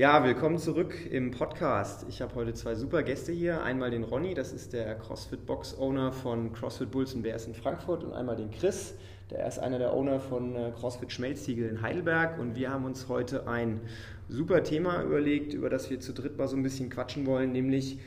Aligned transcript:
Ja, 0.00 0.24
willkommen 0.24 0.56
zurück 0.56 0.94
im 1.10 1.30
Podcast. 1.30 2.06
Ich 2.08 2.22
habe 2.22 2.34
heute 2.34 2.54
zwei 2.54 2.74
super 2.74 3.02
Gäste 3.02 3.32
hier. 3.32 3.62
Einmal 3.62 3.90
den 3.90 4.02
Ronny, 4.02 4.32
das 4.32 4.50
ist 4.50 4.72
der 4.72 4.94
CrossFit 4.94 5.44
Box 5.44 5.76
Owner 5.78 6.10
von 6.10 6.54
CrossFit 6.54 6.90
Bulls 6.90 7.12
und 7.12 7.20
BS 7.20 7.46
in 7.46 7.54
Frankfurt 7.54 8.02
und 8.02 8.14
einmal 8.14 8.34
den 8.34 8.50
Chris, 8.50 8.94
der 9.30 9.46
ist 9.46 9.58
einer 9.58 9.78
der 9.78 9.92
Owner 9.92 10.18
von 10.18 10.56
äh, 10.56 10.72
CrossFit 10.74 11.12
Schmelztiegel 11.12 11.68
in 11.68 11.82
Heidelberg 11.82 12.38
und 12.38 12.56
wir 12.56 12.70
haben 12.70 12.86
uns 12.86 13.10
heute 13.10 13.46
ein 13.46 13.82
super 14.26 14.62
Thema 14.62 15.02
überlegt, 15.02 15.52
über 15.52 15.68
das 15.68 15.90
wir 15.90 16.00
zu 16.00 16.14
dritt 16.14 16.38
mal 16.38 16.48
so 16.48 16.56
ein 16.56 16.62
bisschen 16.62 16.88
quatschen 16.88 17.26
wollen, 17.26 17.52
nämlich 17.52 17.98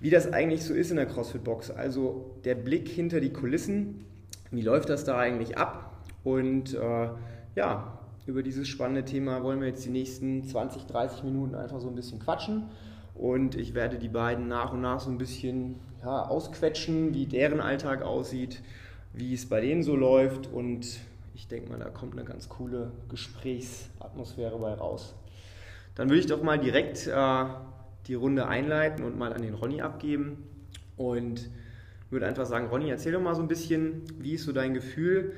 wie 0.00 0.08
das 0.08 0.32
eigentlich 0.32 0.64
so 0.64 0.72
ist 0.72 0.90
in 0.90 0.96
der 0.96 1.04
CrossFit 1.04 1.44
Box. 1.44 1.70
Also 1.70 2.34
der 2.46 2.54
Blick 2.54 2.88
hinter 2.88 3.20
die 3.20 3.30
Kulissen, 3.30 4.06
wie 4.50 4.62
läuft 4.62 4.88
das 4.88 5.04
da 5.04 5.18
eigentlich 5.18 5.58
ab? 5.58 6.02
Und 6.22 6.72
äh, 6.72 7.08
ja, 7.56 7.98
über 8.26 8.42
dieses 8.42 8.68
spannende 8.68 9.04
Thema 9.04 9.42
wollen 9.42 9.60
wir 9.60 9.68
jetzt 9.68 9.84
die 9.84 9.90
nächsten 9.90 10.44
20, 10.44 10.86
30 10.86 11.24
Minuten 11.24 11.54
einfach 11.54 11.80
so 11.80 11.88
ein 11.88 11.94
bisschen 11.94 12.18
quatschen. 12.18 12.64
Und 13.14 13.54
ich 13.54 13.74
werde 13.74 13.98
die 13.98 14.08
beiden 14.08 14.48
nach 14.48 14.72
und 14.72 14.80
nach 14.80 15.00
so 15.00 15.10
ein 15.10 15.18
bisschen 15.18 15.76
ja, 16.02 16.22
ausquetschen, 16.24 17.14
wie 17.14 17.26
deren 17.26 17.60
Alltag 17.60 18.02
aussieht, 18.02 18.62
wie 19.12 19.34
es 19.34 19.48
bei 19.48 19.60
denen 19.60 19.82
so 19.82 19.94
läuft. 19.94 20.48
Und 20.52 20.86
ich 21.34 21.46
denke 21.48 21.70
mal, 21.70 21.78
da 21.78 21.90
kommt 21.90 22.14
eine 22.14 22.24
ganz 22.24 22.48
coole 22.48 22.92
Gesprächsatmosphäre 23.08 24.58
bei 24.58 24.74
raus. 24.74 25.14
Dann 25.94 26.08
würde 26.08 26.20
ich 26.20 26.26
doch 26.26 26.42
mal 26.42 26.58
direkt 26.58 27.06
äh, 27.06 27.44
die 28.08 28.14
Runde 28.14 28.48
einleiten 28.48 29.04
und 29.04 29.16
mal 29.16 29.32
an 29.32 29.42
den 29.42 29.54
Ronny 29.54 29.80
abgeben. 29.80 30.44
Und 30.96 31.48
würde 32.10 32.26
einfach 32.26 32.46
sagen, 32.46 32.68
Ronny, 32.68 32.88
erzähl 32.88 33.12
doch 33.12 33.20
mal 33.20 33.34
so 33.34 33.42
ein 33.42 33.48
bisschen, 33.48 34.02
wie 34.18 34.32
ist 34.32 34.44
so 34.44 34.52
dein 34.52 34.72
Gefühl? 34.72 35.34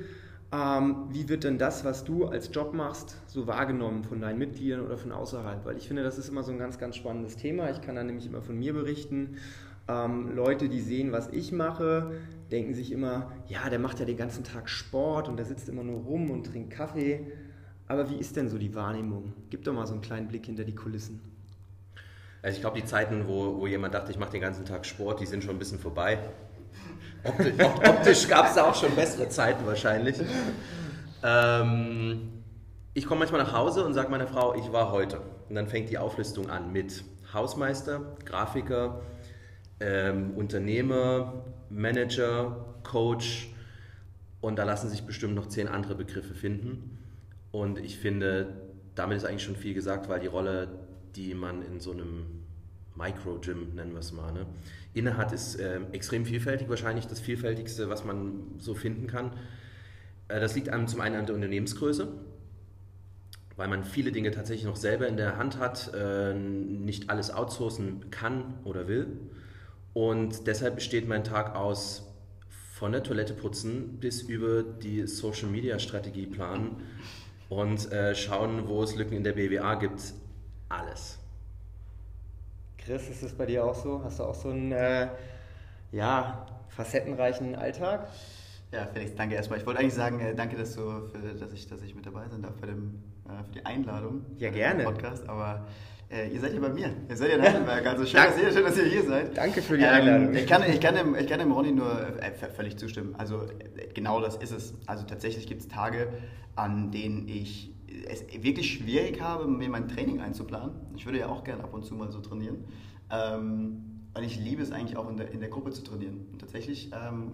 Ähm, 0.53 1.07
wie 1.09 1.27
wird 1.27 1.43
denn 1.43 1.57
das, 1.57 1.83
was 1.83 2.05
du 2.05 2.25
als 2.25 2.49
Job 2.53 2.73
machst, 2.73 3.17
so 3.27 3.47
wahrgenommen 3.47 4.05
von 4.05 4.21
deinen 4.21 4.39
Mitgliedern 4.39 4.81
oder 4.81 4.97
von 4.97 5.11
außerhalb? 5.11 5.65
Weil 5.65 5.77
ich 5.77 5.87
finde, 5.87 6.03
das 6.03 6.17
ist 6.17 6.29
immer 6.29 6.43
so 6.43 6.53
ein 6.53 6.57
ganz, 6.57 6.77
ganz 6.79 6.95
spannendes 6.95 7.35
Thema. 7.35 7.69
Ich 7.69 7.81
kann 7.81 7.95
da 7.95 8.03
nämlich 8.03 8.25
immer 8.25 8.41
von 8.41 8.57
mir 8.57 8.73
berichten. 8.73 9.37
Ähm, 9.89 10.35
Leute, 10.35 10.69
die 10.69 10.79
sehen, 10.79 11.11
was 11.11 11.29
ich 11.29 11.51
mache, 11.51 12.11
denken 12.49 12.73
sich 12.73 12.91
immer, 12.91 13.31
ja, 13.47 13.69
der 13.69 13.79
macht 13.79 13.99
ja 13.99 14.05
den 14.05 14.17
ganzen 14.17 14.45
Tag 14.45 14.69
Sport 14.69 15.27
und 15.27 15.37
der 15.37 15.45
sitzt 15.45 15.67
immer 15.67 15.83
nur 15.83 16.01
rum 16.01 16.31
und 16.31 16.45
trinkt 16.45 16.71
Kaffee. 16.71 17.31
Aber 17.87 18.09
wie 18.09 18.15
ist 18.15 18.35
denn 18.35 18.49
so 18.49 18.57
die 18.57 18.73
Wahrnehmung? 18.73 19.33
Gib 19.49 19.63
doch 19.63 19.73
mal 19.73 19.85
so 19.87 19.93
einen 19.93 20.01
kleinen 20.01 20.27
Blick 20.27 20.45
hinter 20.45 20.63
die 20.63 20.75
Kulissen. 20.75 21.21
Also 22.41 22.55
ich 22.55 22.61
glaube, 22.61 22.79
die 22.79 22.85
Zeiten, 22.85 23.27
wo, 23.27 23.59
wo 23.59 23.67
jemand 23.67 23.93
dachte, 23.93 24.11
ich 24.11 24.19
mache 24.19 24.31
den 24.31 24.41
ganzen 24.41 24.63
Tag 24.65 24.85
Sport, 24.85 25.19
die 25.19 25.25
sind 25.25 25.43
schon 25.43 25.55
ein 25.55 25.59
bisschen 25.59 25.79
vorbei. 25.79 26.19
Optisch, 27.27 27.53
optisch 27.59 28.27
gab 28.27 28.47
es 28.47 28.55
da 28.55 28.69
auch 28.69 28.75
schon 28.75 28.95
bessere 28.95 29.27
Zeiten 29.29 29.65
wahrscheinlich. 29.65 30.17
Ähm, 31.23 32.43
ich 32.93 33.05
komme 33.05 33.19
manchmal 33.19 33.43
nach 33.43 33.53
Hause 33.53 33.85
und 33.85 33.93
sage 33.93 34.09
meiner 34.09 34.27
Frau, 34.27 34.55
ich 34.55 34.71
war 34.71 34.91
heute. 34.91 35.21
Und 35.49 35.55
dann 35.55 35.67
fängt 35.67 35.89
die 35.89 35.97
Auflistung 35.97 36.49
an 36.49 36.71
mit 36.71 37.03
Hausmeister, 37.33 38.17
Grafiker, 38.25 39.01
ähm, 39.79 40.31
Unternehmer, 40.35 41.45
Manager, 41.69 42.65
Coach 42.83 43.49
und 44.41 44.57
da 44.57 44.63
lassen 44.63 44.89
sich 44.89 45.03
bestimmt 45.03 45.35
noch 45.35 45.47
zehn 45.47 45.67
andere 45.67 45.95
Begriffe 45.95 46.33
finden. 46.33 46.97
Und 47.51 47.79
ich 47.79 47.97
finde, 47.97 48.47
damit 48.95 49.17
ist 49.17 49.25
eigentlich 49.25 49.43
schon 49.43 49.55
viel 49.55 49.73
gesagt, 49.73 50.09
weil 50.09 50.19
die 50.19 50.27
Rolle, 50.27 50.69
die 51.15 51.33
man 51.33 51.61
in 51.63 51.79
so 51.79 51.91
einem 51.91 52.43
Micro-Gym, 52.95 53.75
nennen 53.75 53.93
wir 53.93 53.99
es 53.99 54.11
mal, 54.11 54.31
ne, 54.31 54.45
innehat, 54.99 55.31
ist 55.31 55.55
äh, 55.55 55.79
extrem 55.91 56.25
vielfältig, 56.25 56.69
wahrscheinlich 56.69 57.07
das 57.07 57.19
vielfältigste, 57.19 57.89
was 57.89 58.03
man 58.05 58.55
so 58.57 58.73
finden 58.73 59.07
kann. 59.07 59.31
Äh, 60.27 60.39
das 60.39 60.55
liegt 60.55 60.69
einem 60.69 60.87
zum 60.87 61.01
einen 61.01 61.15
an 61.15 61.25
der 61.25 61.35
Unternehmensgröße, 61.35 62.07
weil 63.55 63.67
man 63.67 63.83
viele 63.83 64.11
Dinge 64.11 64.31
tatsächlich 64.31 64.65
noch 64.65 64.75
selber 64.75 65.07
in 65.07 65.17
der 65.17 65.37
Hand 65.37 65.59
hat, 65.59 65.91
äh, 65.93 66.33
nicht 66.33 67.09
alles 67.09 67.31
outsourcen 67.31 68.09
kann 68.11 68.55
oder 68.63 68.87
will. 68.87 69.07
Und 69.93 70.47
deshalb 70.47 70.75
besteht 70.75 71.07
mein 71.07 71.23
Tag 71.23 71.55
aus 71.55 72.03
von 72.73 72.91
der 72.91 73.01
Toilette 73.01 73.33
putzen 73.33 73.97
bis 73.99 74.21
über 74.21 74.61
die 74.61 75.07
Social 75.07 75.47
Media 75.47 75.79
Strategie 75.79 76.27
planen 76.27 76.75
und 77.49 77.91
äh, 77.91 78.13
schauen, 78.13 78.67
wo 78.67 78.83
es 78.83 78.95
Lücken 78.95 79.15
in 79.15 79.23
der 79.23 79.33
BWA 79.33 79.75
gibt. 79.75 80.13
Alles. 80.69 81.17
Chris, 82.87 83.09
ist 83.09 83.21
das 83.21 83.33
bei 83.33 83.45
dir 83.45 83.65
auch 83.65 83.75
so? 83.75 84.01
Hast 84.01 84.19
du 84.19 84.23
auch 84.23 84.33
so 84.33 84.47
einen 84.47 84.71
äh, 84.71 85.09
ja, 85.91 86.45
facettenreichen 86.69 87.53
Alltag? 87.53 88.07
Ja, 88.71 88.87
Felix, 88.93 89.13
danke 89.13 89.35
erstmal. 89.35 89.59
Ich 89.59 89.65
wollte 89.65 89.81
eigentlich 89.81 89.93
sagen, 89.93 90.21
äh, 90.21 90.33
danke, 90.33 90.55
dass, 90.55 90.73
du 90.73 91.05
für, 91.07 91.35
dass, 91.37 91.51
ich, 91.51 91.67
dass 91.67 91.81
ich 91.81 91.95
mit 91.95 92.05
dabei 92.05 92.29
sein 92.29 92.41
darf 92.41 92.53
für, 92.57 92.67
dem, 92.67 93.03
äh, 93.25 93.43
für 93.43 93.51
die 93.51 93.65
Einladung. 93.65 94.25
Ja, 94.37 94.51
gerne. 94.51 94.85
Podcast, 94.85 95.27
aber 95.27 95.67
äh, 96.09 96.29
ihr 96.29 96.39
seid 96.39 96.53
ja 96.53 96.61
bei 96.61 96.69
mir. 96.69 96.93
Ihr 97.09 97.17
seid 97.17 97.31
ja 97.31 97.35
in 97.35 97.41
Heidelberg. 97.41 97.85
Also 97.87 98.05
schön, 98.05 98.21
dass 98.23 98.41
ihr, 98.41 98.53
schön, 98.53 98.63
dass 98.63 98.77
ihr 98.77 98.85
hier 98.85 99.03
seid. 99.03 99.35
Danke 99.35 99.61
für 99.61 99.77
die 99.77 99.83
ähm, 99.83 99.93
Einladung. 99.93 100.33
ich, 100.33 100.47
kann, 100.47 100.63
ich, 100.63 100.79
kann 100.79 100.95
dem, 100.95 101.13
ich 101.15 101.27
kann 101.27 101.39
dem 101.39 101.51
Ronny 101.51 101.73
nur 101.73 101.91
äh, 102.21 102.31
völlig 102.31 102.77
zustimmen. 102.77 103.15
Also 103.17 103.43
äh, 103.75 103.87
genau 103.93 104.21
das 104.21 104.37
ist 104.37 104.51
es. 104.51 104.73
Also 104.85 105.03
tatsächlich 105.03 105.45
gibt 105.45 105.59
es 105.59 105.67
Tage, 105.67 106.07
an 106.55 106.91
denen 106.91 107.27
ich 107.27 107.73
es 108.07 108.23
wirklich 108.43 108.71
schwierig 108.73 109.21
habe, 109.21 109.47
mir 109.47 109.69
mein 109.69 109.87
Training 109.87 110.19
einzuplanen. 110.19 110.75
Ich 110.95 111.05
würde 111.05 111.19
ja 111.19 111.29
auch 111.29 111.43
gerne 111.43 111.63
ab 111.63 111.73
und 111.73 111.85
zu 111.85 111.95
mal 111.95 112.11
so 112.11 112.19
trainieren. 112.19 112.65
Ähm, 113.09 113.83
und 114.13 114.23
ich 114.23 114.39
liebe 114.39 114.61
es 114.61 114.71
eigentlich 114.71 114.97
auch 114.97 115.09
in 115.09 115.17
der, 115.17 115.31
in 115.31 115.39
der 115.39 115.49
Gruppe 115.49 115.71
zu 115.71 115.83
trainieren. 115.83 116.25
Und 116.31 116.39
tatsächlich 116.39 116.91
ähm, 116.91 117.33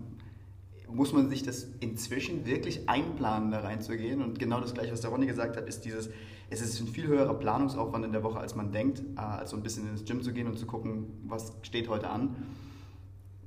muss 0.89 1.13
man 1.13 1.29
sich 1.29 1.43
das 1.43 1.67
inzwischen 1.79 2.45
wirklich 2.45 2.89
einplanen, 2.89 3.51
da 3.51 3.61
reinzugehen. 3.61 4.21
Und 4.21 4.37
genau 4.37 4.59
das 4.59 4.73
gleiche, 4.73 4.91
was 4.91 5.01
der 5.01 5.09
Ronny 5.09 5.25
gesagt 5.25 5.57
hat, 5.57 5.67
ist 5.67 5.85
dieses, 5.85 6.09
es 6.49 6.61
ist 6.61 6.79
ein 6.81 6.87
viel 6.87 7.07
höherer 7.07 7.33
Planungsaufwand 7.33 8.05
in 8.05 8.11
der 8.11 8.23
Woche, 8.23 8.39
als 8.39 8.55
man 8.55 8.71
denkt, 8.71 9.01
äh, 9.15 9.19
als 9.19 9.51
so 9.51 9.57
ein 9.57 9.63
bisschen 9.63 9.89
ins 9.89 10.05
Gym 10.05 10.21
zu 10.21 10.33
gehen 10.33 10.47
und 10.47 10.59
zu 10.59 10.65
gucken, 10.65 11.07
was 11.25 11.53
steht 11.63 11.89
heute 11.89 12.09
an. 12.09 12.35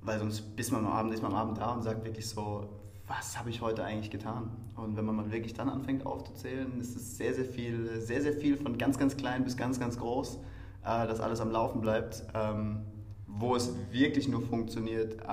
Weil 0.02 0.18
sonst 0.18 0.56
bis 0.56 0.70
man 0.70 0.86
am 0.86 0.92
Abend 0.92 1.12
ist 1.12 1.22
man 1.22 1.32
am 1.32 1.38
Abend 1.38 1.58
da 1.58 1.72
und 1.72 1.82
sagt 1.82 2.04
wirklich 2.04 2.28
so, 2.28 2.68
was 3.06 3.38
habe 3.38 3.50
ich 3.50 3.60
heute 3.60 3.84
eigentlich 3.84 4.10
getan? 4.10 4.50
Und 4.74 4.96
wenn 4.96 5.04
man 5.04 5.16
mal 5.16 5.30
wirklich 5.30 5.54
dann 5.54 5.68
anfängt 5.68 6.04
aufzuzählen, 6.04 6.80
ist 6.80 6.96
es 6.96 7.16
sehr, 7.16 7.34
sehr 7.34 7.44
viel, 7.44 8.00
sehr, 8.00 8.20
sehr 8.20 8.32
viel 8.32 8.56
von 8.56 8.78
ganz, 8.78 8.98
ganz 8.98 9.16
klein 9.16 9.44
bis 9.44 9.56
ganz, 9.56 9.78
ganz 9.78 9.98
groß, 9.98 10.36
äh, 10.84 11.06
dass 11.06 11.20
alles 11.20 11.40
am 11.40 11.50
Laufen 11.50 11.80
bleibt, 11.80 12.24
ähm, 12.34 12.80
wo 13.26 13.54
es 13.54 13.72
wirklich 13.90 14.28
nur 14.28 14.42
funktioniert, 14.42 15.20
äh, 15.22 15.26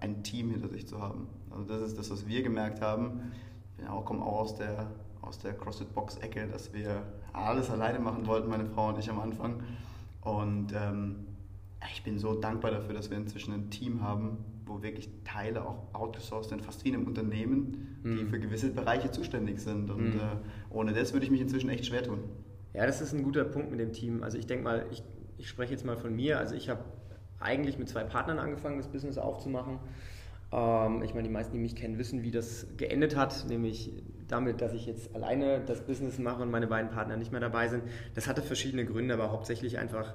ein 0.00 0.22
Team 0.22 0.50
hinter 0.50 0.68
sich 0.68 0.86
zu 0.86 1.00
haben. 1.00 1.28
Also 1.50 1.64
das 1.64 1.80
ist 1.82 1.98
das, 1.98 2.10
was 2.10 2.26
wir 2.26 2.42
gemerkt 2.42 2.80
haben. 2.82 3.32
Ich 3.78 4.04
komme 4.04 4.22
auch 4.24 4.40
aus 4.40 4.56
der, 4.56 4.90
aus 5.22 5.38
der 5.38 5.54
CrossFit-Box-Ecke, 5.54 6.46
dass 6.48 6.72
wir 6.72 7.02
alles 7.32 7.70
alleine 7.70 7.98
machen 8.00 8.26
wollten, 8.26 8.48
meine 8.48 8.66
Frau 8.66 8.88
und 8.88 8.98
ich 8.98 9.08
am 9.10 9.20
Anfang. 9.20 9.62
Und 10.20 10.72
ähm, 10.74 11.26
ich 11.92 12.02
bin 12.02 12.18
so 12.18 12.34
dankbar 12.34 12.70
dafür, 12.70 12.94
dass 12.94 13.10
wir 13.10 13.16
inzwischen 13.16 13.52
ein 13.52 13.70
Team 13.70 14.02
haben, 14.02 14.38
wo 14.66 14.82
wirklich 14.82 15.08
Teile 15.24 15.66
auch 15.66 15.92
outgesourced 15.92 16.50
sind, 16.50 16.62
fast 16.62 16.84
wie 16.84 16.90
in 16.90 16.96
einem 16.96 17.06
Unternehmen, 17.06 17.98
die 18.04 18.24
mhm. 18.24 18.28
für 18.28 18.38
gewisse 18.38 18.70
Bereiche 18.70 19.10
zuständig 19.10 19.60
sind. 19.60 19.90
Und 19.90 20.14
mhm. 20.14 20.20
äh, 20.20 20.74
ohne 20.74 20.92
das 20.92 21.12
würde 21.12 21.26
ich 21.26 21.30
mich 21.30 21.40
inzwischen 21.40 21.70
echt 21.70 21.86
schwer 21.86 22.02
tun. 22.02 22.20
Ja, 22.72 22.86
das 22.86 23.00
ist 23.00 23.12
ein 23.12 23.22
guter 23.22 23.44
Punkt 23.44 23.70
mit 23.70 23.80
dem 23.80 23.92
Team. 23.92 24.22
Also 24.22 24.38
ich 24.38 24.46
denke 24.46 24.64
mal, 24.64 24.86
ich, 24.90 25.02
ich 25.38 25.48
spreche 25.48 25.72
jetzt 25.72 25.84
mal 25.84 25.96
von 25.96 26.14
mir. 26.14 26.38
Also 26.38 26.54
ich 26.54 26.68
habe 26.68 26.84
eigentlich 27.40 27.78
mit 27.78 27.88
zwei 27.88 28.04
Partnern 28.04 28.38
angefangen, 28.38 28.78
das 28.78 28.88
Business 28.88 29.18
aufzumachen. 29.18 29.78
Ähm, 30.52 31.02
ich 31.02 31.14
meine, 31.14 31.28
die 31.28 31.32
meisten, 31.32 31.52
die 31.52 31.58
mich 31.58 31.76
kennen, 31.76 31.98
wissen, 31.98 32.22
wie 32.22 32.30
das 32.30 32.66
geendet 32.76 33.16
hat, 33.16 33.46
nämlich 33.48 33.92
damit, 34.28 34.60
dass 34.60 34.72
ich 34.72 34.86
jetzt 34.86 35.14
alleine 35.14 35.60
das 35.60 35.82
Business 35.82 36.18
mache 36.18 36.42
und 36.42 36.50
meine 36.50 36.66
beiden 36.66 36.90
Partner 36.90 37.16
nicht 37.16 37.32
mehr 37.32 37.40
dabei 37.40 37.68
sind. 37.68 37.82
Das 38.14 38.26
hatte 38.26 38.42
verschiedene 38.42 38.84
Gründe, 38.84 39.14
aber 39.14 39.30
hauptsächlich 39.30 39.78
einfach 39.78 40.14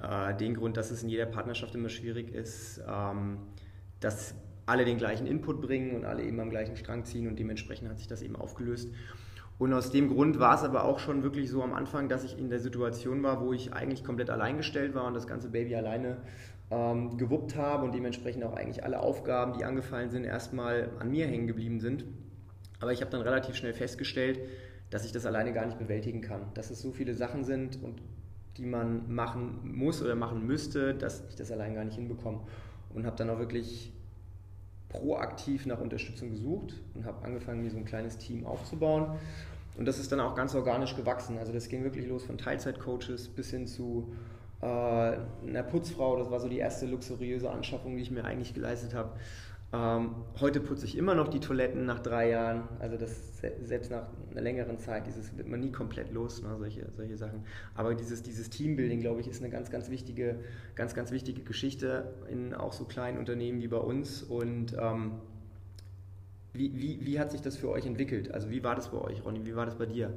äh, 0.00 0.34
den 0.34 0.54
Grund, 0.54 0.76
dass 0.76 0.90
es 0.90 1.02
in 1.02 1.08
jeder 1.08 1.26
Partnerschaft 1.26 1.74
immer 1.74 1.88
schwierig 1.88 2.32
ist, 2.32 2.80
ähm, 2.88 3.38
dass 4.00 4.34
alle 4.66 4.84
den 4.84 4.98
gleichen 4.98 5.26
Input 5.26 5.60
bringen 5.62 5.96
und 5.96 6.04
alle 6.04 6.22
eben 6.22 6.38
am 6.40 6.50
gleichen 6.50 6.76
Strang 6.76 7.04
ziehen 7.04 7.26
und 7.26 7.38
dementsprechend 7.38 7.88
hat 7.88 7.98
sich 7.98 8.06
das 8.06 8.22
eben 8.22 8.36
aufgelöst. 8.36 8.90
Und 9.58 9.72
aus 9.72 9.90
dem 9.90 10.08
Grund 10.08 10.38
war 10.38 10.54
es 10.54 10.62
aber 10.62 10.84
auch 10.84 11.00
schon 11.00 11.22
wirklich 11.22 11.50
so 11.50 11.62
am 11.62 11.74
Anfang, 11.74 12.08
dass 12.08 12.22
ich 12.22 12.38
in 12.38 12.48
der 12.48 12.60
Situation 12.60 13.22
war, 13.22 13.40
wo 13.40 13.52
ich 13.52 13.72
eigentlich 13.72 14.04
komplett 14.04 14.30
alleingestellt 14.30 14.94
war 14.94 15.04
und 15.06 15.14
das 15.14 15.26
ganze 15.26 15.48
Baby 15.48 15.74
alleine 15.74 16.18
ähm, 16.70 17.16
gewuppt 17.16 17.56
habe 17.56 17.84
und 17.84 17.94
dementsprechend 17.94 18.44
auch 18.44 18.54
eigentlich 18.54 18.84
alle 18.84 19.00
Aufgaben, 19.00 19.54
die 19.54 19.64
angefallen 19.64 20.10
sind, 20.10 20.24
erstmal 20.24 20.90
an 21.00 21.10
mir 21.10 21.26
hängen 21.26 21.48
geblieben 21.48 21.80
sind. 21.80 22.04
Aber 22.78 22.92
ich 22.92 23.00
habe 23.00 23.10
dann 23.10 23.22
relativ 23.22 23.56
schnell 23.56 23.74
festgestellt, 23.74 24.38
dass 24.90 25.04
ich 25.04 25.12
das 25.12 25.26
alleine 25.26 25.52
gar 25.52 25.66
nicht 25.66 25.78
bewältigen 25.78 26.20
kann. 26.20 26.42
Dass 26.54 26.70
es 26.70 26.80
so 26.80 26.92
viele 26.92 27.14
Sachen 27.14 27.42
sind 27.42 27.82
und 27.82 28.00
die 28.56 28.66
man 28.66 29.12
machen 29.12 29.60
muss 29.62 30.02
oder 30.02 30.14
machen 30.14 30.46
müsste, 30.46 30.94
dass 30.94 31.24
ich 31.28 31.36
das 31.36 31.50
allein 31.50 31.74
gar 31.74 31.84
nicht 31.84 31.94
hinbekomme. 31.94 32.40
Und 32.94 33.06
habe 33.06 33.16
dann 33.16 33.30
auch 33.30 33.38
wirklich 33.38 33.92
proaktiv 34.88 35.66
nach 35.66 35.80
Unterstützung 35.80 36.30
gesucht 36.30 36.74
und 36.94 37.04
habe 37.04 37.24
angefangen, 37.24 37.62
mir 37.62 37.70
so 37.70 37.76
ein 37.76 37.84
kleines 37.84 38.18
Team 38.18 38.46
aufzubauen. 38.46 39.18
Und 39.76 39.86
das 39.86 39.98
ist 39.98 40.10
dann 40.10 40.20
auch 40.20 40.34
ganz 40.34 40.54
organisch 40.54 40.96
gewachsen. 40.96 41.38
Also 41.38 41.52
das 41.52 41.68
ging 41.68 41.84
wirklich 41.84 42.06
los 42.08 42.24
von 42.24 42.38
Teilzeitcoaches 42.38 43.28
bis 43.28 43.50
hin 43.50 43.66
zu 43.66 44.12
äh, 44.60 44.66
einer 44.66 45.62
Putzfrau. 45.62 46.16
Das 46.18 46.30
war 46.30 46.40
so 46.40 46.48
die 46.48 46.58
erste 46.58 46.86
luxuriöse 46.86 47.50
Anschaffung, 47.50 47.96
die 47.96 48.02
ich 48.02 48.10
mir 48.10 48.24
eigentlich 48.24 48.54
geleistet 48.54 48.94
habe. 48.94 49.12
Ähm, 49.70 50.14
heute 50.40 50.60
putze 50.60 50.86
ich 50.86 50.96
immer 50.96 51.14
noch 51.14 51.28
die 51.28 51.40
Toiletten 51.40 51.84
nach 51.84 52.00
drei 52.00 52.30
Jahren. 52.30 52.68
Also 52.78 52.96
das 52.96 53.38
selbst 53.38 53.90
nach 53.90 54.06
einer 54.30 54.40
längeren 54.40 54.78
Zeit, 54.78 55.06
dieses 55.06 55.36
wird 55.36 55.46
man 55.46 55.60
nie 55.60 55.70
komplett 55.70 56.10
los, 56.10 56.42
ne, 56.42 56.56
solche, 56.58 56.90
solche 56.96 57.18
Sachen. 57.18 57.44
Aber 57.74 57.94
dieses, 57.94 58.22
dieses 58.22 58.48
Teambuilding, 58.48 59.00
glaube 59.00 59.20
ich, 59.20 59.28
ist 59.28 59.42
eine 59.42 59.50
ganz, 59.50 59.70
ganz 59.70 59.90
wichtige, 59.90 60.40
ganz, 60.74 60.94
ganz 60.94 61.10
wichtige 61.10 61.42
Geschichte 61.42 62.14
in 62.30 62.54
auch 62.54 62.72
so 62.72 62.84
kleinen 62.84 63.18
Unternehmen 63.18 63.60
wie 63.60 63.68
bei 63.68 63.76
uns. 63.76 64.22
Und 64.22 64.74
ähm, 64.80 65.12
wie, 66.54 66.74
wie, 66.74 67.04
wie 67.04 67.20
hat 67.20 67.30
sich 67.30 67.42
das 67.42 67.58
für 67.58 67.68
euch 67.68 67.84
entwickelt? 67.84 68.32
Also 68.32 68.50
wie 68.50 68.64
war 68.64 68.74
das 68.74 68.88
bei 68.90 68.98
euch, 68.98 69.22
Ronny? 69.22 69.44
Wie 69.44 69.54
war 69.54 69.66
das 69.66 69.76
bei 69.76 69.86
dir? 69.86 70.14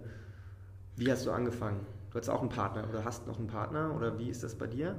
Wie 0.95 1.11
hast 1.11 1.25
du 1.25 1.31
angefangen? 1.31 1.81
Du 2.09 2.15
hattest 2.15 2.29
auch 2.29 2.41
einen 2.41 2.49
Partner 2.49 2.87
oder 2.89 3.03
hast 3.03 3.27
noch 3.27 3.37
einen 3.37 3.47
Partner 3.47 3.93
oder 3.95 4.17
wie 4.17 4.29
ist 4.29 4.43
das 4.43 4.55
bei 4.55 4.67
dir? 4.67 4.95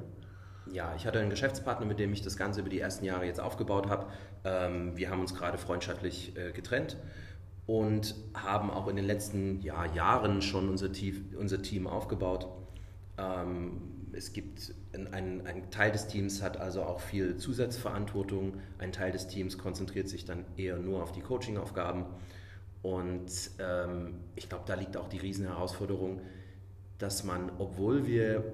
Ja, 0.71 0.95
ich 0.97 1.07
hatte 1.07 1.19
einen 1.19 1.31
Geschäftspartner, 1.31 1.87
mit 1.87 1.99
dem 1.99 2.13
ich 2.13 2.23
das 2.23 2.37
Ganze 2.37 2.61
über 2.61 2.69
die 2.69 2.79
ersten 2.79 3.05
Jahre 3.05 3.27
jetzt 3.27 3.41
aufgebaut 3.41 3.89
habe. 3.89 4.07
Ähm, 4.45 4.97
wir 4.97 5.11
haben 5.11 5.21
uns 5.21 5.35
gerade 5.35 5.59
freundschaftlich 5.59 6.37
äh, 6.37 6.53
getrennt 6.53 6.97
und 7.67 8.15
haben 8.35 8.71
auch 8.71 8.89
in 8.89 8.97
den 8.97 9.05
letzten 9.05 9.61
ja, 9.61 9.87
Jahren 9.87 10.43
schon 10.43 10.69
unser, 10.69 10.91
unser 11.39 11.63
Team 11.63 11.87
aufgebaut. 11.87 12.49
Ähm, 13.19 13.81
es 14.13 14.33
gibt 14.33 14.75
ein, 14.93 15.47
ein, 15.47 15.71
Teil 15.71 15.91
des 15.91 16.07
Teams 16.07 16.43
hat 16.43 16.59
also 16.59 16.83
auch 16.83 17.01
viel 17.01 17.37
Zusatzverantwortung, 17.39 18.59
ein 18.79 18.93
Teil 18.93 19.11
des 19.11 19.27
Teams 19.27 19.59
konzentriert 19.59 20.09
sich 20.09 20.25
dann 20.25 20.45
eher 20.57 20.77
nur 20.77 21.03
auf 21.03 21.13
die 21.13 21.23
Coaching-Aufgaben 21.23 22.05
und 22.83 23.31
ähm, 23.59 24.21
ich 24.35 24.49
glaube, 24.49 24.65
da 24.67 24.75
liegt 24.75 24.97
auch 24.97 25.09
die 25.09 25.19
Riesenherausforderung, 25.19 26.21
dass 26.99 27.25
man, 27.25 27.51
obwohl 27.59 28.07
wir 28.07 28.53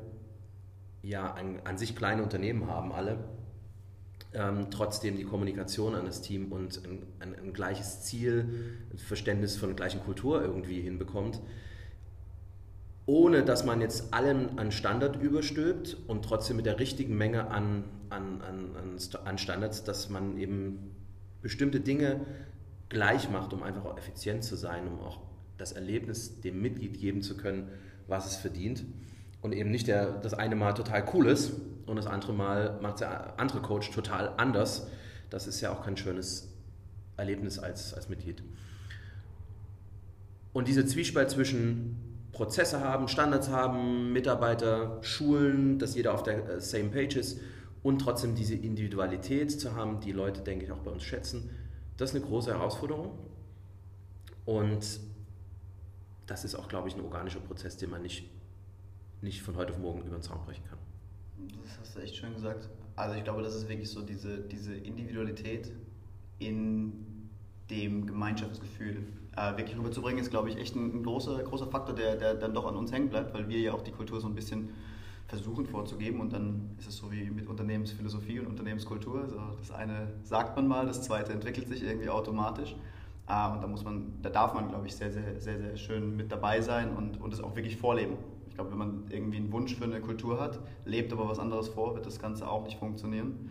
ja 1.08 1.32
ein, 1.34 1.60
an 1.64 1.78
sich 1.78 1.96
kleine 1.96 2.22
Unternehmen 2.22 2.66
haben, 2.66 2.93
alle, 2.93 3.19
ähm, 4.34 4.70
trotzdem 4.70 5.16
die 5.16 5.25
Kommunikation 5.25 5.94
an 5.94 6.05
das 6.05 6.20
Team 6.20 6.52
und 6.52 6.84
ein, 6.84 7.02
ein, 7.20 7.34
ein 7.34 7.52
gleiches 7.52 8.02
Ziel, 8.02 8.76
ein 8.93 8.99
Verständnis 8.99 9.56
von 9.56 9.70
der 9.70 9.76
gleichen 9.76 10.00
Kultur 10.02 10.43
irgendwie 10.43 10.81
hinbekommt, 10.81 11.40
ohne 13.06 13.43
dass 13.43 13.64
man 13.64 13.81
jetzt 13.81 14.12
allen 14.12 14.58
an 14.58 14.70
Standard 14.70 15.20
überstülpt 15.20 15.96
und 16.06 16.25
trotzdem 16.26 16.56
mit 16.56 16.66
der 16.66 16.78
richtigen 16.78 17.16
Menge 17.16 17.50
an, 17.50 17.84
an, 18.11 18.43
an, 18.43 18.99
an 19.25 19.38
Standards, 19.38 19.84
dass 19.84 20.11
man 20.11 20.37
eben 20.37 20.94
bestimmte 21.40 21.81
Dinge 21.81 22.20
gleich 22.90 23.31
macht, 23.31 23.54
um 23.54 23.62
einfach 23.62 23.87
auch 23.87 23.96
effizient 23.96 24.44
zu 24.44 24.56
sein, 24.56 24.87
um 24.87 25.00
auch 25.00 25.20
das 25.56 25.72
Erlebnis 25.72 26.40
dem 26.43 26.61
Mitglied 26.61 26.99
geben 26.99 27.22
zu 27.22 27.37
können, 27.37 27.69
was 28.06 28.26
es 28.26 28.37
verdient 28.37 28.84
und 29.40 29.52
eben 29.52 29.70
nicht 29.70 29.87
der, 29.87 30.12
das 30.19 30.35
eine 30.35 30.56
Mal 30.56 30.73
total 30.73 31.05
cool 31.14 31.29
ist 31.29 31.52
und 31.87 31.96
das 31.96 32.06
andere 32.06 32.32
Mal 32.32 32.79
macht 32.81 33.00
der 33.00 33.38
andere 33.38 33.61
Coach 33.61 33.90
total 33.90 34.32
anders. 34.37 34.88
Das 35.31 35.46
ist 35.46 35.61
ja 35.61 35.73
auch 35.73 35.85
kein 35.85 35.96
schönes 35.96 36.52
Erlebnis 37.17 37.58
als, 37.58 37.94
als 37.94 38.08
Mitglied. 38.08 38.43
Und 40.52 40.67
diese 40.67 40.87
Zwiespalt 40.87 41.31
zwischen 41.31 42.08
Prozesse 42.32 42.81
haben, 42.81 43.08
Standards 43.08 43.49
haben, 43.49 44.12
Mitarbeiter 44.12 44.99
schulen, 45.02 45.79
dass 45.79 45.94
jeder 45.94 46.14
auf 46.14 46.23
der 46.23 46.49
äh, 46.49 46.61
same 46.61 46.88
page 46.88 47.17
ist 47.17 47.40
und 47.82 48.00
trotzdem 48.00 48.35
diese 48.35 48.55
Individualität 48.55 49.61
zu 49.61 49.75
haben, 49.75 50.00
die 50.00 50.12
Leute, 50.12 50.40
denke 50.43 50.64
ich, 50.64 50.73
auch 50.73 50.79
bei 50.79 50.90
uns 50.90 51.02
schätzen, 51.02 51.50
das 51.96 52.11
ist 52.11 52.17
eine 52.17 52.25
große 52.25 52.50
Herausforderung. 52.50 53.19
Und 54.44 55.00
das 56.26 56.44
ist 56.44 56.55
auch, 56.55 56.69
glaube 56.69 56.88
ich, 56.88 56.96
ein 56.96 57.00
organischer 57.02 57.40
Prozess, 57.40 57.76
den 57.76 57.90
man 57.90 58.02
nicht 58.02 58.31
nicht 59.20 59.42
von 59.42 59.56
heute 59.56 59.72
auf 59.72 59.78
morgen 59.78 60.00
über 60.02 60.16
den 60.16 60.22
Zaun 60.22 60.38
brechen 60.44 60.64
kann. 60.68 60.78
Das 61.62 61.78
hast 61.78 61.96
du 61.96 62.00
echt 62.00 62.16
schön 62.16 62.34
gesagt. 62.34 62.68
Also 62.96 63.16
ich 63.16 63.24
glaube, 63.24 63.42
das 63.42 63.54
ist 63.54 63.68
wirklich 63.68 63.90
so 63.90 64.02
diese, 64.02 64.38
diese 64.40 64.74
Individualität 64.74 65.72
in 66.38 67.28
dem 67.70 68.06
Gemeinschaftsgefühl 68.06 69.06
äh, 69.36 69.56
wirklich 69.56 69.78
rüberzubringen, 69.78 70.20
ist, 70.20 70.30
glaube 70.30 70.48
ich, 70.48 70.56
echt 70.56 70.74
ein, 70.74 70.96
ein, 70.96 71.02
großer, 71.02 71.42
großer 71.42 71.66
Faktor, 71.66 71.94
der, 71.94 72.16
der 72.16 72.34
dann 72.34 72.54
doch 72.54 72.66
an 72.66 72.76
uns 72.76 72.90
hängen 72.92 73.08
bleibt, 73.08 73.34
weil 73.34 73.48
wir 73.48 73.60
ja 73.60 73.72
auch 73.72 73.82
die 73.82 73.92
Kultur 73.92 74.20
so 74.20 74.26
ein 74.26 74.34
bisschen 74.34 74.70
versuchen 75.26 75.66
vorzugeben 75.66 76.20
und 76.20 76.32
dann 76.32 76.70
ist 76.78 76.88
es 76.88 76.96
so 76.96 77.12
wie 77.12 77.30
mit 77.30 77.46
Unternehmensphilosophie 77.46 78.40
und 78.40 78.46
Unternehmenskultur. 78.46 79.22
Also 79.22 79.38
das 79.58 79.70
eine 79.70 80.08
sagt 80.22 80.56
man 80.56 80.66
mal, 80.66 80.86
das 80.86 81.02
zweite 81.02 81.32
entwickelt 81.32 81.68
sich 81.68 81.82
irgendwie 81.82 82.08
automatisch. 82.08 82.74
Äh, 83.28 83.52
und 83.52 83.62
da 83.62 83.66
muss 83.66 83.84
man, 83.84 84.14
da 84.22 84.30
darf 84.30 84.54
man, 84.54 84.68
glaube 84.68 84.86
ich, 84.86 84.96
sehr, 84.96 85.12
sehr, 85.12 85.38
sehr, 85.38 85.58
sehr 85.58 85.76
schön 85.76 86.16
mit 86.16 86.32
dabei 86.32 86.62
sein 86.62 86.96
und, 86.96 87.20
und 87.20 87.32
es 87.32 87.40
auch 87.40 87.54
wirklich 87.54 87.76
vorleben 87.76 88.16
glaube, 88.58 88.72
wenn 88.72 88.78
man 88.78 89.05
irgendwie 89.08 89.37
einen 89.37 89.52
Wunsch 89.52 89.76
für 89.76 89.84
eine 89.84 90.00
Kultur 90.00 90.40
hat, 90.40 90.58
lebt 90.84 91.12
aber 91.12 91.28
was 91.28 91.38
anderes 91.38 91.69
vor, 91.69 91.94
wird 91.94 92.06
das 92.06 92.19
Ganze 92.19 92.49
auch 92.49 92.64
nicht 92.64 92.78
funktionieren. 92.78 93.50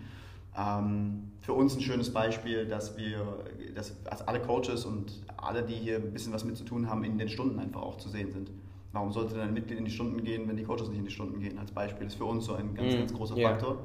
Ähm, 0.58 1.32
für 1.40 1.54
uns 1.54 1.76
ein 1.76 1.82
schönes 1.82 2.12
Beispiel, 2.12 2.66
dass 2.66 2.98
wir, 2.98 3.26
dass 3.74 3.96
also 4.06 4.26
alle 4.26 4.42
Coaches 4.42 4.86
und 4.86 5.24
alle, 5.38 5.64
die 5.64 5.76
hier 5.76 5.96
ein 5.96 6.12
bisschen 6.12 6.34
was 6.34 6.44
mit 6.44 6.58
zu 6.58 6.66
tun 6.66 6.90
haben, 6.90 7.06
in 7.06 7.18
den 7.18 7.30
Stunden 7.30 7.58
einfach 7.58 7.82
auch 7.82 7.98
zu 7.98 8.10
sehen 8.10 8.34
sind. 8.34 8.52
Warum 8.92 9.12
sollte 9.12 9.36
denn 9.36 9.44
ein 9.44 9.54
Mitglied 9.54 9.80
in 9.80 9.86
die 9.86 9.92
Stunden 9.92 10.24
gehen, 10.24 10.48
wenn 10.48 10.58
die 10.58 10.64
Coaches 10.64 10.90
nicht 10.90 11.00
in 11.00 11.06
die 11.06 11.12
Stunden 11.12 11.40
gehen? 11.40 11.58
Als 11.58 11.72
Beispiel 11.72 12.08
ist 12.08 12.16
für 12.16 12.26
uns 12.26 12.46
so 12.46 12.56
ein 12.56 12.76
ganz, 12.76 12.94
mhm. 12.94 13.00
ganz 13.00 13.14
großer 13.14 13.38
yeah. 13.38 13.52
Faktor. 13.52 13.78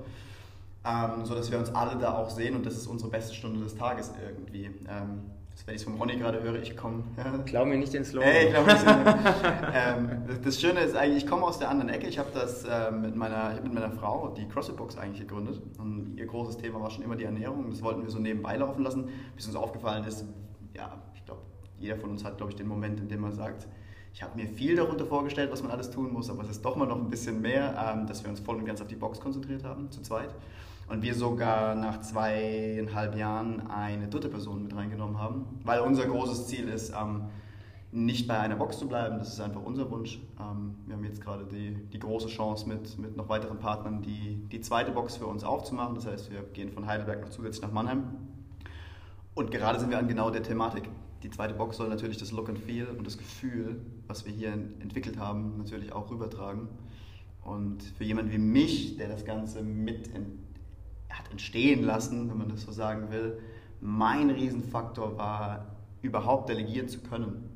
Ähm, 0.84 1.24
so 1.24 1.36
dass 1.36 1.52
wir 1.52 1.58
uns 1.60 1.72
alle 1.72 2.00
da 2.00 2.16
auch 2.16 2.30
sehen 2.30 2.56
und 2.56 2.66
das 2.66 2.74
ist 2.74 2.88
unsere 2.88 3.10
beste 3.10 3.32
Stunde 3.32 3.60
des 3.60 3.76
Tages 3.76 4.10
irgendwie. 4.20 4.70
Ähm, 4.88 5.20
das, 5.54 5.66
wenn 5.66 5.74
ich 5.74 5.82
es 5.82 5.84
vom 5.84 5.94
Ronny 5.94 6.16
gerade 6.16 6.42
höre, 6.42 6.62
ich 6.62 6.76
komme. 6.76 7.04
Ja. 7.16 7.38
Klau 7.38 7.64
mir 7.64 7.76
nicht 7.76 7.92
den 7.92 8.04
Slogan. 8.04 8.30
Hey, 8.30 8.50
glaub 8.50 8.66
nicht 8.66 8.84
ähm, 9.74 10.22
das 10.42 10.60
Schöne 10.60 10.80
ist 10.80 10.96
eigentlich, 10.96 11.24
ich 11.24 11.30
komme 11.30 11.44
aus 11.44 11.58
der 11.58 11.68
anderen 11.68 11.90
Ecke. 11.90 12.06
Ich 12.06 12.18
habe 12.18 12.30
das 12.32 12.64
äh, 12.64 12.90
mit, 12.90 13.14
meiner, 13.14 13.60
mit 13.62 13.72
meiner 13.72 13.90
Frau, 13.90 14.28
die 14.36 14.48
CrossFit 14.48 14.76
Box 14.76 14.96
eigentlich 14.96 15.20
gegründet. 15.20 15.60
Und 15.78 16.16
ihr 16.16 16.26
großes 16.26 16.56
Thema 16.56 16.80
war 16.80 16.90
schon 16.90 17.04
immer 17.04 17.16
die 17.16 17.24
Ernährung. 17.24 17.68
Das 17.70 17.82
wollten 17.82 18.02
wir 18.02 18.10
so 18.10 18.18
nebenbei 18.18 18.56
laufen 18.56 18.82
lassen, 18.82 19.10
bis 19.36 19.46
uns 19.46 19.56
aufgefallen 19.56 20.04
ist, 20.04 20.24
ja, 20.74 21.02
ich 21.14 21.24
glaube, 21.24 21.42
jeder 21.78 21.96
von 21.96 22.10
uns 22.10 22.24
hat, 22.24 22.38
glaube 22.38 22.52
ich, 22.52 22.56
den 22.56 22.68
Moment, 22.68 22.98
in 23.00 23.08
dem 23.08 23.20
man 23.20 23.32
sagt, 23.32 23.68
ich 24.14 24.22
habe 24.22 24.36
mir 24.36 24.46
viel 24.46 24.76
darunter 24.76 25.06
vorgestellt, 25.06 25.50
was 25.52 25.62
man 25.62 25.70
alles 25.70 25.90
tun 25.90 26.12
muss, 26.12 26.28
aber 26.28 26.42
es 26.42 26.50
ist 26.50 26.64
doch 26.64 26.76
mal 26.76 26.86
noch 26.86 26.98
ein 26.98 27.08
bisschen 27.08 27.40
mehr, 27.40 27.94
ähm, 27.94 28.06
dass 28.06 28.22
wir 28.22 28.30
uns 28.30 28.40
voll 28.40 28.56
und 28.56 28.64
ganz 28.64 28.80
auf 28.80 28.88
die 28.88 28.96
Box 28.96 29.20
konzentriert 29.20 29.64
haben, 29.64 29.90
zu 29.90 30.02
zweit 30.02 30.34
und 30.88 31.02
wir 31.02 31.14
sogar 31.14 31.74
nach 31.74 32.00
zweieinhalb 32.00 33.16
Jahren 33.16 33.66
eine 33.68 34.08
dritte 34.08 34.28
Person 34.28 34.62
mit 34.62 34.74
reingenommen 34.74 35.18
haben, 35.18 35.60
weil 35.64 35.80
unser 35.80 36.06
großes 36.06 36.46
Ziel 36.46 36.68
ist, 36.68 36.90
ähm, 36.90 37.24
nicht 37.94 38.26
bei 38.26 38.38
einer 38.38 38.56
Box 38.56 38.78
zu 38.78 38.88
bleiben, 38.88 39.18
das 39.18 39.34
ist 39.34 39.40
einfach 39.40 39.62
unser 39.62 39.90
Wunsch. 39.90 40.18
Ähm, 40.40 40.76
wir 40.86 40.96
haben 40.96 41.04
jetzt 41.04 41.20
gerade 41.20 41.44
die, 41.44 41.74
die 41.92 41.98
große 41.98 42.28
Chance 42.28 42.66
mit, 42.68 42.98
mit 42.98 43.16
noch 43.16 43.28
weiteren 43.28 43.58
Partnern 43.58 44.02
die, 44.02 44.46
die 44.50 44.60
zweite 44.60 44.92
Box 44.92 45.16
für 45.16 45.26
uns 45.26 45.44
aufzumachen, 45.44 45.94
das 45.94 46.06
heißt 46.06 46.30
wir 46.30 46.42
gehen 46.42 46.70
von 46.70 46.86
Heidelberg 46.86 47.20
noch 47.20 47.30
zusätzlich 47.30 47.62
nach 47.62 47.72
Mannheim 47.72 48.04
und 49.34 49.50
gerade 49.50 49.80
sind 49.80 49.90
wir 49.90 49.98
an 49.98 50.08
genau 50.08 50.30
der 50.30 50.42
Thematik. 50.42 50.88
Die 51.22 51.30
zweite 51.30 51.54
Box 51.54 51.78
soll 51.78 51.88
natürlich 51.88 52.18
das 52.18 52.32
Look 52.32 52.48
and 52.48 52.58
Feel 52.58 52.86
und 52.86 53.06
das 53.06 53.16
Gefühl, 53.16 53.80
was 54.06 54.26
wir 54.26 54.32
hier 54.32 54.52
entwickelt 54.52 55.18
haben, 55.18 55.56
natürlich 55.56 55.92
auch 55.92 56.10
rübertragen. 56.10 56.68
Und 57.42 57.82
für 57.82 58.04
jemanden 58.04 58.30
wie 58.32 58.38
mich, 58.38 58.98
der 58.98 59.08
das 59.08 59.24
Ganze 59.24 59.62
mit 59.62 60.14
hat 61.12 61.30
entstehen 61.30 61.84
lassen, 61.84 62.28
wenn 62.30 62.38
man 62.38 62.48
das 62.48 62.62
so 62.62 62.72
sagen 62.72 63.10
will, 63.10 63.38
mein 63.80 64.30
Riesenfaktor 64.30 65.16
war, 65.18 65.76
überhaupt 66.02 66.48
delegieren 66.48 66.88
zu 66.88 67.00
können. 67.00 67.48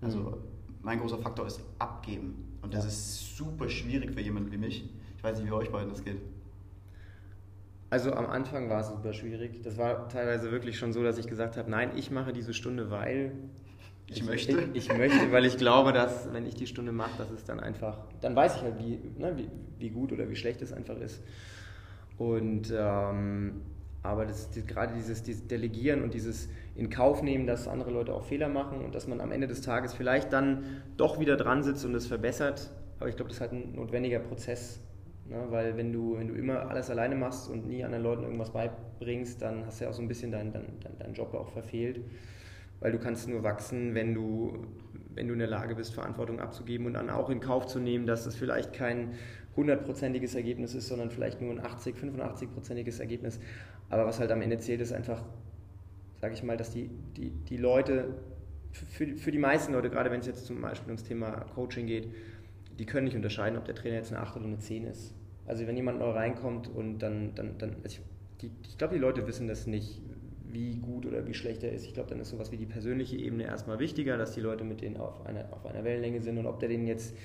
Also 0.00 0.18
mhm. 0.18 0.34
mein 0.82 1.00
großer 1.00 1.18
Faktor 1.18 1.46
ist 1.46 1.60
abgeben. 1.78 2.58
Und 2.62 2.74
das 2.74 2.84
ja. 2.84 2.88
ist 2.88 3.36
super 3.36 3.68
schwierig 3.68 4.12
für 4.12 4.20
jemanden 4.20 4.52
wie 4.52 4.58
mich. 4.58 4.88
Ich 5.16 5.24
weiß 5.24 5.38
nicht, 5.38 5.48
wie 5.48 5.52
euch 5.52 5.70
beiden 5.70 5.90
das 5.90 6.04
geht. 6.04 6.20
Also 7.90 8.12
am 8.12 8.26
Anfang 8.26 8.70
war 8.70 8.80
es 8.80 8.88
super 8.88 9.12
schwierig. 9.12 9.62
Das 9.62 9.76
war 9.76 10.08
teilweise 10.08 10.50
wirklich 10.50 10.78
schon 10.78 10.92
so, 10.92 11.02
dass 11.02 11.18
ich 11.18 11.26
gesagt 11.26 11.56
habe, 11.56 11.70
nein, 11.70 11.90
ich 11.96 12.10
mache 12.10 12.32
diese 12.32 12.54
Stunde, 12.54 12.90
weil 12.90 13.32
ich, 14.06 14.18
ich 14.18 14.24
möchte. 14.24 14.52
Ich, 14.72 14.88
ich, 14.88 14.96
möchte, 14.96 15.30
weil 15.30 15.44
ich 15.44 15.58
glaube, 15.58 15.92
dass 15.92 16.32
wenn 16.32 16.46
ich 16.46 16.54
die 16.54 16.66
Stunde 16.66 16.92
mache, 16.92 17.18
dass 17.18 17.30
es 17.30 17.44
dann 17.44 17.60
einfach, 17.60 17.98
dann 18.20 18.34
weiß 18.34 18.56
ich 18.56 18.62
halt, 18.62 18.78
wie, 18.78 18.98
ne, 19.18 19.36
wie, 19.36 19.50
wie 19.78 19.90
gut 19.90 20.12
oder 20.12 20.28
wie 20.28 20.36
schlecht 20.36 20.62
es 20.62 20.72
einfach 20.72 20.96
ist. 20.96 21.20
Und 22.22 22.72
ähm, 22.76 23.62
aber 24.04 24.26
das, 24.26 24.50
die, 24.50 24.64
gerade 24.64 24.94
dieses, 24.94 25.24
dieses, 25.24 25.48
Delegieren 25.48 26.02
und 26.02 26.14
dieses 26.14 26.48
in 26.76 26.88
Kauf 26.88 27.22
nehmen, 27.22 27.48
dass 27.48 27.66
andere 27.66 27.90
Leute 27.90 28.14
auch 28.14 28.24
Fehler 28.24 28.48
machen 28.48 28.80
und 28.84 28.94
dass 28.94 29.08
man 29.08 29.20
am 29.20 29.32
Ende 29.32 29.48
des 29.48 29.60
Tages 29.60 29.92
vielleicht 29.92 30.32
dann 30.32 30.82
doch 30.96 31.18
wieder 31.18 31.36
dran 31.36 31.64
sitzt 31.64 31.84
und 31.84 31.94
es 31.96 32.06
verbessert. 32.06 32.70
Aber 33.00 33.08
ich 33.08 33.16
glaube, 33.16 33.28
das 33.28 33.38
ist 33.38 33.40
halt 33.40 33.52
ein 33.52 33.74
notwendiger 33.74 34.20
Prozess. 34.20 34.80
Ne? 35.28 35.46
Weil 35.50 35.76
wenn 35.76 35.92
du, 35.92 36.16
wenn 36.16 36.28
du 36.28 36.34
immer 36.34 36.68
alles 36.70 36.90
alleine 36.90 37.16
machst 37.16 37.50
und 37.50 37.66
nie 37.66 37.84
anderen 37.84 38.04
Leuten 38.04 38.22
irgendwas 38.22 38.50
beibringst, 38.50 39.42
dann 39.42 39.66
hast 39.66 39.80
du 39.80 39.84
ja 39.84 39.90
auch 39.90 39.94
so 39.94 40.02
ein 40.02 40.08
bisschen 40.08 40.30
deinen 40.30 40.52
dein, 40.52 40.78
dein, 40.80 40.98
dein 40.98 41.14
Job 41.14 41.34
auch 41.34 41.48
verfehlt. 41.48 42.00
Weil 42.78 42.92
du 42.92 42.98
kannst 42.98 43.28
nur 43.28 43.42
wachsen, 43.42 43.96
wenn 43.96 44.14
du, 44.14 44.64
wenn 45.14 45.26
du 45.26 45.32
in 45.32 45.40
der 45.40 45.48
Lage 45.48 45.74
bist, 45.74 45.94
Verantwortung 45.94 46.38
abzugeben 46.38 46.86
und 46.86 46.94
dann 46.94 47.10
auch 47.10 47.30
in 47.30 47.40
Kauf 47.40 47.66
zu 47.66 47.80
nehmen, 47.80 48.06
dass 48.06 48.26
es 48.26 48.36
vielleicht 48.36 48.72
kein 48.72 49.14
hundertprozentiges 49.56 50.34
Ergebnis 50.34 50.74
ist, 50.74 50.88
sondern 50.88 51.10
vielleicht 51.10 51.40
nur 51.40 51.50
ein 51.50 51.60
80, 51.60 51.96
85-prozentiges 51.96 53.00
Ergebnis. 53.00 53.38
Aber 53.90 54.06
was 54.06 54.18
halt 54.18 54.32
am 54.32 54.40
Ende 54.40 54.58
zählt, 54.58 54.80
ist 54.80 54.92
einfach, 54.92 55.24
sage 56.20 56.34
ich 56.34 56.42
mal, 56.42 56.56
dass 56.56 56.70
die, 56.70 56.90
die, 57.16 57.30
die 57.30 57.56
Leute, 57.58 58.14
für, 58.72 59.06
für 59.16 59.30
die 59.30 59.38
meisten 59.38 59.72
Leute, 59.72 59.90
gerade 59.90 60.10
wenn 60.10 60.20
es 60.20 60.26
jetzt 60.26 60.46
zum 60.46 60.60
Beispiel 60.60 60.88
ums 60.88 61.04
Thema 61.04 61.30
Coaching 61.54 61.86
geht, 61.86 62.08
die 62.78 62.86
können 62.86 63.04
nicht 63.04 63.16
unterscheiden, 63.16 63.58
ob 63.58 63.66
der 63.66 63.74
Trainer 63.74 63.96
jetzt 63.96 64.12
eine 64.12 64.22
8 64.22 64.36
oder 64.36 64.46
eine 64.46 64.58
10 64.58 64.84
ist. 64.84 65.14
Also 65.46 65.66
wenn 65.66 65.76
jemand 65.76 65.98
neu 65.98 66.10
reinkommt 66.10 66.68
und 66.68 67.00
dann, 67.00 67.34
dann, 67.34 67.58
dann 67.58 67.76
also 67.84 68.00
ich, 68.40 68.50
ich 68.62 68.78
glaube, 68.78 68.94
die 68.94 69.00
Leute 69.00 69.26
wissen 69.26 69.46
das 69.46 69.66
nicht, 69.66 70.00
wie 70.52 70.76
gut 70.76 71.06
oder 71.06 71.26
wie 71.26 71.34
schlecht 71.34 71.62
er 71.62 71.72
ist. 71.72 71.86
Ich 71.86 71.94
glaube, 71.94 72.10
dann 72.10 72.20
ist 72.20 72.30
sowas 72.30 72.52
wie 72.52 72.56
die 72.56 72.66
persönliche 72.66 73.16
Ebene 73.16 73.44
erstmal 73.44 73.78
wichtiger, 73.78 74.16
dass 74.16 74.32
die 74.32 74.40
Leute 74.40 74.64
mit 74.64 74.80
denen 74.80 74.96
auf 74.96 75.24
einer, 75.26 75.52
auf 75.52 75.64
einer 75.66 75.84
Wellenlänge 75.84 76.20
sind 76.22 76.38
und 76.38 76.46
ob 76.46 76.60
der 76.60 76.68
denen 76.68 76.86
jetzt 76.86 77.16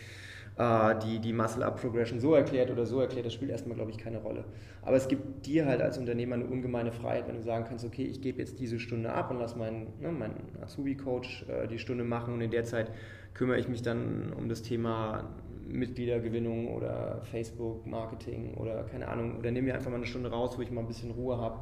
äh, 0.58 0.96
die, 1.00 1.20
die 1.20 1.34
Muscle-Up-Progression 1.34 2.20
so 2.20 2.34
erklärt 2.34 2.72
oder 2.72 2.86
so 2.86 3.00
erklärt, 3.00 3.26
das 3.26 3.34
spielt 3.34 3.52
erstmal, 3.52 3.76
glaube 3.76 3.92
ich, 3.92 3.98
keine 3.98 4.18
Rolle. 4.18 4.46
Aber 4.82 4.96
es 4.96 5.08
gibt 5.08 5.46
dir 5.46 5.66
halt 5.66 5.82
als 5.82 5.98
Unternehmer 5.98 6.36
eine 6.36 6.46
ungemeine 6.46 6.92
Freiheit, 6.92 7.28
wenn 7.28 7.36
du 7.36 7.44
sagen 7.44 7.66
kannst, 7.68 7.86
okay, 7.86 8.04
ich 8.04 8.22
gebe 8.22 8.40
jetzt 8.40 8.60
diese 8.60 8.80
Stunde 8.80 9.12
ab 9.12 9.32
und 9.32 9.40
lass 9.40 9.56
meinen, 9.56 9.94
ne, 10.00 10.12
meinen 10.12 10.58
Azubi-Coach 10.62 11.46
äh, 11.48 11.68
die 11.68 11.80
Stunde 11.80 12.04
machen 12.04 12.34
und 12.34 12.42
in 12.42 12.52
der 12.52 12.64
Zeit 12.64 12.92
kümmere 13.34 13.60
ich 13.60 13.68
mich 13.68 13.84
dann 13.84 14.34
um 14.34 14.50
das 14.50 14.64
Thema 14.64 15.30
Mitgliedergewinnung 15.68 16.74
oder 16.74 17.22
Facebook-Marketing 17.24 18.56
oder 18.56 18.84
keine 18.84 19.10
Ahnung, 19.10 19.38
oder 19.38 19.52
nehme 19.52 19.68
mir 19.68 19.76
einfach 19.76 19.92
mal 19.92 19.98
eine 19.98 20.06
Stunde 20.06 20.32
raus, 20.32 20.58
wo 20.58 20.62
ich 20.62 20.72
mal 20.72 20.82
ein 20.82 20.88
bisschen 20.88 21.12
Ruhe 21.12 21.38
habe 21.38 21.60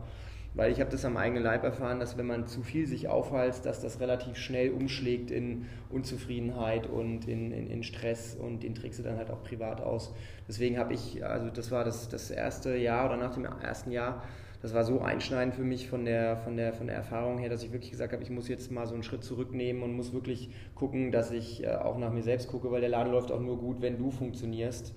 weil 0.56 0.72
ich 0.72 0.80
habe 0.80 0.90
das 0.90 1.04
am 1.06 1.18
eigenen 1.18 1.44
Leib 1.44 1.64
erfahren, 1.64 2.00
dass 2.00 2.18
wenn 2.18 2.26
man 2.26 2.48
zu 2.48 2.64
viel 2.64 2.88
sich 2.88 3.08
aufheizt, 3.10 3.66
dass 3.66 3.82
das 3.82 4.00
relativ 4.00 4.38
schnell 4.38 4.72
umschlägt 4.72 5.30
in 5.30 5.66
Unzufriedenheit 5.90 6.88
und 6.88 7.28
in, 7.28 7.52
in, 7.52 7.68
in 7.68 7.84
Stress 7.84 8.36
und 8.36 8.64
den 8.64 8.74
trägst 8.74 9.00
du 9.00 9.04
dann 9.04 9.18
halt 9.18 9.30
auch 9.30 9.44
privat 9.44 9.82
aus. 9.82 10.14
Deswegen 10.48 10.78
habe 10.78 10.94
ich, 10.94 11.26
also 11.26 11.50
das 11.50 11.72
war 11.72 11.84
das, 11.84 12.08
das 12.08 12.32
erste 12.32 12.76
Jahr 12.78 13.06
oder 13.06 13.18
nach 13.18 13.34
dem 13.34 13.46
ersten 13.46 13.92
Jahr, 13.92 14.24
das 14.62 14.74
war 14.74 14.84
so 14.84 15.02
einschneidend 15.02 15.54
für 15.54 15.64
mich 15.64 15.90
von 15.90 16.06
der, 16.06 16.38
von, 16.38 16.58
der, 16.58 16.74
von 16.74 16.88
der 16.88 16.96
Erfahrung 16.96 17.38
her, 17.38 17.50
dass 17.50 17.62
ich 17.62 17.72
wirklich 17.72 17.92
gesagt 17.92 18.14
habe, 18.14 18.24
ich 18.24 18.32
muss 18.32 18.48
jetzt 18.48 18.72
mal 18.72 18.88
so 18.88 18.94
einen 18.94 19.04
Schritt 19.04 19.24
zurücknehmen 19.24 19.84
und 19.84 19.94
muss 19.94 20.14
wirklich 20.14 20.50
gucken, 20.74 21.12
dass 21.12 21.32
ich 21.32 21.64
äh, 21.64 21.76
auch 21.76 21.98
nach 22.00 22.12
mir 22.12 22.24
selbst 22.24 22.48
gucke, 22.48 22.72
weil 22.72 22.82
der 22.82 22.90
Laden 22.90 23.12
läuft 23.12 23.32
auch 23.32 23.42
nur 23.42 23.60
gut, 23.60 23.82
wenn 23.82 23.98
du 23.98 24.10
funktionierst. 24.10 24.96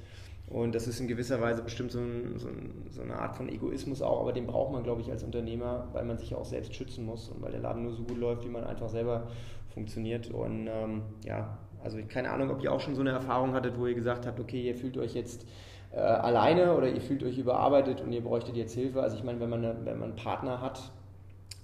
Und 0.51 0.75
das 0.75 0.87
ist 0.87 0.99
in 0.99 1.09
gewisser 1.09 1.41
Weise 1.43 1.63
bestimmt 1.63 1.93
so, 1.93 1.99
ein, 1.99 2.39
so, 2.39 2.49
ein, 2.49 2.87
so, 2.91 3.03
eine 3.03 3.19
Art 3.19 3.37
von 3.37 3.51
Egoismus 3.51 4.01
auch, 4.01 4.21
aber 4.21 4.33
den 4.33 4.47
braucht 4.47 4.73
man, 4.73 4.83
glaube 4.83 5.03
ich, 5.03 5.11
als 5.11 5.23
Unternehmer, 5.23 5.89
weil 5.93 6.05
man 6.05 6.17
sich 6.17 6.35
auch 6.35 6.47
selbst 6.47 6.75
schützen 6.75 7.05
muss 7.05 7.29
und 7.29 7.43
weil 7.43 7.53
der 7.53 7.61
Laden 7.61 7.83
nur 7.83 7.93
so 7.93 8.03
gut 8.03 8.17
läuft, 8.17 8.45
wie 8.45 8.49
man 8.49 8.65
einfach 8.65 8.89
selber 8.89 9.29
funktioniert. 9.75 10.31
Und 10.31 10.67
ähm, 10.67 11.03
ja, 11.25 11.59
also 11.85 11.99
keine 12.09 12.31
Ahnung, 12.31 12.51
ob 12.51 12.63
ihr 12.63 12.73
auch 12.73 12.81
schon 12.81 12.95
so 12.95 13.03
eine 13.03 13.11
Erfahrung 13.11 13.53
hattet, 13.53 13.79
wo 13.79 13.87
ihr 13.87 13.95
gesagt 13.95 14.27
habt, 14.27 14.41
okay, 14.41 14.63
ihr 14.63 14.75
fühlt 14.75 14.97
euch 14.97 15.15
jetzt 15.15 15.47
äh, 15.93 15.99
alleine 15.99 16.75
oder 16.75 16.89
ihr 16.89 17.01
fühlt 17.01 17.23
euch 17.23 17.37
überarbeitet 17.37 18.01
und 18.01 18.13
ihr 18.13 18.23
bräuchtet 18.23 18.57
jetzt 18.57 18.75
Hilfe. 18.75 19.03
Also 19.03 19.17
ich 19.17 19.25
meine, 19.25 19.41
wenn 19.41 19.51
man, 19.51 19.65
eine, 19.65 19.77
wenn 19.85 19.99
man 19.99 20.11
einen 20.11 20.17
Partner 20.17 20.63
hat, 20.63 20.93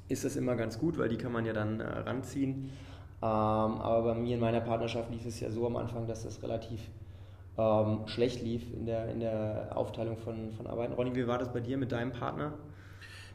ist 0.08 0.26
das 0.26 0.36
immer 0.36 0.56
ganz 0.56 0.78
gut, 0.78 0.98
weil 0.98 1.08
die 1.08 1.16
kann 1.16 1.32
man 1.32 1.46
ja 1.46 1.54
dann 1.54 1.80
äh, 1.80 1.84
ranziehen. 1.84 2.70
Ähm, 3.22 3.28
aber 3.28 4.02
bei 4.02 4.14
mir 4.14 4.34
in 4.34 4.40
meiner 4.40 4.60
Partnerschaft 4.60 5.10
lief 5.10 5.24
es 5.24 5.40
ja 5.40 5.50
so 5.50 5.66
am 5.66 5.76
Anfang, 5.76 6.06
dass 6.06 6.24
das 6.24 6.42
relativ 6.42 6.80
ähm, 7.56 8.06
schlecht 8.06 8.42
lief 8.42 8.62
in 8.72 8.86
der, 8.86 9.08
in 9.08 9.20
der 9.20 9.72
Aufteilung 9.74 10.16
von, 10.16 10.52
von 10.52 10.66
Arbeiten. 10.66 10.92
Ronny, 10.92 11.14
wie 11.14 11.26
war 11.26 11.38
das 11.38 11.52
bei 11.52 11.60
dir 11.60 11.76
mit 11.76 11.92
deinem 11.92 12.12
Partner? 12.12 12.54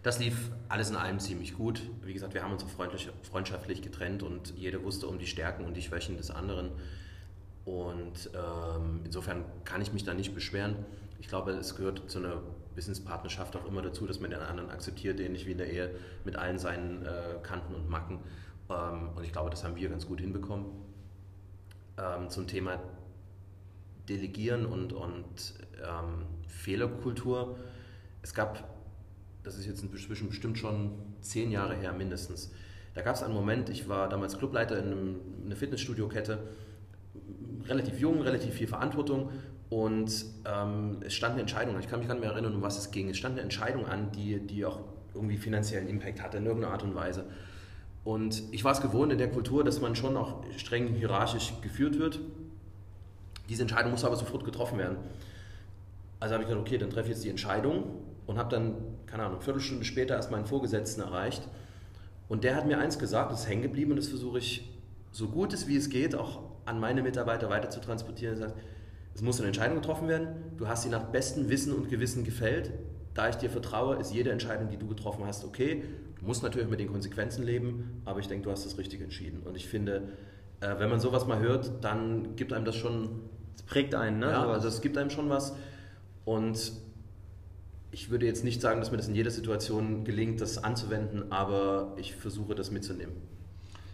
Das 0.04 0.20
lief 0.20 0.52
alles 0.70 0.90
in 0.90 0.96
allem 0.96 1.20
ziemlich 1.20 1.56
gut. 1.56 1.82
Wie 2.04 2.14
gesagt, 2.14 2.34
wir 2.34 2.44
haben 2.44 2.54
uns 2.54 2.64
freundlich, 2.64 3.10
freundschaftlich 3.24 3.82
getrennt 3.82 4.24
und 4.24 4.54
jeder 4.58 4.82
wusste 4.84 5.08
um 5.08 5.20
die 5.20 5.28
Stärken 5.28 5.66
und 5.66 5.76
die 5.76 5.82
Schwächen 5.82 6.16
des 6.16 6.32
anderen. 6.32 6.72
Und 7.66 8.30
ähm, 8.34 9.02
insofern 9.04 9.44
kann 9.66 9.82
ich 9.82 9.92
mich 9.92 10.04
da 10.04 10.14
nicht 10.14 10.34
beschweren. 10.34 10.76
Ich 11.20 11.28
glaube, 11.28 11.52
es 11.52 11.76
gehört 11.76 12.10
zu 12.10 12.20
einer 12.20 12.42
Businesspartnerschaft 12.76 13.58
auch 13.58 13.66
immer 13.66 13.82
dazu, 13.82 14.08
dass 14.08 14.22
man 14.22 14.32
den 14.32 14.40
anderen 14.40 14.70
akzeptiert, 14.70 15.20
ähnlich 15.20 15.46
wie 15.46 15.52
in 15.52 15.58
der 15.58 15.70
Ehe, 15.70 15.92
mit 16.24 16.38
allen 16.38 16.58
seinen 16.58 17.06
äh, 17.06 17.36
Kanten 17.44 17.76
und 17.76 17.90
Macken. 17.90 18.20
Ähm, 18.70 19.10
und 19.16 19.24
ich 19.24 19.34
glaube, 19.34 19.50
das 19.50 19.66
haben 19.66 19.76
wir 19.76 19.90
ganz 19.90 20.08
gut 20.08 20.22
hinbekommen. 20.22 20.66
Ähm, 21.98 22.30
zum 22.30 22.48
Thema 22.48 22.80
Delegieren 24.10 24.66
und, 24.66 24.94
und 24.94 25.54
ähm, 25.82 26.26
Fehlerkultur. 26.48 27.58
Es 28.22 28.34
gab, 28.34 28.68
das 29.44 29.58
ist 29.58 29.66
jetzt 29.66 29.84
inzwischen 29.84 30.28
bestimmt 30.28 30.58
schon 30.58 30.92
zehn 31.22 31.52
Jahre 31.52 31.76
her 31.76 31.94
mindestens, 31.94 32.52
da 32.96 33.02
gab 33.02 33.16
es 33.16 33.24
einen 33.24 33.34
Moment, 33.34 33.70
ich 33.70 33.88
war 33.88 34.10
damals 34.10 34.38
Clubleiter 34.38 34.78
in, 34.78 35.16
einer 35.46 35.56
Fitnessstudio-Kette, 35.56 36.40
relativ 37.68 38.00
jung, 38.00 38.22
relativ 38.22 38.56
viel 38.56 38.68
Verantwortung 38.68 39.30
und 39.70 40.26
ähm, 40.46 40.98
es 41.06 41.14
stand 41.14 41.34
eine 41.34 41.42
Entscheidung, 41.42 41.80
ich 41.80 41.88
kann 41.88 42.00
mich 42.00 42.08
gar 42.08 42.16
nicht 42.16 42.24
mehr 42.24 42.34
erinnern, 42.34 42.56
um 42.56 42.62
was 42.62 42.78
es 42.78 42.92
ging, 42.92 43.10
es 43.10 43.18
stand 43.18 43.34
eine 43.34 43.42
Entscheidung 43.42 43.86
an, 43.86 44.12
die, 44.12 44.40
die 44.40 44.66
auch 44.66 44.80
irgendwie 45.14 45.38
finanziellen 45.38 45.88
Impact 45.88 46.22
hatte 46.22 46.38
in 46.38 46.46
irgendeiner 46.46 46.74
Art 46.74 46.84
und 46.84 46.96
Weise. 46.96 47.26
Und 48.04 48.44
ich 48.52 48.64
war 48.64 48.72
es 48.72 48.82
gewohnt 48.82 49.12
in 49.12 49.18
der 49.18 49.30
Kultur, 49.30 49.64
dass 49.64 49.82
man 49.82 49.96
schon 49.96 50.18
auch 50.18 50.44
streng 50.58 50.88
hierarchisch 50.88 51.54
geführt 51.62 52.00
wird 52.00 52.20
diese 53.50 53.64
Entscheidung 53.64 53.92
muss 53.92 54.06
aber 54.06 54.16
sofort 54.16 54.46
getroffen 54.46 54.78
werden. 54.78 54.98
Also 56.20 56.34
habe 56.34 56.44
ich 56.44 56.50
gesagt, 56.50 56.68
okay, 56.68 56.78
dann 56.78 56.90
treffe 56.90 57.10
ich 57.10 57.16
jetzt 57.16 57.24
die 57.24 57.30
Entscheidung 57.30 57.84
und 58.28 58.38
habe 58.38 58.50
dann, 58.50 58.76
keine 59.08 59.24
Ahnung, 59.24 59.38
eine 59.38 59.44
Viertelstunde 59.44 59.84
später 59.86 60.16
erst 60.16 60.32
meinen 60.32 60.46
Vorgesetzten 60.46 61.02
erreicht. 61.02 61.48
Und 62.28 62.44
der 62.44 62.56
hat 62.56 62.68
mir 62.68 62.78
eins 62.78 63.00
gesagt, 63.00 63.32
das 63.32 63.42
ist 63.42 63.50
hängen 63.50 63.64
geblieben 63.64 63.92
und 63.92 63.98
das 63.98 64.08
versuche 64.08 64.38
ich 64.38 64.70
so 65.12 65.28
gut 65.28 65.54
es 65.54 65.68
wie 65.68 65.76
es 65.76 65.90
geht 65.90 66.14
auch 66.14 66.44
an 66.66 66.80
meine 66.80 67.02
Mitarbeiter 67.02 67.50
weiter 67.50 67.70
zu 67.70 67.80
transportieren. 67.80 68.36
Er 68.36 68.50
sagt, 68.50 68.60
es 69.16 69.22
muss 69.22 69.40
eine 69.40 69.48
Entscheidung 69.48 69.78
getroffen 69.78 70.08
werden, 70.08 70.28
du 70.58 70.68
hast 70.68 70.84
sie 70.84 70.90
nach 70.90 71.06
bestem 71.06 71.50
Wissen 71.50 71.74
und 71.74 71.90
Gewissen 71.90 72.24
gefällt. 72.24 72.72
Da 73.16 73.28
ich 73.28 73.36
dir 73.36 73.50
vertraue, 73.50 73.96
ist 73.96 74.14
jede 74.14 74.32
Entscheidung, 74.32 74.70
die 74.70 74.78
du 74.78 74.88
getroffen 74.88 75.26
hast, 75.26 75.44
okay. 75.44 75.84
Du 76.20 76.26
musst 76.26 76.44
natürlich 76.44 76.70
mit 76.70 76.80
den 76.80 76.92
Konsequenzen 76.92 77.44
leben, 77.44 78.02
aber 78.06 78.20
ich 78.20 78.28
denke, 78.28 78.44
du 78.44 78.52
hast 78.52 78.66
das 78.66 78.78
richtig 78.78 79.02
entschieden. 79.02 79.42
Und 79.44 79.58
ich 79.58 79.68
finde, 79.68 80.10
äh, 80.62 80.76
wenn 80.78 80.90
man 80.90 81.00
sowas 81.00 81.26
mal 81.26 81.40
hört, 81.40 81.84
dann 81.84 82.36
gibt 82.36 82.54
einem 82.54 82.66
das 82.66 82.76
schon 82.76 83.22
es 83.60 83.64
prägt 83.64 83.94
einen, 83.94 84.20
ne? 84.20 84.28
Ja, 84.28 84.48
also 84.48 84.70
es 84.70 84.80
gibt 84.80 84.98
einem 84.98 85.10
schon 85.10 85.30
was. 85.30 85.54
Und 86.24 86.72
ich 87.92 88.10
würde 88.10 88.26
jetzt 88.26 88.46
nicht 88.46 88.62
sagen, 88.62 88.80
dass 88.80 88.90
mir 88.90 88.96
das 88.98 89.10
in 89.10 89.16
jeder 89.16 89.32
Situation 89.32 90.06
gelingt, 90.06 90.40
das 90.40 90.64
anzuwenden, 90.64 91.30
aber 91.34 91.94
ich 91.98 92.16
versuche 92.16 92.56
das 92.56 92.72
mitzunehmen. 92.72 93.16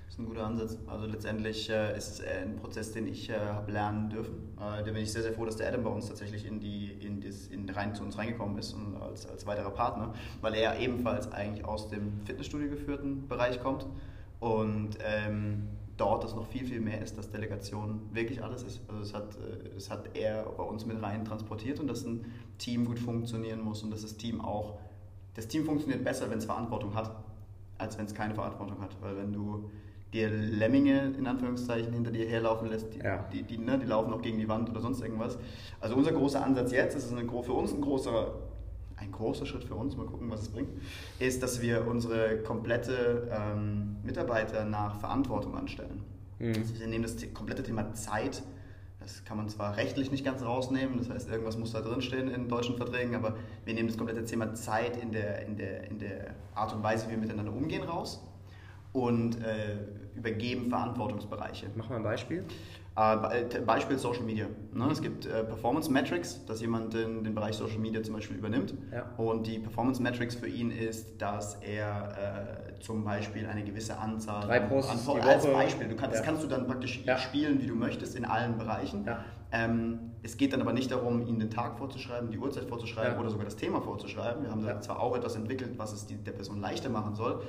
Das 0.06 0.14
ist 0.14 0.20
ein 0.20 0.26
guter 0.28 0.46
Ansatz. 0.46 0.78
Also 0.86 1.08
letztendlich 1.08 1.68
äh, 1.72 1.98
ist 1.98 2.20
es 2.20 2.22
ein 2.24 2.58
Prozess, 2.58 2.92
den 2.92 3.08
ich 3.08 3.28
äh, 3.32 3.40
habe 3.40 3.72
lernen 3.72 4.12
dürfen. 4.12 4.36
Äh, 4.58 4.84
da 4.84 4.84
bin 4.84 4.98
ich 4.98 5.12
sehr, 5.12 5.24
sehr 5.24 5.34
froh, 5.34 5.46
dass 5.46 5.56
der 5.56 5.68
Adam 5.70 5.84
bei 5.84 5.90
uns 5.90 6.08
tatsächlich 6.10 6.46
in 6.46 6.60
die, 6.60 6.92
in 7.02 7.22
das, 7.22 7.48
in 7.48 7.68
rein, 7.68 7.96
zu 7.96 8.04
uns 8.04 8.20
reingekommen 8.20 8.60
ist 8.60 8.74
und 8.74 8.98
als, 9.02 9.26
als 9.28 9.48
weiterer 9.48 9.72
Partner, 9.72 10.14
weil 10.42 10.54
er 10.54 10.78
ebenfalls 10.80 11.32
eigentlich 11.32 11.66
aus 11.66 11.90
dem 11.90 12.22
Fitnessstudio 12.24 12.70
geführten 12.70 13.28
Bereich 13.28 13.60
kommt 13.64 13.88
und 14.40 14.92
ähm, 15.04 15.70
dort 15.98 16.24
das 16.24 16.36
noch 16.36 16.48
viel, 16.48 16.66
viel 16.66 16.82
mehr 16.82 17.02
ist, 17.02 17.18
dass 17.18 17.32
Delegation 17.32 18.02
wirklich 18.12 18.44
alles 18.44 18.64
ist. 18.64 18.82
Also 18.88 19.02
es 19.02 19.14
hat, 19.14 19.36
äh, 19.36 19.76
es 19.78 19.90
hat 19.90 20.18
er 20.18 20.44
bei 20.44 20.64
uns 20.64 20.86
mit 20.86 21.02
rein 21.02 21.26
transportiert 21.26 21.80
und 21.80 21.88
dass 21.88 22.06
ein 22.06 22.26
Team 22.58 22.86
gut 22.86 23.00
funktionieren 23.00 23.62
muss 23.62 23.84
und 23.84 23.92
dass 23.92 24.02
das 24.02 24.18
Team 24.18 24.42
auch, 24.42 24.78
das 25.36 25.48
Team 25.48 25.66
funktioniert 25.66 26.04
besser, 26.04 26.30
wenn 26.30 26.38
es 26.38 26.46
Verantwortung 26.46 26.96
hat, 26.96 27.12
als 27.78 27.98
wenn 27.98 28.06
es 28.06 28.14
keine 28.14 28.36
Verantwortung 28.36 28.82
hat. 28.82 28.96
Weil 29.02 29.18
wenn 29.18 29.34
du 29.34 29.70
dir 30.14 30.30
Lemminge 30.30 31.14
in 31.18 31.28
Anführungszeichen 31.28 31.94
hinter 31.94 32.12
dir 32.12 32.28
herlaufen 32.28 32.70
lässt, 32.70 32.94
die, 32.94 33.00
ja. 33.00 33.26
die, 33.34 33.44
die, 33.44 33.58
ne, 33.58 33.78
die 33.78 33.86
laufen 33.86 34.14
auch 34.14 34.22
gegen 34.22 34.38
die 34.38 34.48
Wand 34.48 34.70
oder 34.70 34.82
sonst 34.82 35.02
irgendwas. 35.02 35.38
Also 35.80 35.96
unser 35.96 36.14
großer 36.14 36.44
Ansatz 36.44 36.72
jetzt, 36.72 36.96
das 36.96 37.06
ist 37.06 37.14
eine, 37.14 37.28
für 37.28 37.54
uns 37.54 37.74
ein 37.74 37.82
großer 37.82 38.34
ein 38.98 39.12
großer 39.12 39.46
Schritt 39.46 39.64
für 39.64 39.76
uns, 39.76 39.96
mal 39.96 40.06
gucken, 40.06 40.30
was 40.30 40.44
es 40.44 40.50
bringt, 40.50 40.70
ist, 41.20 41.44
dass 41.44 41.62
wir 41.62 41.88
unsere 41.88 42.38
komplette 42.40 43.30
ähm, 43.32 43.98
Mitarbeiter 44.04 44.66
nach 44.66 45.00
Verantwortung 45.00 45.56
anstellen. 45.56 46.04
Mhm. 46.40 46.56
Also 46.56 46.80
wir 46.80 46.88
nehmen 46.88 47.04
das 47.04 47.16
komplette 47.34 47.64
Thema 47.64 47.94
Zeit, 47.94 48.44
das 49.00 49.24
kann 49.24 49.38
man 49.38 49.48
zwar 49.50 49.78
rechtlich 49.78 50.12
nicht 50.12 50.26
ganz 50.26 50.42
rausnehmen, 50.42 50.98
das 50.98 51.10
heißt, 51.10 51.30
irgendwas 51.30 51.58
muss 51.58 51.74
da 51.74 51.82
drinstehen 51.82 52.30
in 52.30 52.48
deutschen 52.48 52.76
Verträgen, 52.78 53.16
aber 53.16 53.36
wir 53.64 53.74
nehmen 53.74 53.88
das 53.88 53.98
komplette 53.98 54.26
Thema 54.26 54.54
Zeit 54.56 54.98
in 54.98 55.12
der, 55.12 55.46
in 55.46 55.58
der, 55.58 55.84
in 55.90 56.00
der 56.00 56.34
Art 56.56 56.74
und 56.74 56.82
Weise, 56.82 57.08
wie 57.08 57.12
wir 57.12 57.18
miteinander 57.20 57.54
umgehen, 57.54 57.84
raus 57.84 58.24
und 58.94 59.42
äh, 59.44 59.78
übergeben 60.16 60.70
Verantwortungsbereiche. 60.70 61.68
Mach 61.76 61.90
mal 61.90 61.98
ein 61.98 62.04
Beispiel. 62.04 62.46
Äh, 62.98 63.60
Beispiel 63.66 63.98
Social 63.98 64.24
Media. 64.24 64.46
Ne? 64.74 64.88
Es 64.90 65.02
gibt 65.02 65.26
äh, 65.26 65.44
Performance 65.44 65.92
Metrics, 65.92 66.46
dass 66.46 66.62
jemand 66.62 66.94
den, 66.94 67.26
den 67.26 67.36
Bereich 67.36 67.56
Social 67.56 67.78
Media 67.78 68.02
zum 68.02 68.16
Beispiel 68.16 68.38
übernimmt. 68.38 68.74
Ja. 68.94 69.10
Und 69.18 69.48
die 69.48 69.60
Performance 69.60 70.02
Metrics 70.02 70.36
für 70.36 70.48
ihn 70.48 70.72
ist, 70.72 71.22
dass 71.22 71.56
er 71.56 72.70
äh, 72.78 72.80
zum 72.80 73.04
Beispiel 73.04 73.48
eine 73.48 73.66
gewisse 73.66 73.98
Anzahl 73.98 74.48
Drei 74.48 74.62
Posts 74.62 75.10
an, 75.10 75.20
an, 75.20 75.28
als 75.28 75.46
Beispiel. 75.46 75.90
Du 75.90 75.96
kann, 75.98 76.10
ja. 76.10 76.18
Das 76.18 76.26
kannst 76.26 76.44
du 76.44 76.48
dann 76.48 76.68
praktisch 76.68 77.04
ja. 77.06 77.18
spielen, 77.18 77.62
wie 77.62 77.68
du 77.68 77.76
möchtest, 77.76 78.16
in 78.16 78.24
allen 78.24 78.58
Bereichen. 78.58 79.06
Ähm, 79.52 80.12
es 80.24 80.38
geht 80.38 80.54
dann 80.54 80.62
aber 80.62 80.72
nicht 80.72 80.90
darum, 80.90 81.22
ihnen 81.28 81.40
den 81.40 81.52
Tag 81.52 81.78
vorzuschreiben, 81.78 82.32
die 82.32 82.38
Uhrzeit 82.38 82.66
vorzuschreiben 82.66 83.20
oder 83.20 83.30
sogar 83.30 83.46
das 83.46 83.58
Thema 83.58 83.82
vorzuschreiben. 83.82 84.44
Wir 84.44 84.52
haben 84.52 84.66
da 84.66 84.80
zwar 84.80 85.02
auch 85.02 85.16
etwas 85.18 85.36
entwickelt, 85.36 85.78
was 85.78 85.92
es 85.92 86.08
die, 86.08 86.16
der 86.16 86.32
Person 86.32 86.62
leichter 86.62 86.90
machen 86.90 87.16
soll, 87.16 87.44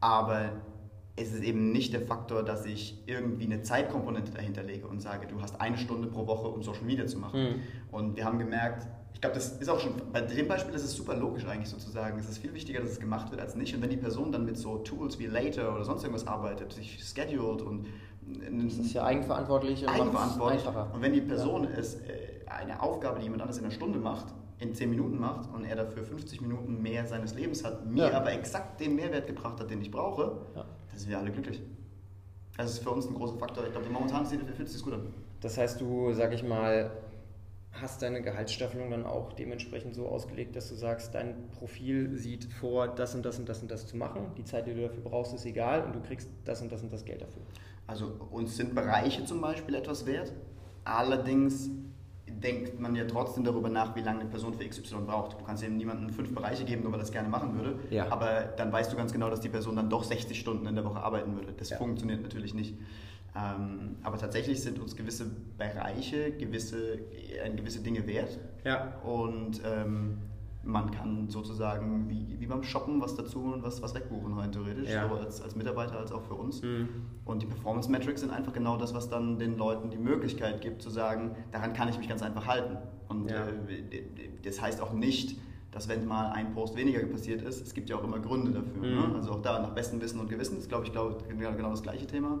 aber 0.00 0.50
es 1.16 1.32
ist 1.32 1.42
eben 1.42 1.72
nicht 1.72 1.94
der 1.94 2.02
Faktor, 2.02 2.42
dass 2.42 2.66
ich 2.66 3.02
irgendwie 3.06 3.46
eine 3.46 3.62
Zeitkomponente 3.62 4.32
dahinter 4.32 4.62
lege 4.62 4.86
und 4.86 5.00
sage, 5.00 5.26
du 5.26 5.40
hast 5.40 5.60
eine 5.60 5.78
Stunde 5.78 6.08
pro 6.08 6.26
Woche, 6.26 6.48
um 6.48 6.62
Social 6.62 6.84
Media 6.84 7.06
zu 7.06 7.18
machen. 7.18 7.42
Mhm. 7.42 7.54
Und 7.90 8.16
wir 8.16 8.24
haben 8.26 8.38
gemerkt, 8.38 8.86
ich 9.14 9.22
glaube, 9.22 9.34
das 9.34 9.56
ist 9.58 9.68
auch 9.70 9.80
schon, 9.80 9.92
bei 10.12 10.20
dem 10.20 10.46
Beispiel 10.46 10.74
ist 10.74 10.84
es 10.84 10.94
super 10.94 11.16
logisch 11.16 11.46
eigentlich 11.46 11.70
sozusagen. 11.70 12.18
Es 12.18 12.28
ist 12.28 12.36
viel 12.36 12.52
wichtiger, 12.52 12.80
dass 12.80 12.90
es 12.90 13.00
gemacht 13.00 13.30
wird 13.30 13.40
als 13.40 13.56
nicht. 13.56 13.74
Und 13.74 13.80
wenn 13.80 13.88
die 13.88 13.96
Person 13.96 14.30
dann 14.30 14.44
mit 14.44 14.58
so 14.58 14.76
Tools 14.78 15.18
wie 15.18 15.24
Later 15.24 15.74
oder 15.74 15.84
sonst 15.84 16.02
irgendwas 16.02 16.26
arbeitet, 16.26 16.74
sich 16.74 17.02
scheduled 17.02 17.62
und 17.62 17.86
das 18.26 18.74
ist 18.74 18.92
ja 18.92 19.04
eigenverantwortlich 19.04 19.82
und 19.82 19.88
eigenverantwortlich. 19.88 20.66
einfacher. 20.66 20.90
Und 20.92 21.00
wenn 21.00 21.12
die 21.14 21.20
Person 21.22 21.64
ja. 21.64 21.70
es, 21.78 21.94
äh, 21.94 22.00
eine 22.46 22.82
Aufgabe, 22.82 23.18
die 23.18 23.24
jemand 23.24 23.42
anders 23.42 23.56
in 23.56 23.64
einer 23.64 23.72
Stunde 23.72 23.98
macht, 23.98 24.26
in 24.58 24.74
10 24.74 24.88
Minuten 24.90 25.18
macht 25.18 25.52
und 25.52 25.64
er 25.64 25.76
dafür 25.76 26.02
50 26.04 26.40
Minuten 26.40 26.80
mehr 26.82 27.04
seines 27.06 27.34
Lebens 27.34 27.64
hat, 27.64 27.86
mir 27.86 28.10
Ja. 28.10 28.16
aber 28.20 28.32
exakt 28.32 28.80
den 28.80 28.94
Mehrwert 28.96 29.26
gebracht 29.26 29.60
hat, 29.60 29.70
den 29.70 29.80
ich 29.82 29.90
brauche, 29.90 30.38
Ja. 30.54 30.64
dann 30.90 30.98
sind 30.98 31.10
wir 31.10 31.18
alle 31.18 31.30
glücklich. 31.30 31.62
Das 32.56 32.70
ist 32.70 32.78
für 32.82 32.90
uns 32.90 33.06
ein 33.06 33.14
großer 33.14 33.36
Faktor. 33.36 33.64
Ich 33.66 33.72
glaube, 33.72 33.88
momentan 33.90 34.24
fühlt 34.24 34.46
sich 34.68 34.72
das 34.72 34.82
gut 34.82 34.94
an. 34.94 35.12
Das 35.42 35.58
heißt, 35.58 35.78
du, 35.80 36.12
sag 36.14 36.32
ich 36.32 36.42
mal, 36.42 36.90
hast 37.72 38.00
deine 38.00 38.22
Gehaltsstaffelung 38.22 38.90
dann 38.90 39.04
auch 39.04 39.34
dementsprechend 39.34 39.94
so 39.94 40.08
ausgelegt, 40.08 40.56
dass 40.56 40.70
du 40.70 40.74
sagst, 40.74 41.14
dein 41.14 41.50
Profil 41.50 42.16
sieht 42.16 42.44
vor, 42.50 42.88
das 42.88 43.14
und 43.14 43.26
das 43.26 43.38
und 43.38 43.46
das 43.50 43.60
und 43.60 43.70
das 43.70 43.86
zu 43.86 43.98
machen. 43.98 44.28
Die 44.38 44.44
Zeit, 44.44 44.66
die 44.66 44.72
du 44.72 44.80
dafür 44.80 45.02
brauchst, 45.02 45.34
ist 45.34 45.44
egal 45.44 45.84
und 45.84 45.94
du 45.94 46.00
kriegst 46.00 46.30
das 46.46 46.62
und 46.62 46.72
das 46.72 46.82
und 46.82 46.90
das 46.90 47.04
Geld 47.04 47.20
dafür. 47.20 47.42
Also 47.86 48.12
uns 48.30 48.56
sind 48.56 48.74
Bereiche 48.74 49.26
zum 49.26 49.42
Beispiel 49.42 49.74
etwas 49.74 50.06
wert. 50.06 50.32
Allerdings 50.84 51.68
denkt 52.28 52.80
man 52.80 52.94
ja 52.96 53.04
trotzdem 53.04 53.44
darüber 53.44 53.68
nach, 53.68 53.94
wie 53.96 54.00
lange 54.00 54.20
eine 54.20 54.28
Person 54.28 54.52
für 54.54 54.66
XY 54.66 54.96
braucht. 55.06 55.40
Du 55.40 55.44
kannst 55.44 55.62
eben 55.62 55.76
niemandem 55.76 56.10
fünf 56.10 56.34
Bereiche 56.34 56.64
geben, 56.64 56.82
nur 56.82 56.92
weil 56.92 57.00
er 57.00 57.04
es 57.04 57.12
gerne 57.12 57.28
machen 57.28 57.54
würde. 57.56 57.78
Ja. 57.90 58.10
Aber 58.10 58.42
dann 58.56 58.72
weißt 58.72 58.92
du 58.92 58.96
ganz 58.96 59.12
genau, 59.12 59.30
dass 59.30 59.40
die 59.40 59.48
Person 59.48 59.76
dann 59.76 59.88
doch 59.88 60.04
60 60.04 60.38
Stunden 60.38 60.66
in 60.66 60.74
der 60.74 60.84
Woche 60.84 61.00
arbeiten 61.00 61.34
würde. 61.36 61.52
Das 61.56 61.70
Ja. 61.70 61.76
funktioniert 61.78 62.22
natürlich 62.22 62.52
nicht. 62.54 62.74
Ähm, 63.36 63.96
aber 64.02 64.16
tatsächlich 64.18 64.62
sind 64.62 64.78
uns 64.78 64.96
gewisse 64.96 65.26
Bereiche, 65.58 66.32
gewisse, 66.32 66.94
äh, 66.94 67.50
gewisse 67.54 67.80
Dinge 67.80 68.06
wert. 68.06 68.38
Ja. 68.64 68.94
Und 69.04 69.60
ähm, 69.64 70.18
man 70.66 70.90
kann 70.90 71.28
sozusagen 71.28 72.08
wie, 72.08 72.36
wie 72.40 72.46
beim 72.46 72.62
Shoppen 72.62 73.00
was 73.00 73.14
dazu 73.14 73.38
und 73.54 73.62
was, 73.62 73.80
was 73.82 73.94
wegbuchen 73.94 74.34
rein 74.34 74.50
theoretisch, 74.52 74.90
Ja. 74.90 75.04
sowohl 75.04 75.20
als, 75.20 75.40
als 75.40 75.54
Mitarbeiter 75.56 75.98
als 75.98 76.10
auch 76.12 76.22
für 76.22 76.34
uns. 76.34 76.60
Mhm. 76.62 76.88
Und 77.24 77.42
die 77.42 77.46
Performance 77.46 77.90
Metrics 77.90 78.20
sind 78.20 78.30
einfach 78.30 78.52
genau 78.52 78.76
das, 78.76 78.92
was 78.92 79.08
dann 79.08 79.38
den 79.38 79.56
Leuten 79.56 79.90
die 79.90 79.96
Möglichkeit 79.98 80.60
gibt 80.60 80.82
zu 80.82 80.90
sagen, 80.90 81.36
daran 81.52 81.72
kann 81.72 81.88
ich 81.88 81.96
mich 81.98 82.08
ganz 82.08 82.22
einfach 82.22 82.46
halten. 82.46 82.76
Und 83.08 83.30
Ja. 83.30 83.46
äh, 83.46 84.02
das 84.42 84.60
heißt 84.60 84.80
auch 84.80 84.92
nicht, 84.92 85.38
dass 85.70 85.88
wenn 85.88 86.06
mal 86.06 86.30
ein 86.32 86.52
Post 86.52 86.76
weniger 86.76 87.00
passiert 87.06 87.42
ist, 87.42 87.60
es 87.64 87.74
gibt 87.74 87.88
ja 87.90 87.96
auch 87.96 88.04
immer 88.04 88.18
Gründe 88.18 88.50
dafür. 88.50 88.82
Mhm. 88.82 89.10
Ne? 89.10 89.14
Also 89.16 89.32
auch 89.32 89.42
da 89.42 89.60
nach 89.60 89.70
bestem 89.70 90.00
Wissen 90.00 90.18
und 90.20 90.28
Gewissen 90.28 90.58
ist, 90.58 90.68
glaube 90.68 90.84
ich, 90.86 90.92
glaube, 90.92 91.16
genau 91.28 91.52
genau 91.52 91.70
das 91.70 91.82
gleiche 91.82 92.06
Thema. 92.06 92.40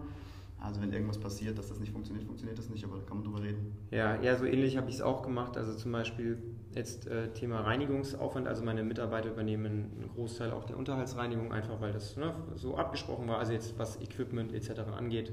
Also 0.58 0.80
wenn 0.80 0.90
irgendwas 0.92 1.18
passiert, 1.18 1.58
dass 1.58 1.68
das 1.68 1.78
nicht 1.78 1.92
funktioniert, 1.92 2.24
funktioniert 2.26 2.58
das 2.58 2.70
nicht, 2.70 2.82
aber 2.84 2.96
da 2.96 3.02
kann 3.04 3.18
man 3.18 3.24
drüber 3.24 3.42
reden. 3.42 3.72
Ja, 3.90 4.20
ja, 4.20 4.36
so 4.36 4.46
ähnlich 4.46 4.76
habe 4.78 4.88
ich 4.88 4.96
es 4.96 5.02
auch 5.02 5.22
gemacht. 5.22 5.56
Also 5.56 5.74
zum 5.74 5.92
Beispiel 5.92 6.42
jetzt 6.76 7.06
äh, 7.06 7.32
Thema 7.32 7.60
Reinigungsaufwand. 7.62 8.46
Also 8.46 8.62
meine 8.62 8.84
Mitarbeiter 8.84 9.30
übernehmen 9.30 9.66
einen 9.66 10.10
Großteil 10.14 10.52
auch 10.52 10.64
der 10.64 10.76
Unterhaltsreinigung, 10.76 11.52
einfach 11.52 11.80
weil 11.80 11.92
das 11.92 12.16
ne, 12.16 12.34
so 12.54 12.76
abgesprochen 12.76 13.26
war, 13.26 13.38
also 13.38 13.52
jetzt 13.52 13.78
was 13.78 14.00
Equipment 14.00 14.52
etc. 14.52 14.80
angeht. 14.96 15.32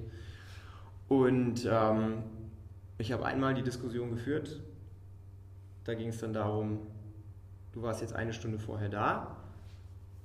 Und 1.09 1.67
ähm, 1.69 2.23
ich 2.97 3.11
habe 3.11 3.25
einmal 3.25 3.53
die 3.53 3.63
Diskussion 3.63 4.11
geführt. 4.11 4.61
Da 5.83 5.93
ging 5.95 6.07
es 6.07 6.19
dann 6.19 6.33
darum, 6.33 6.79
du 7.73 7.81
warst 7.81 8.01
jetzt 8.01 8.15
eine 8.15 8.31
Stunde 8.31 8.57
vorher 8.57 8.87
da 8.87 9.35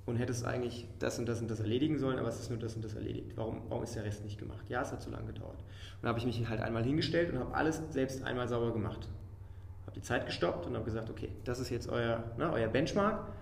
und 0.07 0.17
hättest 0.17 0.45
eigentlich 0.47 0.87
das 1.01 1.19
und 1.19 1.29
das 1.29 1.41
und 1.41 1.51
das 1.51 1.59
erledigen 1.59 1.99
sollen, 1.99 2.19
aber 2.19 2.29
es 2.29 2.39
ist 2.39 2.49
nur 2.49 2.61
das 2.61 2.77
und 2.77 2.85
das 2.85 2.95
erledigt. 2.95 3.33
Warum, 3.35 3.63
warum 3.69 3.83
ist 3.83 3.97
der 3.97 4.05
Rest 4.05 4.25
nicht 4.25 4.39
gemacht? 4.39 4.65
Ja, 4.69 4.83
es 4.83 4.93
hat 4.93 5.03
zu 5.03 5.11
lange 5.11 5.27
gedauert. 5.27 5.59
Und 5.59 6.03
dann 6.03 6.11
habe 6.11 6.21
ich 6.21 6.27
mich 6.27 6.49
halt 6.49 6.61
einmal 6.61 6.85
hingestellt 6.85 7.33
und 7.33 7.41
habe 7.41 7.55
alles 7.55 7.83
selbst 7.91 8.23
einmal 8.23 8.47
sauber 8.47 8.73
gemacht. 8.73 9.09
Die 9.99 10.03
Zeit 10.03 10.27
gestoppt 10.27 10.65
und 10.65 10.77
habe 10.77 10.85
gesagt, 10.85 11.11
okay, 11.11 11.29
das 11.43 11.59
ist 11.59 11.71
jetzt 11.71 11.89
euer, 11.89 12.23
ne, 12.37 12.53
euer 12.53 12.69
Benchmark, 12.69 13.33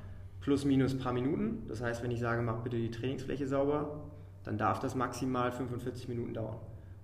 plus 0.40 0.64
minus 0.64 0.96
paar 0.96 1.12
Minuten. 1.12 1.66
Das 1.68 1.82
heißt, 1.82 2.02
wenn 2.02 2.10
ich 2.10 2.18
sage, 2.18 2.40
mach 2.40 2.60
bitte 2.62 2.78
die 2.78 2.90
Trainingsfläche 2.90 3.46
sauber, 3.46 4.04
dann 4.42 4.56
darf 4.56 4.80
das 4.80 4.94
maximal 4.94 5.52
45 5.52 6.08
Minuten 6.08 6.32
dauern. 6.32 6.56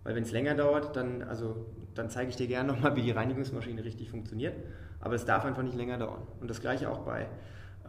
Weil 0.05 0.15
wenn 0.15 0.23
es 0.23 0.33
länger 0.33 0.55
dauert, 0.55 0.97
dann, 0.97 1.23
also, 1.23 1.67
dann 1.95 2.09
zeige 2.09 2.31
ich 2.31 2.37
dir 2.37 2.47
gerne 2.47 2.73
nochmal, 2.73 2.97
wie 2.97 3.03
die 3.03 3.11
Reinigungsmaschine 3.11 3.85
richtig 3.85 4.09
funktioniert. 4.11 4.57
Aber 5.01 5.17
es 5.17 5.27
darf 5.27 5.45
einfach 5.45 5.63
nicht 5.63 5.77
länger 5.77 5.99
dauern. 5.99 6.23
Und 6.41 6.49
das 6.49 6.63
gleiche 6.63 6.91
auch 6.91 7.01
bei, 7.01 7.27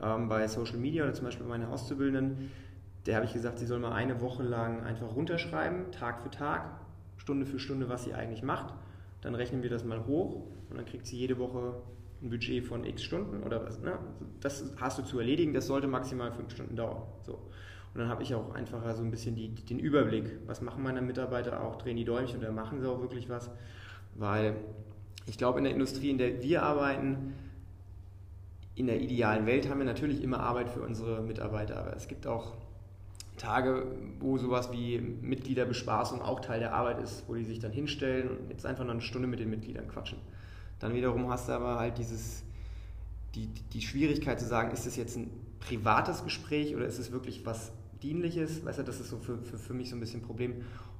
ähm, 0.03 0.27
bei 0.27 0.45
Social 0.49 0.79
Media 0.79 1.05
oder 1.05 1.13
zum 1.13 1.23
Beispiel 1.23 1.45
meine 1.45 1.69
Auszubildenden. 1.69 2.51
Der 3.05 3.15
habe 3.15 3.25
ich 3.25 3.31
gesagt, 3.31 3.57
sie 3.57 3.65
soll 3.65 3.79
mal 3.79 3.93
eine 3.93 4.19
Woche 4.19 4.43
lang 4.43 4.83
einfach 4.83 5.15
runterschreiben, 5.15 5.93
Tag 5.93 6.21
für 6.21 6.29
Tag, 6.29 6.65
Stunde 7.15 7.45
für 7.45 7.57
Stunde, 7.57 7.87
was 7.87 8.03
sie 8.03 8.13
eigentlich 8.13 8.43
macht. 8.43 8.73
Dann 9.23 9.35
rechnen 9.35 9.63
wir 9.63 9.69
das 9.69 9.83
mal 9.83 10.05
hoch 10.05 10.43
und 10.69 10.77
dann 10.77 10.85
kriegt 10.85 11.07
sie 11.07 11.17
jede 11.17 11.39
Woche 11.39 11.81
ein 12.21 12.29
Budget 12.29 12.65
von 12.65 12.85
x 12.85 13.03
Stunden 13.03 13.43
oder 13.43 13.65
was. 13.65 13.79
Ne? 13.79 13.97
Das 14.41 14.73
hast 14.77 14.99
du 14.99 15.03
zu 15.03 15.19
erledigen, 15.19 15.53
das 15.53 15.67
sollte 15.67 15.87
maximal 15.87 16.31
fünf 16.31 16.51
Stunden 16.51 16.75
dauern. 16.75 17.03
So. 17.25 17.33
Und 17.33 17.99
dann 17.99 18.09
habe 18.09 18.23
ich 18.23 18.33
auch 18.35 18.53
einfacher 18.53 18.95
so 18.95 19.03
ein 19.03 19.11
bisschen 19.11 19.35
die, 19.35 19.49
den 19.49 19.79
Überblick, 19.79 20.39
was 20.45 20.61
machen 20.61 20.83
meine 20.83 21.01
Mitarbeiter 21.01 21.63
auch, 21.63 21.77
drehen 21.77 21.95
die 21.95 22.05
Däumchen 22.05 22.39
oder 22.39 22.51
machen 22.51 22.79
sie 22.81 22.89
auch 22.89 23.01
wirklich 23.01 23.29
was. 23.29 23.49
Weil 24.15 24.55
ich 25.25 25.37
glaube, 25.37 25.59
in 25.59 25.63
der 25.63 25.73
Industrie, 25.73 26.09
in 26.09 26.17
der 26.17 26.41
wir 26.41 26.63
arbeiten, 26.63 27.33
in 28.75 28.87
der 28.87 28.99
idealen 28.99 29.45
Welt 29.45 29.69
haben 29.69 29.79
wir 29.79 29.85
natürlich 29.85 30.23
immer 30.23 30.39
Arbeit 30.39 30.69
für 30.69 30.81
unsere 30.81 31.21
Mitarbeiter, 31.21 31.77
aber 31.77 31.95
es 31.95 32.07
gibt 32.07 32.25
auch 32.25 32.53
Tage, 33.37 33.87
wo 34.19 34.37
sowas 34.37 34.71
wie 34.71 34.99
Mitgliederbespaßung 34.99 36.21
auch 36.21 36.39
Teil 36.39 36.59
der 36.59 36.73
Arbeit 36.73 37.01
ist, 37.01 37.23
wo 37.27 37.35
die 37.35 37.45
sich 37.45 37.59
dann 37.59 37.71
hinstellen 37.71 38.29
und 38.29 38.49
jetzt 38.49 38.65
einfach 38.65 38.83
noch 38.83 38.91
eine 38.91 39.01
Stunde 39.01 39.27
mit 39.27 39.39
den 39.39 39.49
Mitgliedern 39.49 39.87
quatschen. 39.87 40.19
Dann 40.79 40.93
wiederum 40.93 41.29
hast 41.29 41.49
du 41.49 41.53
aber 41.53 41.79
halt 41.79 41.97
dieses, 41.97 42.43
die, 43.35 43.47
die 43.47 43.81
Schwierigkeit 43.81 44.39
zu 44.39 44.45
sagen, 44.45 44.71
ist 44.71 44.85
das 44.85 44.95
jetzt 44.95 45.17
ein 45.17 45.31
privates 45.59 46.23
Gespräch 46.23 46.75
oder 46.75 46.85
ist 46.85 46.99
es 46.99 47.11
wirklich 47.11 47.45
was 47.45 47.71
Dienliches? 48.01 48.65
Weißt 48.65 48.79
du, 48.79 48.83
das 48.83 48.99
ist 48.99 49.09
so 49.09 49.17
für, 49.17 49.37
für, 49.39 49.57
für 49.57 49.73
mich 49.73 49.89
so 49.89 49.95
ein 49.95 49.99
bisschen 49.99 50.21
ein 50.21 50.25
Problem. 50.25 50.55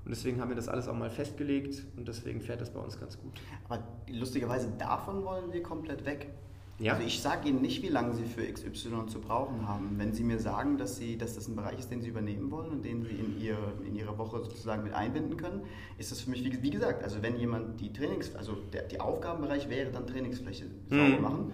Und 0.06 0.12
deswegen 0.12 0.42
haben 0.42 0.50
wir 0.50 0.56
das 0.56 0.68
alles 0.68 0.88
auch 0.88 0.96
mal 0.96 1.10
festgelegt 1.10 1.84
und 1.96 2.08
deswegen 2.08 2.42
fährt 2.42 2.62
das 2.62 2.72
bei 2.72 2.80
uns 2.80 3.00
ganz 3.00 3.18
gut. 3.20 3.40
Aber 3.70 3.84
lustigerweise 4.10 4.70
davon 4.78 5.24
wollen 5.24 5.54
wir 5.54 5.64
komplett 5.64 6.06
weg. 6.06 6.30
Ja. 6.80 6.94
Also 6.94 7.06
ich 7.06 7.22
sage 7.22 7.48
Ihnen 7.50 7.62
nicht, 7.62 7.84
wie 7.84 7.88
lange 7.90 8.14
Sie 8.14 8.26
für 8.26 8.42
XY 8.52 9.06
zu 9.08 9.22
brauchen 9.22 9.68
haben. 9.68 9.94
Wenn 9.98 10.12
Sie 10.14 10.24
mir 10.24 10.40
sagen, 10.40 10.78
dass, 10.78 10.98
Sie, 10.98 11.18
dass 11.18 11.36
das 11.36 11.48
ein 11.48 11.56
Bereich 11.56 11.78
ist, 11.80 11.92
den 11.92 12.02
Sie 12.02 12.10
übernehmen 12.10 12.50
wollen 12.52 12.72
und 12.72 12.84
den 12.84 13.04
Sie 13.04 13.12
in, 13.12 13.40
ihr, 13.40 13.58
in 13.86 13.96
Ihre 13.96 14.18
Woche 14.18 14.40
sozusagen 14.44 14.84
mit 14.84 14.94
einbinden 14.94 15.38
können, 15.38 15.62
ist 16.00 16.12
das 16.12 16.22
für 16.22 16.32
mich, 16.32 16.44
wie, 16.44 16.62
wie 16.64 16.70
gesagt, 16.72 17.04
also 17.04 17.22
wenn 17.22 17.38
jemand 17.38 17.80
die 17.80 17.94
Trainings, 17.94 18.36
also 18.36 18.54
der 18.74 18.84
die 18.84 19.00
Aufgabenbereich 19.00 19.70
wäre 19.70 19.92
dann 19.92 20.08
Trainingsfläche 20.08 20.66
sauber 20.90 21.04
Mhm. 21.04 21.22
machen. 21.22 21.54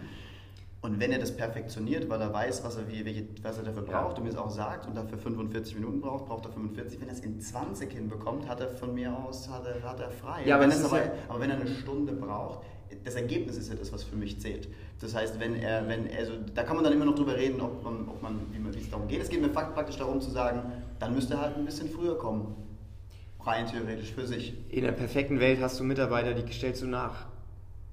Und 0.82 0.98
wenn 1.02 1.12
er 1.12 1.20
das 1.20 1.36
perfektioniert, 1.36 2.08
weil 2.10 2.22
er 2.22 2.32
weiß, 2.32 2.64
was 2.64 2.78
er, 2.78 2.88
wie, 2.88 3.04
welche, 3.04 3.28
was 3.44 3.58
er 3.58 3.66
dafür 3.66 3.86
Ja. 3.90 4.02
braucht 4.02 4.18
und 4.18 4.24
mir 4.24 4.30
es 4.30 4.38
auch 4.38 4.50
sagt 4.50 4.88
und 4.88 4.96
dafür 4.96 5.18
45 5.18 5.76
Minuten 5.76 6.00
braucht, 6.00 6.28
braucht 6.28 6.46
er 6.46 6.54
45. 6.54 7.02
Wenn 7.02 7.10
er 7.10 7.14
es 7.16 7.20
in 7.20 7.42
20 7.42 7.92
hinbekommt, 7.92 8.48
hat 8.48 8.62
er 8.62 8.70
von 8.70 8.94
mir 8.94 9.14
aus 9.14 9.50
hat 9.50 9.66
er, 9.66 9.84
hat 9.84 10.00
er 10.00 10.10
frei. 10.12 10.46
Ja, 10.46 10.56
aber 10.56 10.64
wenn 10.64 10.72
ja- 10.72 11.12
aber 11.28 11.40
wenn 11.42 11.50
er 11.50 11.58
eine 11.58 11.68
Stunde 11.68 12.14
braucht, 12.14 12.60
das 13.04 13.16
Ergebnis 13.16 13.58
ist 13.58 13.70
ja 13.70 13.76
das, 13.76 13.92
was 13.92 14.04
für 14.04 14.16
mich 14.16 14.40
zählt. 14.40 14.68
Das 15.00 15.16
heißt, 15.16 15.40
wenn 15.40 15.56
er, 15.56 15.88
wenn, 15.88 16.10
also 16.18 16.34
da 16.54 16.64
kann 16.64 16.76
man 16.76 16.84
dann 16.84 16.94
immer 16.94 17.06
noch 17.06 17.16
drüber 17.16 17.36
reden, 17.36 17.62
ob 17.62 17.84
man, 17.84 18.08
ob 18.08 18.22
man, 18.22 18.40
wie, 18.52 18.80
es 18.80 18.90
darum 18.90 19.08
geht. 19.08 19.22
Es 19.22 19.30
geht 19.30 19.42
mir 19.42 19.50
praktisch 19.50 19.98
darum 19.98 20.22
zu 20.22 20.30
sagen, 20.30 20.64
dann 21.00 21.14
müsste 21.14 21.36
er 21.36 21.42
halt 21.42 21.58
ein 21.58 21.66
bisschen 21.66 21.90
früher 21.90 22.18
kommen. 22.18 22.56
Rein 23.42 23.68
theoretisch 23.68 24.12
für 24.12 24.28
sich. 24.28 24.54
In 24.70 24.84
der 24.84 24.92
perfekten 24.92 25.40
Welt 25.40 25.62
hast 25.62 25.80
du 25.80 25.84
Mitarbeiter, 25.84 26.34
die 26.34 26.52
stellst 26.52 26.82
du 26.82 26.88
nach 26.88 27.28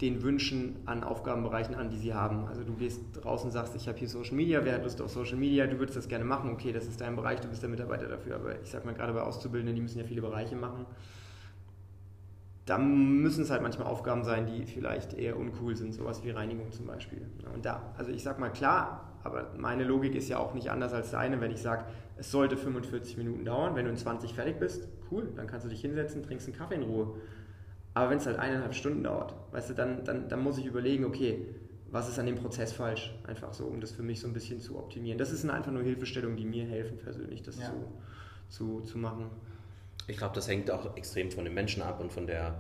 den 0.00 0.22
Wünschen 0.22 0.76
an 0.84 1.04
Aufgabenbereichen 1.04 1.74
an, 1.74 1.88
die 1.88 1.96
sie 1.96 2.12
haben. 2.12 2.46
Also 2.48 2.64
du 2.64 2.74
gehst 2.74 3.00
raus 3.24 3.44
und 3.44 3.50
sagst, 3.50 3.74
ich 3.76 3.88
habe 3.88 3.98
hier 3.98 4.08
Social 4.08 4.34
Media, 4.34 4.62
wer 4.64 4.74
hat 4.74 4.82
Lust 4.82 5.00
auf 5.00 5.10
Social 5.10 5.36
Media, 5.36 5.66
du 5.66 5.78
würdest 5.78 5.96
das 5.96 6.08
gerne 6.08 6.24
machen, 6.24 6.50
okay, 6.50 6.72
das 6.72 6.84
ist 6.84 7.00
dein 7.00 7.16
Bereich, 7.16 7.40
du 7.40 7.48
bist 7.48 7.62
der 7.62 7.70
Mitarbeiter 7.70 8.06
dafür. 8.06 8.34
Aber 8.36 8.60
ich 8.60 8.70
sag 8.70 8.84
mal, 8.84 8.94
gerade 8.94 9.14
bei 9.14 9.22
Auszubildenden, 9.22 9.74
die 9.74 9.80
müssen 9.80 9.98
ja 9.98 10.04
viele 10.04 10.20
Bereiche 10.20 10.54
machen. 10.54 10.84
Da 12.66 12.78
müssen 12.78 13.42
es 13.42 13.50
halt 13.50 13.62
manchmal 13.62 13.86
Aufgaben 13.86 14.24
sein, 14.24 14.46
die 14.46 14.66
vielleicht 14.66 15.14
eher 15.14 15.38
uncool 15.38 15.76
sind, 15.76 15.94
sowas 15.94 16.24
wie 16.24 16.30
Reinigung 16.30 16.72
zum 16.72 16.86
Beispiel. 16.86 17.22
Und 17.54 17.64
da, 17.64 17.94
also 17.96 18.10
ich 18.10 18.24
sag 18.24 18.40
mal 18.40 18.50
klar, 18.50 19.18
aber 19.22 19.52
meine 19.56 19.84
Logik 19.84 20.16
ist 20.16 20.28
ja 20.28 20.38
auch 20.38 20.52
nicht 20.52 20.70
anders 20.70 20.92
als 20.92 21.12
deine, 21.12 21.40
wenn 21.40 21.52
ich 21.52 21.62
sage, 21.62 21.84
es 22.16 22.30
sollte 22.30 22.56
45 22.56 23.16
Minuten 23.18 23.44
dauern, 23.44 23.76
wenn 23.76 23.84
du 23.84 23.92
in 23.92 23.96
20 23.96 24.34
fertig 24.34 24.58
bist, 24.58 24.88
cool, 25.10 25.32
dann 25.36 25.46
kannst 25.46 25.64
du 25.64 25.70
dich 25.70 25.80
hinsetzen, 25.80 26.24
trinkst 26.24 26.48
einen 26.48 26.56
Kaffee 26.56 26.74
in 26.74 26.82
Ruhe. 26.82 27.14
Aber 27.94 28.10
wenn 28.10 28.18
es 28.18 28.26
halt 28.26 28.38
eineinhalb 28.38 28.74
Stunden 28.74 29.04
dauert, 29.04 29.34
weißt 29.52 29.70
du, 29.70 29.74
dann, 29.74 30.04
dann, 30.04 30.28
dann 30.28 30.42
muss 30.42 30.58
ich 30.58 30.66
überlegen, 30.66 31.04
okay, 31.04 31.46
was 31.90 32.08
ist 32.08 32.18
an 32.18 32.26
dem 32.26 32.34
Prozess 32.34 32.72
falsch? 32.72 33.14
Einfach 33.28 33.52
so, 33.52 33.64
um 33.66 33.80
das 33.80 33.92
für 33.92 34.02
mich 34.02 34.20
so 34.20 34.26
ein 34.26 34.32
bisschen 34.32 34.60
zu 34.60 34.76
optimieren. 34.76 35.18
Das 35.18 35.32
ist 35.32 35.48
einfach 35.48 35.70
nur 35.70 35.82
Hilfestellungen, 35.82 36.36
die 36.36 36.44
mir 36.44 36.64
helfen 36.64 36.98
persönlich, 36.98 37.42
das 37.42 37.58
Ja. 37.58 37.66
zu, 37.66 37.72
zu, 38.48 38.80
zu 38.80 38.98
machen. 38.98 39.30
Ich 40.08 40.16
glaube, 40.16 40.34
das 40.34 40.48
hängt 40.48 40.70
auch 40.70 40.96
extrem 40.96 41.30
von 41.30 41.44
den 41.44 41.54
Menschen 41.54 41.82
ab 41.82 42.00
und 42.00 42.12
von 42.12 42.26
der, 42.26 42.54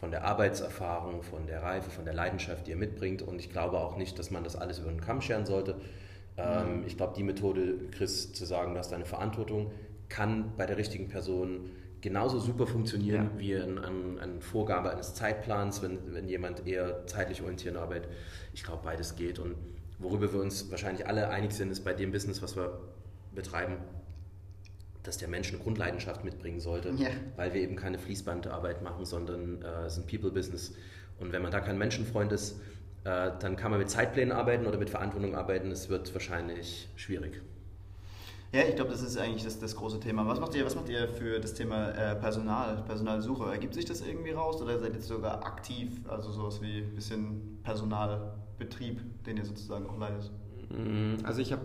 von 0.00 0.10
der 0.10 0.24
Arbeitserfahrung, 0.24 1.22
von 1.22 1.46
der 1.46 1.62
Reife, 1.62 1.90
von 1.90 2.04
der 2.04 2.14
Leidenschaft, 2.14 2.66
die 2.66 2.72
er 2.72 2.76
mitbringt. 2.76 3.22
Und 3.22 3.38
ich 3.38 3.50
glaube 3.50 3.78
auch 3.78 3.96
nicht, 3.96 4.18
dass 4.18 4.30
man 4.30 4.42
das 4.42 4.56
alles 4.56 4.78
über 4.80 4.90
den 4.90 5.00
Kamm 5.00 5.20
scheren 5.20 5.46
sollte. 5.46 5.76
Ähm, 6.36 6.82
ich 6.86 6.96
glaube, 6.96 7.14
die 7.16 7.22
Methode, 7.22 7.74
Chris, 7.92 8.32
zu 8.32 8.44
sagen, 8.44 8.72
du 8.72 8.78
hast 8.78 8.92
eine 8.92 9.04
Verantwortung, 9.04 9.70
kann 10.08 10.52
bei 10.56 10.66
der 10.66 10.76
richtigen 10.76 11.08
Person 11.08 11.70
genauso 12.00 12.40
super 12.40 12.66
funktionieren 12.66 13.30
Ja. 13.34 13.38
wie 13.38 13.54
eine 13.56 13.84
ein, 13.84 14.18
ein 14.18 14.40
Vorgabe 14.40 14.90
eines 14.90 15.14
Zeitplans, 15.14 15.82
wenn, 15.82 16.12
wenn 16.12 16.28
jemand 16.28 16.66
eher 16.66 17.06
zeitlich 17.06 17.40
orientiert 17.42 17.76
arbeitet. 17.76 18.10
Ich 18.52 18.64
glaube, 18.64 18.82
beides 18.82 19.14
geht. 19.14 19.38
Und 19.38 19.54
worüber 20.00 20.32
wir 20.32 20.40
uns 20.40 20.70
wahrscheinlich 20.72 21.06
alle 21.06 21.28
einig 21.28 21.52
sind, 21.52 21.70
ist 21.70 21.84
bei 21.84 21.92
dem 21.94 22.10
Business, 22.10 22.42
was 22.42 22.56
wir 22.56 22.80
betreiben, 23.32 23.76
dass 25.02 25.18
der 25.18 25.28
Mensch 25.28 25.48
eine 25.48 25.58
Grundleidenschaft 25.58 26.24
mitbringen 26.24 26.60
sollte, 26.60 26.90
Ja. 26.96 27.08
weil 27.36 27.54
wir 27.54 27.60
eben 27.60 27.76
keine 27.76 27.98
Fließbandarbeit 27.98 28.82
machen, 28.82 29.04
sondern 29.04 29.62
äh, 29.62 29.86
es 29.86 29.96
ist 29.96 30.04
ein 30.04 30.06
People-Business. 30.06 30.74
Und 31.18 31.32
wenn 31.32 31.42
man 31.42 31.50
da 31.50 31.60
kein 31.60 31.78
Menschenfreund 31.78 32.32
ist, 32.32 32.60
äh, 33.04 33.30
dann 33.40 33.56
kann 33.56 33.70
man 33.70 33.80
mit 33.80 33.90
Zeitplänen 33.90 34.32
arbeiten 34.32 34.66
oder 34.66 34.78
mit 34.78 34.90
Verantwortung 34.90 35.34
arbeiten. 35.34 35.70
Es 35.70 35.88
wird 35.88 36.12
wahrscheinlich 36.14 36.88
schwierig. 36.96 37.40
Ja, 38.52 38.60
ich 38.68 38.76
glaube, 38.76 38.90
das 38.90 39.00
ist 39.00 39.16
eigentlich 39.16 39.44
das, 39.44 39.58
das 39.58 39.74
große 39.74 39.98
Thema. 39.98 40.26
Was 40.26 40.38
macht 40.38 40.54
ihr, 40.54 40.64
was 40.64 40.74
macht 40.76 40.88
ihr 40.90 41.08
für 41.08 41.40
das 41.40 41.54
Thema 41.54 41.88
äh, 41.92 42.14
Personal, 42.16 42.82
Personalsuche? 42.86 43.50
Ergibt 43.50 43.72
sich 43.74 43.86
das 43.86 44.02
irgendwie 44.02 44.32
raus 44.32 44.60
oder 44.60 44.78
seid 44.78 44.90
ihr 44.90 44.96
jetzt 44.96 45.08
sogar 45.08 45.42
aktiv, 45.44 46.02
also 46.06 46.30
sowas 46.30 46.60
wie 46.60 46.82
ein 46.82 46.94
bisschen 46.94 47.58
Personalbetrieb, 47.62 49.00
den 49.24 49.38
ihr 49.38 49.44
sozusagen 49.46 49.86
auch 49.88 49.98
leitet? 49.98 50.30
Mm, 50.68 51.24
also 51.24 51.40
ich 51.40 51.50
habe, 51.50 51.62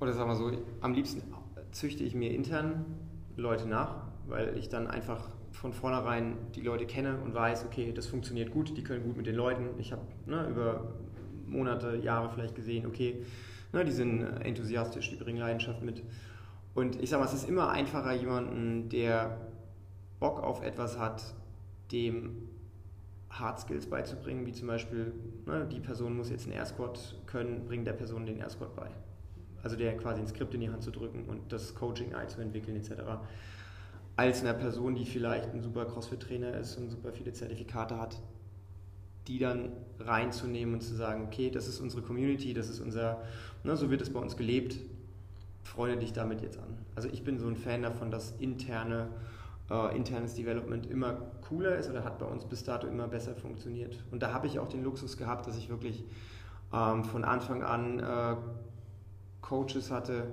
oder 0.00 0.12
sagen 0.14 0.30
wir 0.30 0.36
so, 0.36 0.50
am 0.80 0.94
liebsten 0.94 1.22
züchte 1.76 2.04
ich 2.04 2.14
mir 2.14 2.32
intern 2.32 2.84
Leute 3.36 3.68
nach, 3.68 3.96
weil 4.26 4.56
ich 4.56 4.68
dann 4.68 4.86
einfach 4.86 5.30
von 5.52 5.72
vornherein 5.72 6.36
die 6.54 6.60
Leute 6.60 6.86
kenne 6.86 7.18
und 7.24 7.34
weiß, 7.34 7.64
okay, 7.64 7.92
das 7.92 8.06
funktioniert 8.06 8.50
gut, 8.50 8.76
die 8.76 8.82
können 8.82 9.04
gut 9.04 9.16
mit 9.16 9.26
den 9.26 9.36
Leuten. 9.36 9.70
Ich 9.78 9.92
habe 9.92 10.02
ne, 10.26 10.46
über 10.48 10.94
Monate, 11.46 11.96
Jahre 11.96 12.28
vielleicht 12.30 12.54
gesehen, 12.54 12.86
okay, 12.86 13.24
Ne, 13.72 13.84
die 13.84 13.92
sind 13.92 14.22
enthusiastisch, 14.22 15.10
die 15.10 15.16
bringen 15.16 15.38
Leidenschaft 15.38 15.82
mit. 15.82 16.02
Und 16.74 17.02
ich 17.02 17.10
sage 17.10 17.22
mal, 17.22 17.28
es 17.28 17.34
ist 17.34 17.48
immer 17.48 17.70
einfacher, 17.70 18.14
jemanden, 18.14 18.88
der 18.88 19.38
Bock 20.20 20.42
auf 20.42 20.62
etwas 20.62 20.98
hat, 20.98 21.34
dem 21.92 22.48
Hard 23.30 23.60
Skills 23.60 23.86
beizubringen, 23.86 24.46
wie 24.46 24.52
zum 24.52 24.68
Beispiel, 24.68 25.12
ne, 25.46 25.68
die 25.70 25.80
Person 25.80 26.16
muss 26.16 26.30
jetzt 26.30 26.44
einen 26.44 26.54
Air 26.54 26.66
Squat 26.66 27.16
können, 27.26 27.66
bringt 27.66 27.86
der 27.86 27.92
Person 27.92 28.24
den 28.24 28.38
Air 28.38 28.50
Squat 28.50 28.74
bei. 28.74 28.88
Also 29.66 29.74
der 29.74 29.96
quasi 29.96 30.20
ein 30.20 30.28
Skript 30.28 30.54
in 30.54 30.60
die 30.60 30.70
Hand 30.70 30.84
zu 30.84 30.92
drücken 30.92 31.24
und 31.24 31.50
das 31.50 31.74
Coaching 31.74 32.14
einzuentwickeln 32.14 32.76
etc. 32.76 33.02
Als 34.14 34.42
einer 34.42 34.54
Person, 34.54 34.94
die 34.94 35.04
vielleicht 35.04 35.52
ein 35.52 35.60
super 35.60 35.86
CrossFit-Trainer 35.86 36.56
ist 36.56 36.76
und 36.76 36.88
super 36.88 37.12
viele 37.12 37.32
Zertifikate 37.32 37.98
hat, 37.98 38.16
die 39.26 39.40
dann 39.40 39.72
reinzunehmen 39.98 40.74
und 40.74 40.82
zu 40.82 40.94
sagen, 40.94 41.24
okay, 41.26 41.50
das 41.50 41.66
ist 41.66 41.80
unsere 41.80 42.02
Community, 42.02 42.54
das 42.54 42.68
ist 42.68 42.78
unser, 42.78 43.22
ne, 43.64 43.76
so 43.76 43.90
wird 43.90 44.02
es 44.02 44.12
bei 44.12 44.20
uns 44.20 44.36
gelebt, 44.36 44.78
freue 45.64 45.96
dich 45.96 46.12
damit 46.12 46.42
jetzt 46.42 46.58
an. 46.58 46.78
Also 46.94 47.08
ich 47.08 47.24
bin 47.24 47.40
so 47.40 47.48
ein 47.48 47.56
Fan 47.56 47.82
davon, 47.82 48.12
dass 48.12 48.34
interne, 48.38 49.08
äh, 49.68 49.96
internes 49.96 50.34
Development 50.34 50.88
immer 50.88 51.14
cooler 51.48 51.74
ist 51.74 51.90
oder 51.90 52.04
hat 52.04 52.20
bei 52.20 52.26
uns 52.26 52.44
bis 52.44 52.62
dato 52.62 52.86
immer 52.86 53.08
besser 53.08 53.34
funktioniert. 53.34 54.00
Und 54.12 54.22
da 54.22 54.32
habe 54.32 54.46
ich 54.46 54.60
auch 54.60 54.68
den 54.68 54.84
Luxus 54.84 55.16
gehabt, 55.16 55.48
dass 55.48 55.58
ich 55.58 55.68
wirklich 55.68 56.04
ähm, 56.72 57.02
von 57.02 57.24
Anfang 57.24 57.64
an 57.64 57.98
äh, 57.98 58.36
Coaches 59.48 59.90
hatte, 59.90 60.28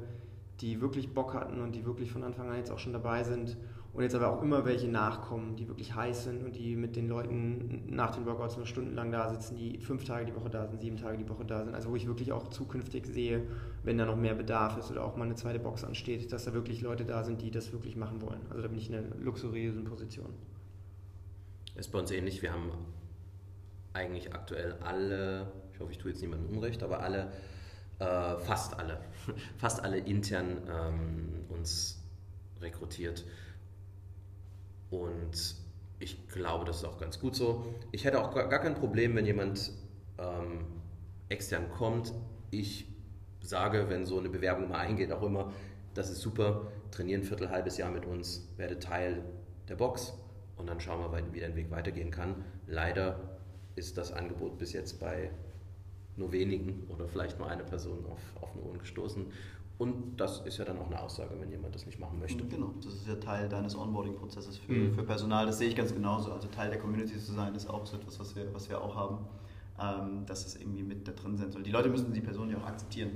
die 0.62 0.82
wirklich 0.82 1.14
Bock 1.14 1.34
hatten 1.34 1.62
und 1.62 1.74
die 1.74 1.86
wirklich 1.86 2.12
von 2.12 2.24
Anfang 2.24 2.50
an 2.50 2.58
jetzt 2.58 2.72
auch 2.72 2.80
schon 2.80 2.94
dabei 2.94 3.24
sind 3.24 3.58
und 3.94 4.02
jetzt 4.02 4.16
aber 4.16 4.30
auch 4.30 4.42
immer 4.42 4.66
welche 4.66 4.88
nachkommen, 4.88 5.56
die 5.56 5.68
wirklich 5.68 5.94
heiß 5.94 6.24
sind 6.24 6.44
und 6.44 6.56
die 6.56 6.76
mit 6.76 6.96
den 6.96 7.08
Leuten 7.08 7.84
nach 7.88 8.16
den 8.16 8.26
Workouts 8.26 8.58
nur 8.58 8.66
stundenlang 8.66 9.12
da 9.12 9.30
sitzen, 9.30 9.56
die 9.56 9.78
fünf 9.78 10.04
Tage 10.04 10.26
die 10.26 10.36
Woche 10.36 10.50
da 10.50 10.68
sind, 10.68 10.82
sieben 10.82 10.98
Tage 10.98 11.18
die 11.18 11.30
Woche 11.30 11.46
da 11.46 11.64
sind. 11.64 11.76
Also 11.76 11.92
wo 11.92 11.96
ich 11.96 12.08
wirklich 12.08 12.32
auch 12.32 12.50
zukünftig 12.50 13.06
sehe, 13.06 13.44
wenn 13.84 14.00
da 14.00 14.06
noch 14.06 14.16
mehr 14.16 14.34
Bedarf 14.34 14.78
ist 14.78 14.90
oder 14.90 15.04
auch 15.04 15.16
mal 15.16 15.26
eine 15.26 15.36
zweite 15.36 15.60
Box 15.60 15.84
ansteht, 15.84 16.32
dass 16.32 16.46
da 16.46 16.54
wirklich 16.54 16.82
Leute 16.82 17.06
da 17.06 17.24
sind, 17.24 17.42
die 17.44 17.52
das 17.52 17.72
wirklich 17.72 17.96
machen 17.96 18.22
wollen. 18.22 18.42
Also 18.50 18.64
da 18.64 18.68
bin 18.68 18.80
ich 18.80 18.90
in 18.90 18.96
einer 18.96 19.16
luxuriösen 19.20 19.84
Position. 19.84 20.34
Ist 21.76 21.92
bei 21.92 22.00
uns 22.00 22.10
ähnlich. 22.10 22.42
Wir 22.42 22.52
haben 22.52 22.72
eigentlich 23.94 24.34
aktuell 24.34 24.74
alle, 24.84 25.52
ich 25.72 25.80
hoffe, 25.80 25.92
ich 25.92 26.00
tue 26.00 26.10
jetzt 26.10 26.22
niemandem 26.22 26.56
Unrecht, 26.56 26.82
aber 26.82 27.02
alle, 27.02 27.32
äh, 28.04 28.38
fast 28.40 28.78
alle, 28.78 29.00
fast 29.58 29.84
alle 29.84 29.98
intern 29.98 30.62
ähm, 30.70 31.46
uns 31.50 32.04
rekrutiert. 32.60 33.26
Und 34.90 35.56
ich 36.00 36.28
glaube, 36.28 36.66
das 36.66 36.78
ist 36.78 36.86
auch 36.86 37.00
ganz 37.00 37.20
gut 37.20 37.36
so. 37.36 37.66
Ich 37.92 38.04
hätte 38.06 38.22
auch 38.22 38.34
gar 38.34 38.60
kein 38.60 38.76
Problem, 38.76 39.16
wenn 39.16 39.26
jemand 39.26 39.72
ähm, 40.18 40.66
extern 41.30 41.70
kommt. 41.70 42.14
Ich 42.52 42.88
sage, 43.40 43.90
wenn 43.90 44.06
so 44.06 44.20
eine 44.20 44.30
Bewerbung 44.30 44.70
mal 44.70 44.80
eingeht, 44.80 45.12
auch 45.12 45.24
immer, 45.24 45.52
das 45.94 46.10
ist 46.10 46.22
super, 46.22 46.68
trainieren 46.92 47.22
ein 47.22 47.26
Viertel, 47.26 47.50
halbes 47.50 47.78
Jahr 47.78 47.92
mit 47.92 48.06
uns, 48.06 48.50
werde 48.58 48.80
Teil 48.80 49.24
der 49.70 49.76
Box 49.76 50.14
und 50.58 50.68
dann 50.68 50.80
schauen 50.80 51.00
wir, 51.00 51.34
wie 51.34 51.40
der 51.40 51.56
Weg 51.56 51.72
weitergehen 51.72 52.12
kann. 52.12 52.44
Leider 52.68 53.40
ist 53.76 53.98
das 53.98 54.12
Angebot 54.12 54.58
bis 54.58 54.74
jetzt 54.74 55.00
bei 55.00 55.32
nur 56.18 56.32
wenigen 56.32 56.88
oder 56.90 57.08
vielleicht 57.08 57.40
nur 57.40 57.50
eine 57.50 57.64
Person 57.64 58.06
auf 58.06 58.20
offene 58.42 58.64
Ohren 58.64 58.80
gestoßen. 58.80 59.26
Und 59.80 60.18
das 60.18 60.42
ist 60.46 60.58
ja 60.58 60.66
dann 60.66 60.78
auch 60.78 60.88
eine 60.88 61.02
Aussage, 61.02 61.32
wenn 61.40 61.50
jemand 61.50 61.74
das 61.74 61.86
nicht 61.86 62.00
machen 62.00 62.20
möchte. 62.20 62.44
Genau, 62.46 62.72
das 62.84 62.94
ist 62.94 63.08
ja 63.08 63.16
Teil 63.16 63.50
deines 63.50 63.76
Onboarding-Prozesses 63.76 64.58
für, 64.58 64.72
mhm. 64.72 64.94
für 64.94 65.04
Personal. 65.04 65.46
Das 65.46 65.58
sehe 65.58 65.68
ich 65.68 65.76
ganz 65.76 65.94
genauso. 65.94 66.32
Also 66.32 66.48
Teil 66.48 66.70
der 66.70 66.80
Community 66.80 67.18
zu 67.18 67.34
sein, 67.34 67.56
ist 67.56 67.68
auch 67.68 67.86
so 67.86 67.98
etwas, 67.98 68.20
was 68.20 68.36
wir, 68.36 68.54
was 68.54 68.70
wir 68.70 68.80
auch 68.80 68.96
haben, 68.96 69.18
ähm, 69.82 70.26
dass 70.28 70.46
es 70.46 70.56
irgendwie 70.56 70.84
mit 70.84 71.08
da 71.08 71.12
drin 71.12 71.38
sein 71.38 71.52
soll. 71.52 71.64
Die 71.64 71.72
Leute 71.72 71.90
müssen 71.90 72.14
die 72.14 72.22
Person 72.22 72.50
ja 72.52 72.58
auch 72.58 72.68
akzeptieren. 72.68 73.12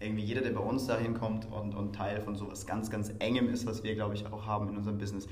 Irgendwie 0.00 0.22
jeder, 0.22 0.40
der 0.40 0.50
bei 0.50 0.60
uns 0.60 0.86
da 0.86 0.96
hinkommt 0.96 1.46
und, 1.52 1.74
und 1.74 1.94
Teil 1.94 2.22
von 2.22 2.36
sowas 2.36 2.66
ganz, 2.66 2.88
ganz 2.88 3.12
Engem 3.18 3.48
ist, 3.48 3.66
was 3.66 3.82
wir, 3.82 3.94
glaube 3.94 4.14
ich, 4.14 4.26
auch 4.26 4.46
haben 4.46 4.68
in 4.70 4.76
unserem 4.76 4.96
Business. 4.96 5.28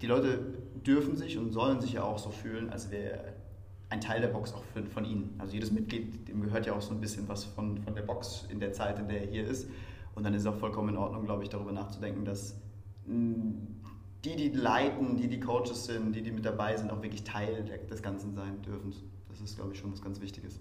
Die 0.00 0.06
Leute 0.06 0.38
dürfen 0.86 1.16
sich 1.16 1.38
und 1.38 1.52
sollen 1.52 1.80
sich 1.80 1.94
ja 1.94 2.04
auch 2.04 2.18
so 2.18 2.30
fühlen, 2.30 2.70
als 2.70 2.90
wäre 2.90 3.31
ein 3.92 4.00
Teil 4.00 4.22
der 4.22 4.28
Box 4.28 4.54
auch 4.54 4.64
für, 4.64 4.82
von 4.86 5.04
ihnen. 5.04 5.34
Also 5.38 5.52
jedes 5.52 5.70
Mitglied, 5.70 6.26
dem 6.26 6.40
gehört 6.40 6.66
ja 6.66 6.72
auch 6.72 6.80
so 6.80 6.92
ein 6.92 7.00
bisschen 7.00 7.28
was 7.28 7.44
von, 7.44 7.76
von 7.78 7.94
der 7.94 8.02
Box 8.02 8.46
in 8.48 8.58
der 8.58 8.72
Zeit, 8.72 8.98
in 8.98 9.06
der 9.06 9.20
er 9.20 9.26
hier 9.30 9.46
ist. 9.46 9.68
Und 10.14 10.24
dann 10.24 10.32
ist 10.32 10.42
es 10.42 10.46
auch 10.46 10.56
vollkommen 10.56 10.90
in 10.90 10.96
Ordnung, 10.96 11.26
glaube 11.26 11.42
ich, 11.42 11.50
darüber 11.50 11.72
nachzudenken, 11.72 12.24
dass 12.24 12.56
mm, 13.06 13.50
die, 14.24 14.36
die 14.36 14.48
leiten, 14.48 15.16
die, 15.16 15.28
die 15.28 15.40
Coaches 15.40 15.84
sind, 15.84 16.16
die, 16.16 16.22
die 16.22 16.30
mit 16.30 16.44
dabei 16.44 16.74
sind, 16.76 16.90
auch 16.90 17.02
wirklich 17.02 17.22
Teil 17.24 17.64
des 17.90 18.02
Ganzen 18.02 18.34
sein 18.34 18.62
dürfen. 18.62 18.94
Das 19.28 19.40
ist, 19.40 19.56
glaube 19.56 19.74
ich, 19.74 19.78
schon 19.78 19.92
was 19.92 20.00
ganz 20.00 20.20
Wichtiges. 20.20 20.58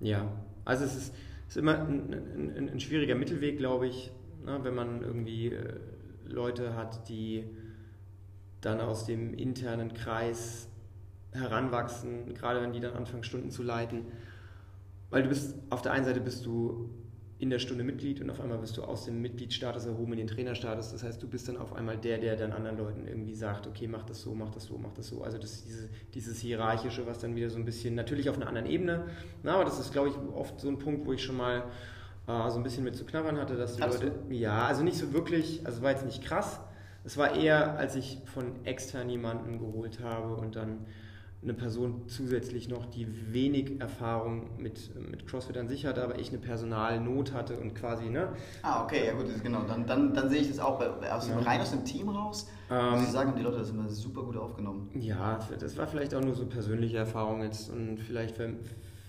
Ja, 0.00 0.30
also 0.64 0.84
es 0.84 0.94
ist, 0.94 1.14
ist 1.48 1.56
immer 1.56 1.78
ein, 1.80 2.12
ein, 2.12 2.68
ein, 2.68 2.80
schwieriger 2.80 3.16
Mittelweg, 3.16 3.58
glaube 3.58 3.88
ich, 3.88 4.12
ne, 4.44 4.60
wenn 4.62 4.76
man 4.76 5.02
irgendwie 5.02 5.48
äh, 5.48 5.80
Leute 6.24 6.76
hat, 6.76 7.08
die 7.08 7.44
dann 8.60 8.80
aus 8.80 9.06
dem 9.06 9.34
internen 9.34 9.92
Kreis 9.94 10.67
heranwachsen, 11.38 12.34
gerade 12.34 12.60
wenn 12.62 12.72
die 12.72 12.80
dann 12.80 12.94
anfangen, 12.94 13.24
Stunden 13.24 13.50
zu 13.50 13.62
leiten. 13.62 14.06
Weil 15.10 15.22
du 15.22 15.28
bist, 15.28 15.54
auf 15.70 15.82
der 15.82 15.92
einen 15.92 16.04
Seite 16.04 16.20
bist 16.20 16.44
du 16.44 16.90
in 17.38 17.50
der 17.50 17.60
Stunde 17.60 17.84
Mitglied 17.84 18.20
und 18.20 18.30
auf 18.30 18.40
einmal 18.40 18.58
bist 18.58 18.76
du 18.76 18.82
aus 18.82 19.04
dem 19.04 19.22
Mitgliedstatus 19.22 19.86
erhoben 19.86 20.12
in 20.12 20.18
den 20.18 20.26
Trainerstatus. 20.26 20.90
Das 20.90 21.04
heißt, 21.04 21.22
du 21.22 21.28
bist 21.28 21.48
dann 21.48 21.56
auf 21.56 21.72
einmal 21.72 21.96
der, 21.96 22.18
der 22.18 22.36
dann 22.36 22.52
anderen 22.52 22.76
Leuten 22.76 23.06
irgendwie 23.06 23.34
sagt, 23.34 23.68
okay, 23.68 23.86
mach 23.86 24.02
das 24.02 24.22
so, 24.22 24.34
mach 24.34 24.50
das 24.50 24.64
so, 24.64 24.76
mach 24.76 24.92
das 24.92 25.06
so. 25.06 25.22
Also 25.22 25.38
das 25.38 25.52
ist 25.52 25.66
diese, 25.66 25.88
dieses 26.14 26.40
Hierarchische, 26.40 27.06
was 27.06 27.20
dann 27.20 27.36
wieder 27.36 27.48
so 27.48 27.56
ein 27.56 27.64
bisschen, 27.64 27.94
natürlich 27.94 28.28
auf 28.28 28.36
einer 28.36 28.48
anderen 28.48 28.66
Ebene, 28.66 29.04
na, 29.44 29.54
aber 29.54 29.64
das 29.64 29.78
ist, 29.78 29.92
glaube 29.92 30.08
ich, 30.08 30.14
oft 30.34 30.60
so 30.60 30.68
ein 30.68 30.78
Punkt, 30.78 31.06
wo 31.06 31.12
ich 31.12 31.22
schon 31.22 31.36
mal 31.36 31.62
äh, 32.26 32.50
so 32.50 32.56
ein 32.56 32.64
bisschen 32.64 32.82
mit 32.82 32.96
zu 32.96 33.04
knabbern 33.04 33.38
hatte, 33.38 33.56
dass 33.56 33.76
die 33.76 33.82
Hast 33.82 34.02
Leute, 34.02 34.16
du? 34.28 34.34
ja, 34.34 34.66
also 34.66 34.82
nicht 34.82 34.98
so 34.98 35.12
wirklich, 35.12 35.64
also 35.64 35.80
war 35.80 35.92
jetzt 35.92 36.04
nicht 36.04 36.24
krass, 36.24 36.58
es 37.04 37.16
war 37.16 37.36
eher, 37.36 37.78
als 37.78 37.94
ich 37.94 38.18
von 38.24 38.64
extern 38.64 39.08
jemanden 39.08 39.60
geholt 39.60 40.00
habe 40.00 40.34
und 40.34 40.56
dann 40.56 40.86
eine 41.40 41.54
Person 41.54 42.02
zusätzlich 42.08 42.68
noch, 42.68 42.86
die 42.86 43.32
wenig 43.32 43.80
Erfahrung 43.80 44.50
mit, 44.58 44.90
mit 45.08 45.26
CrossFit 45.26 45.56
an 45.56 45.68
sich 45.68 45.86
hatte, 45.86 46.02
aber 46.02 46.18
ich 46.18 46.30
eine 46.30 46.38
Personalnot 46.38 47.32
hatte 47.32 47.56
und 47.58 47.74
quasi, 47.74 48.10
ne? 48.10 48.30
Ah, 48.62 48.82
okay, 48.82 49.06
ja 49.06 49.12
gut, 49.12 49.26
genau. 49.42 49.62
Dann, 49.62 49.86
dann, 49.86 50.12
dann 50.14 50.28
sehe 50.28 50.40
ich 50.40 50.48
das 50.48 50.58
auch 50.58 50.80
aus, 50.80 51.28
ja. 51.28 51.38
rein 51.38 51.60
aus 51.60 51.70
dem 51.70 51.84
Team 51.84 52.08
raus. 52.08 52.48
Ähm, 52.70 52.90
muss 52.90 53.02
ich 53.04 53.08
sagen, 53.10 53.30
haben 53.30 53.38
die 53.38 53.44
Leute 53.44 53.58
das 53.58 53.70
immer 53.70 53.88
super 53.88 54.22
gut 54.22 54.36
aufgenommen. 54.36 54.90
Ja, 54.94 55.38
das 55.60 55.76
war 55.76 55.86
vielleicht 55.86 56.12
auch 56.14 56.22
nur 56.22 56.34
so 56.34 56.44
persönliche 56.44 56.96
Erfahrung 56.96 57.42
jetzt 57.42 57.70
und 57.70 57.98
vielleicht 57.98 58.36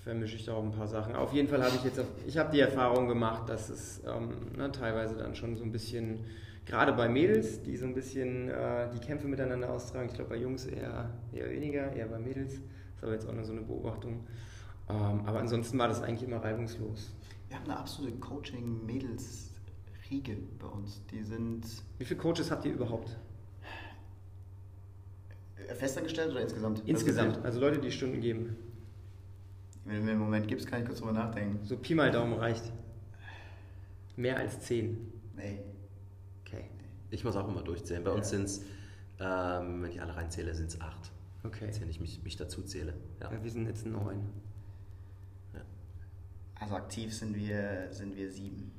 vermische 0.04 0.36
ich 0.36 0.46
da 0.46 0.54
auch 0.54 0.64
ein 0.64 0.72
paar 0.72 0.88
Sachen. 0.88 1.16
Auf 1.16 1.34
jeden 1.34 1.48
Fall 1.48 1.64
habe 1.64 1.76
ich 1.76 1.84
jetzt, 1.84 2.00
ich 2.28 2.38
habe 2.38 2.52
die 2.52 2.60
Erfahrung 2.60 3.08
gemacht, 3.08 3.50
dass 3.50 3.70
es 3.70 4.02
ähm, 4.06 4.56
ne, 4.56 4.72
teilweise 4.72 5.16
dann 5.16 5.36
schon 5.36 5.58
so 5.58 5.64
ein 5.64 5.72
bisschen 5.72 6.26
gerade 6.70 6.94
bei 6.94 7.10
Mädels, 7.10 7.62
die 7.64 7.76
so 7.76 7.88
ein 7.88 7.96
bisschen 7.96 8.50
äh, 8.50 8.92
die 8.94 9.00
Kämpfe 9.00 9.28
miteinander 9.28 9.72
austragen. 9.72 10.08
Ich 10.08 10.14
glaube 10.14 10.30
bei 10.30 10.38
Jungs 10.38 10.66
eher, 10.66 11.10
eher 11.34 11.50
weniger, 11.50 11.92
eher 11.92 12.06
bei 12.08 12.20
Mädels. 12.20 12.54
Das 12.54 12.62
ist 12.98 13.04
aber 13.04 13.14
jetzt 13.14 13.28
auch 13.28 13.34
nur 13.34 13.44
so 13.44 13.54
eine 13.54 13.62
Beobachtung. 13.62 14.28
Ähm, 14.88 15.26
aber 15.26 15.40
ansonsten 15.40 15.80
war 15.80 15.88
das 15.88 16.02
eigentlich 16.02 16.24
immer 16.24 16.44
reibungslos. 16.44 17.16
Wir 17.48 17.58
haben 17.58 17.66
eine 17.66 17.78
absolute 17.78 18.18
Coaching-Mädels-Riege 18.18 20.38
bei 20.60 20.68
uns. 20.68 21.04
Die 21.08 21.24
sind. 21.24 21.66
Wie 21.98 22.06
viele 22.06 22.20
Coaches 22.20 22.52
habt 22.52 22.66
ihr 22.66 22.74
überhaupt? 22.74 23.18
Äh, 25.68 25.74
festangestellt 25.74 26.30
oder 26.32 26.42
insgesamt? 26.42 26.84
Insgesamt, 26.86 27.44
also 27.44 27.60
Leute, 27.60 27.80
die 27.80 27.92
Stunden 27.92 28.22
geben. 28.22 28.56
Wenn 29.86 29.96
du 29.96 30.04
mir 30.04 30.12
einen 30.12 30.20
Moment 30.20 30.48
gibst, 30.48 30.68
kann 30.68 30.82
ich 30.82 30.86
kurz 30.86 31.00
drüber 31.00 31.14
nachdenken. 31.14 31.66
So 31.66 31.76
Pi 31.78 31.96
mal 31.96 32.12
Daumen 32.12 32.34
reicht. 32.34 32.72
Mehr 34.16 34.38
als 34.38 34.60
zehn. 34.60 35.12
Nee. 35.36 35.62
Ich 37.12 37.24
muss 37.24 37.36
auch 37.36 37.48
immer 37.48 37.62
durchzählen. 37.62 38.04
Bei 38.04 38.12
ja. 38.12 38.18
uns 38.18 38.30
sind 38.30 38.46
es, 38.46 38.62
ähm, 39.20 39.84
wenn 39.84 39.92
ich 39.92 40.02
alle 40.02 40.16
reinzähle, 40.16 40.54
sind 40.54 40.68
es 40.68 40.82
acht. 40.82 41.12
Okay. 41.44 41.72
Wenn 41.80 41.90
ich 41.90 42.00
mich, 42.00 42.24
mich 42.24 42.38
dazu 42.38 42.62
zähle. 42.62 42.94
Ja. 43.22 43.32
ja 43.32 43.44
wir 43.44 43.52
sind 43.52 43.66
jetzt 43.68 43.86
neun. 43.86 44.30
Ja. 45.54 45.62
Also 46.60 46.76
aktiv 46.76 47.16
sind 47.16 47.36
wir, 47.36 47.88
sind 47.92 48.16
wir 48.16 48.32
sieben. 48.32 48.72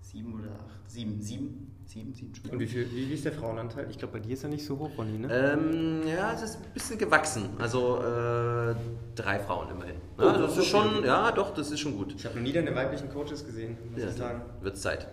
Sieben 0.00 0.40
oder 0.40 0.52
acht? 0.52 0.90
Sieben. 0.90 1.20
Sieben? 1.20 1.72
sieben, 1.92 2.14
sieben 2.14 2.32
Und 2.50 2.58
wie, 2.58 2.66
viel, 2.66 2.90
wie, 2.90 3.12
ist 3.12 3.24
der 3.24 3.32
Frauenanteil? 3.32 3.86
Ich 3.90 3.98
glaube, 3.98 4.14
bei 4.14 4.20
dir 4.20 4.32
ist 4.32 4.42
er 4.42 4.48
nicht 4.48 4.64
so 4.64 4.78
hoch, 4.78 4.90
Ronny, 4.96 5.18
ne? 5.18 5.28
Ähm, 5.30 6.02
ja, 6.06 6.32
es 6.32 6.42
ist 6.42 6.56
ein 6.56 6.72
bisschen 6.72 6.98
gewachsen. 6.98 7.50
Also 7.58 7.98
äh, 7.98 8.74
drei 9.14 9.38
Frauen 9.38 9.70
immerhin. 9.70 9.96
Oh, 10.18 10.22
Ja, 10.22 10.38
das 10.38 10.52
okay, 10.52 10.60
ist 10.60 10.66
schon, 10.66 11.04
ja, 11.04 11.30
doch, 11.32 11.54
das 11.54 11.70
ist 11.70 11.80
schon 11.80 11.96
gut. 11.96 12.14
Ich 12.16 12.24
habe 12.24 12.36
noch 12.36 12.42
nie 12.42 12.52
deine 12.52 12.74
weiblichen 12.74 13.10
Coaches 13.10 13.44
gesehen, 13.44 13.76
muss 13.90 14.02
Ja, 14.02 14.08
ich 14.08 14.16
sagen. 14.16 14.42
Wird 14.60 14.76
Zeit. 14.78 15.06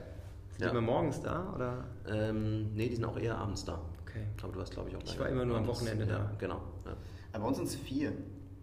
Sind 0.60 0.72
die 0.72 0.76
Ja. 0.76 0.80
immer 0.80 0.92
morgens 0.92 1.22
da? 1.22 1.54
Oder? 1.56 1.86
Ähm, 2.12 2.74
nee, 2.76 2.90
die 2.90 2.96
sind 2.96 3.06
auch 3.06 3.18
eher 3.18 3.38
abends 3.38 3.64
da. 3.64 3.80
Okay. 4.04 4.24
Aber 4.44 4.52
du 4.52 4.60
warst, 4.60 4.74
glaube 4.74 4.90
ich, 4.90 4.96
auch 4.98 5.02
Ich 5.06 5.14
bei- 5.16 5.22
war 5.24 5.30
immer 5.30 5.46
nur 5.46 5.58
am. 5.58 5.66
Wochenende 5.68 6.04
ja, 6.06 6.18
da. 6.20 6.32
Genau. 6.38 6.56
Ja. 6.86 6.92
Aber 7.32 7.44
bei 7.44 7.48
uns 7.48 7.58
sind 7.58 7.68
es 7.68 7.76
vier. 7.76 8.12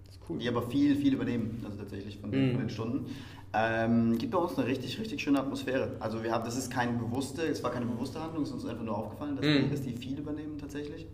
Das 0.05 0.17
ist 0.17 0.21
cool. 0.29 0.39
Die 0.39 0.47
aber 0.49 0.61
viel, 0.63 0.95
viel 0.95 1.15
übernehmen, 1.15 1.63
also 1.65 1.79
tatsächlich 1.79 2.19
von 2.19 2.31
den, 2.31 2.49
Mhm. 2.49 2.51
von 2.53 2.61
den 2.61 2.69
Stunden. 2.69 3.07
Ähm, 3.55 4.19
gibt 4.19 4.33
bei 4.33 4.39
uns 4.39 4.59
eine 4.59 4.67
richtig, 4.67 5.01
richtig 5.01 5.23
schöne 5.23 5.41
Atmosphäre. 5.41 5.97
Also 5.99 6.23
wir 6.23 6.33
haben, 6.33 6.45
das 6.45 6.59
ist 6.59 6.71
keine 6.71 6.93
bewusste, 6.99 7.43
es 7.47 7.63
war 7.65 7.71
keine 7.71 7.87
bewusste 7.87 8.21
Handlung, 8.21 8.43
es 8.43 8.51
ist 8.51 8.55
uns 8.57 8.67
einfach 8.67 8.85
nur 8.85 8.95
aufgefallen, 8.99 9.37
dass, 9.37 9.47
Mhm. 9.47 9.65
die, 9.65 9.71
dass 9.71 9.81
die 9.81 9.93
viel 9.95 10.19
übernehmen 10.19 10.59
tatsächlich. 10.59 11.07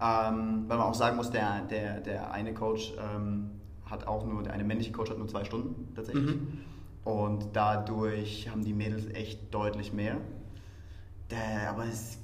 Ähm, 0.00 0.64
weil 0.68 0.78
man 0.78 0.86
auch 0.86 0.94
sagen 0.94 1.16
muss, 1.16 1.30
der, 1.30 1.62
der, 1.62 2.00
der 2.00 2.30
eine 2.30 2.54
Coach 2.54 2.94
ähm, 2.98 3.50
hat 3.86 4.06
auch 4.06 4.24
nur, 4.24 4.42
der 4.44 4.52
eine 4.52 4.62
männliche 4.62 4.92
Coach 4.92 5.10
hat 5.10 5.18
nur 5.18 5.26
zwei 5.26 5.44
Stunden 5.44 5.92
tatsächlich. 5.96 6.36
Mhm. 6.36 6.58
Und 7.04 7.48
dadurch 7.54 8.48
haben 8.50 8.64
die 8.64 8.72
Mädels 8.72 9.06
echt 9.14 9.52
deutlich 9.54 9.92
mehr. 9.92 10.16
Der, 11.30 11.70
aber 11.70 11.84
es, 11.84 12.18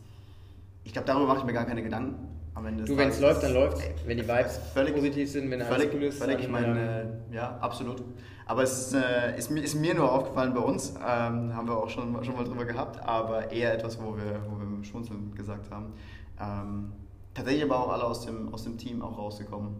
ich 0.84 0.92
glaube, 0.92 1.06
darüber 1.06 1.26
mache 1.26 1.38
ich 1.40 1.44
mir 1.44 1.52
gar 1.52 1.64
keine 1.66 1.82
Gedanken. 1.82 2.28
Am 2.54 2.66
Ende 2.66 2.82
des 2.82 2.90
Du, 2.90 2.96
wenn 2.96 3.08
es 3.10 3.20
läuft, 3.20 3.42
dann 3.42 3.54
läuft 3.54 3.78
ey, 3.80 3.94
Wenn 4.06 4.16
die 4.18 4.24
Vibes 4.26 4.58
völlig- 4.74 4.94
positiv 4.94 5.30
sind, 5.30 5.50
wenn 5.50 5.62
alles 5.62 5.74
Völlig, 5.76 5.94
cool 5.94 6.02
ist. 6.04 6.18
völlig, 6.18 6.38
ich 6.38 6.42
dann, 6.44 6.52
meine, 6.52 7.00
ähm, 7.02 7.32
äh, 7.32 7.36
ja, 7.36 7.56
absolut. 7.60 8.02
Aber 8.46 8.62
es 8.64 8.86
ist, 8.88 8.94
äh, 8.94 9.38
ist, 9.38 9.50
mir, 9.50 9.62
ist 9.62 9.74
mir 9.76 9.94
nur 9.94 10.10
aufgefallen 10.10 10.52
bei 10.52 10.60
uns, 10.60 10.90
ähm, 10.96 11.54
haben 11.54 11.68
wir 11.68 11.76
auch 11.76 11.88
schon, 11.88 12.22
schon 12.24 12.34
mal 12.34 12.42
drüber 12.44 12.64
gehabt, 12.64 13.00
aber 13.06 13.52
eher 13.52 13.72
etwas, 13.74 14.02
wo 14.02 14.16
wir, 14.16 14.40
wo 14.48 14.58
wir 14.58 14.66
mit 14.66 14.84
Schmunzeln 14.86 15.32
gesagt 15.36 15.70
haben. 15.70 15.92
Ähm, 16.40 16.92
tatsächlich 17.32 17.62
aber 17.64 17.78
auch 17.78 17.90
alle 17.92 18.02
aus 18.04 18.26
dem, 18.26 18.52
aus 18.52 18.64
dem 18.64 18.76
Team 18.78 19.02
auch 19.02 19.16
rausgekommen. 19.18 19.76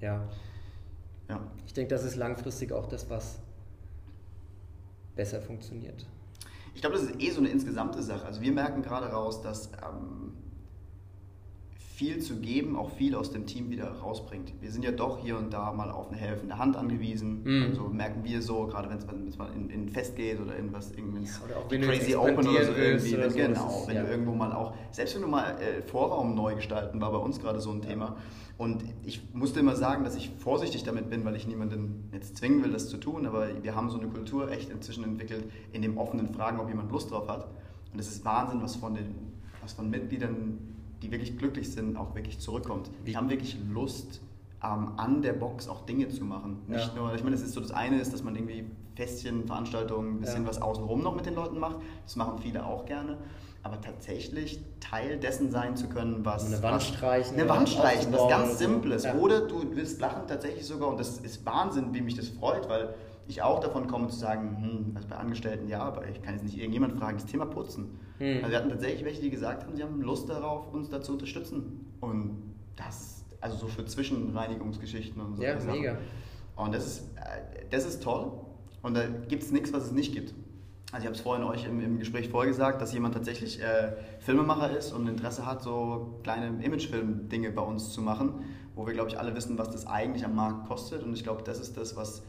ja. 0.00 0.20
Ja. 1.30 1.40
Ich 1.66 1.74
denke, 1.74 1.90
das 1.94 2.04
ist 2.04 2.16
langfristig 2.16 2.72
auch 2.72 2.86
das, 2.86 3.10
was 3.10 3.38
besser 5.18 5.42
funktioniert. 5.42 6.06
Ich 6.74 6.80
glaube, 6.80 6.96
das 6.96 7.06
ist 7.06 7.20
eh 7.20 7.30
so 7.30 7.40
eine 7.40 7.48
insgesamte 7.48 8.02
Sache. 8.02 8.24
Also 8.24 8.40
wir 8.40 8.52
merken 8.52 8.82
gerade 8.82 9.08
raus, 9.08 9.42
dass 9.42 9.66
ähm, 9.84 10.32
viel 11.98 12.20
zu 12.20 12.36
geben 12.36 12.76
auch 12.76 12.90
viel 12.92 13.16
aus 13.16 13.32
dem 13.32 13.44
Team 13.44 13.70
wieder 13.70 13.90
rausbringt. 13.90 14.52
Wir 14.60 14.70
sind 14.70 14.84
ja 14.84 14.92
doch 14.92 15.18
hier 15.18 15.36
und 15.36 15.52
da 15.52 15.72
mal 15.72 15.90
auf 15.90 16.06
eine 16.08 16.16
helfende 16.16 16.56
Hand 16.56 16.76
angewiesen. 16.76 17.42
Mhm. 17.42 17.62
Also 17.70 17.88
merken 17.88 18.22
wir 18.22 18.40
so, 18.40 18.66
gerade 18.68 18.88
wenn 18.88 19.26
es 19.26 19.36
mal 19.36 19.48
in, 19.56 19.68
in 19.68 19.86
ein 19.86 19.88
Fest 19.88 20.14
geht 20.14 20.40
oder 20.40 20.54
in 20.54 20.72
was 20.72 20.92
irgendwie 20.92 21.18
ins 21.18 21.36
Ja, 21.40 21.44
oder 21.46 21.56
auch 21.58 21.68
wenn 21.68 21.80
du 21.80 21.88
Crazy 21.88 22.14
Open 22.14 22.46
oder 22.46 22.64
so 22.64 22.72
irgendwie. 22.72 23.16
oder 23.16 23.30
so, 23.30 23.36
genau, 23.36 23.68
ist- 23.80 23.88
wenn 23.88 23.96
ja. 23.96 24.04
du 24.04 24.10
irgendwo 24.12 24.32
mal 24.32 24.52
auch, 24.52 24.74
selbst 24.92 25.16
wenn 25.16 25.22
du 25.22 25.28
mal 25.28 25.50
äh, 25.60 25.82
Vorraum 25.82 26.36
neu 26.36 26.54
gestalten, 26.54 27.00
war 27.00 27.10
bei 27.10 27.18
uns 27.18 27.40
gerade 27.40 27.58
so 27.58 27.72
ein 27.72 27.82
Thema. 27.82 28.14
Und 28.58 28.84
ich 29.04 29.34
musste 29.34 29.58
immer 29.58 29.74
sagen, 29.74 30.04
dass 30.04 30.14
ich 30.14 30.30
vorsichtig 30.38 30.84
damit 30.84 31.10
bin, 31.10 31.24
weil 31.24 31.34
ich 31.34 31.48
niemanden 31.48 32.08
jetzt 32.12 32.36
zwingen 32.36 32.62
will, 32.62 32.70
das 32.70 32.88
zu 32.88 32.98
tun. 32.98 33.26
Aber 33.26 33.48
wir 33.60 33.74
haben 33.74 33.90
so 33.90 33.98
eine 33.98 34.08
Kultur 34.08 34.52
echt 34.52 34.70
inzwischen 34.70 35.02
entwickelt, 35.02 35.50
in 35.72 35.82
dem 35.82 35.98
offenen 35.98 36.28
Fragen, 36.32 36.60
ob 36.60 36.68
jemand 36.68 36.92
Lust 36.92 37.10
drauf 37.10 37.28
hat. 37.28 37.48
Und 37.92 37.98
es 37.98 38.06
ist 38.08 38.24
Wahnsinn, 38.24 38.62
was 38.62 38.76
von 38.76 38.94
den 38.94 39.32
was 39.62 39.72
von 39.72 39.90
Mitgliedern, 39.90 40.58
die 41.02 41.10
wirklich 41.10 41.38
glücklich 41.38 41.70
sind, 41.72 41.96
auch 41.96 42.14
wirklich 42.14 42.38
zurückkommt. 42.38 42.90
Die 43.06 43.16
haben 43.16 43.30
wirklich 43.30 43.56
Lust, 43.72 44.20
ähm, 44.62 44.92
an 44.96 45.22
der 45.22 45.34
Box 45.34 45.68
auch 45.68 45.86
Dinge 45.86 46.08
zu 46.08 46.24
machen. 46.24 46.58
Nicht 46.66 46.88
Ja. 46.94 47.00
nur, 47.00 47.14
ich 47.14 47.22
meine, 47.22 47.36
das 47.36 47.44
ist 47.44 47.52
so 47.54 47.60
das 47.60 47.70
eine 47.70 48.00
ist, 48.00 48.12
dass 48.12 48.24
man 48.24 48.34
irgendwie 48.34 48.64
Festchen, 48.96 49.46
Veranstaltungen, 49.46 50.16
ein 50.16 50.20
bisschen 50.20 50.42
Ja. 50.42 50.48
was 50.48 50.60
außenrum 50.60 51.02
noch 51.02 51.14
mit 51.14 51.26
den 51.26 51.34
Leuten 51.36 51.58
macht. 51.60 51.76
Das 52.04 52.16
machen 52.16 52.38
viele 52.40 52.64
auch 52.66 52.84
gerne. 52.84 53.16
Aber 53.62 53.80
tatsächlich 53.80 54.60
Teil 54.80 55.18
dessen 55.18 55.50
sein 55.50 55.76
zu 55.76 55.88
können, 55.88 56.24
was. 56.24 56.46
Eine 56.46 56.62
Wand 56.62 56.76
was, 56.76 56.86
streichen 56.88 57.34
Eine 57.38 57.48
Wand 57.48 57.68
streichen, 57.68 58.12
was 58.12 58.28
ganz. 58.28 58.58
Simples. 58.58 59.04
Ja. 59.04 59.14
Oder 59.16 59.42
du 59.42 59.62
willst 59.74 60.00
lachen 60.00 60.22
tatsächlich 60.26 60.64
sogar, 60.66 60.88
und 60.88 60.98
das 60.98 61.18
ist 61.18 61.44
Wahnsinn, 61.46 61.92
wie 61.92 62.00
mich 62.00 62.14
das 62.16 62.28
freut, 62.28 62.68
weil 62.68 62.94
ich 63.28 63.42
auch 63.42 63.60
davon 63.60 63.86
komme 63.86 64.08
zu 64.08 64.18
sagen, 64.18 64.56
hm, 64.60 64.96
also 64.96 65.06
bei 65.06 65.16
Angestellten 65.16 65.68
ja, 65.68 65.82
aber 65.82 66.08
ich 66.08 66.22
kann 66.22 66.34
jetzt 66.34 66.44
nicht 66.44 66.58
irgendjemand 66.58 66.98
fragen, 66.98 67.18
das 67.18 67.26
Thema 67.26 67.44
Putzen. 67.44 67.98
Hm. 68.18 68.38
Also 68.38 68.50
wir 68.50 68.56
hatten 68.56 68.70
tatsächlich 68.70 69.04
welche, 69.04 69.20
die 69.20 69.30
gesagt 69.30 69.64
haben, 69.64 69.76
sie 69.76 69.82
haben 69.82 70.00
Lust 70.00 70.28
darauf, 70.28 70.72
uns 70.72 70.88
da 70.88 71.02
zu 71.02 71.12
unterstützen. 71.12 71.94
Und 72.00 72.54
das, 72.74 73.24
also 73.40 73.56
so 73.56 73.66
für 73.66 73.84
Zwischenreinigungsgeschichten 73.84 75.20
und 75.20 75.36
so. 75.36 75.42
Ja, 75.42 75.60
Sachen. 75.60 75.78
mega. 75.78 75.98
Und 76.56 76.74
das 76.74 76.86
ist, 76.86 77.00
äh, 77.16 77.66
das 77.70 77.84
ist 77.84 78.02
toll. 78.02 78.32
Und 78.82 78.94
da 78.94 79.06
gibt 79.28 79.42
es 79.42 79.52
nichts, 79.52 79.72
was 79.72 79.84
es 79.84 79.92
nicht 79.92 80.14
gibt. 80.14 80.34
Also 80.90 81.02
ich 81.02 81.06
habe 81.06 81.16
es 81.16 81.20
vorhin 81.20 81.44
euch 81.44 81.66
im, 81.66 81.80
im 81.80 81.98
Gespräch 81.98 82.30
vorher 82.30 82.50
gesagt, 82.50 82.80
dass 82.80 82.94
jemand 82.94 83.12
tatsächlich 83.12 83.60
äh, 83.60 83.92
Filmemacher 84.20 84.74
ist 84.74 84.92
und 84.92 85.06
Interesse 85.06 85.44
hat, 85.44 85.62
so 85.62 86.18
kleine 86.22 86.64
Imagefilm-Dinge 86.64 87.50
bei 87.50 87.60
uns 87.60 87.92
zu 87.92 88.00
machen, 88.00 88.42
wo 88.74 88.86
wir, 88.86 88.94
glaube 88.94 89.10
ich, 89.10 89.18
alle 89.18 89.34
wissen, 89.34 89.58
was 89.58 89.70
das 89.70 89.86
eigentlich 89.86 90.24
am 90.24 90.34
Markt 90.34 90.66
kostet. 90.66 91.02
Und 91.02 91.12
ich 91.12 91.24
glaube, 91.24 91.42
das 91.42 91.60
ist 91.60 91.76
das, 91.76 91.94
was 91.94 92.22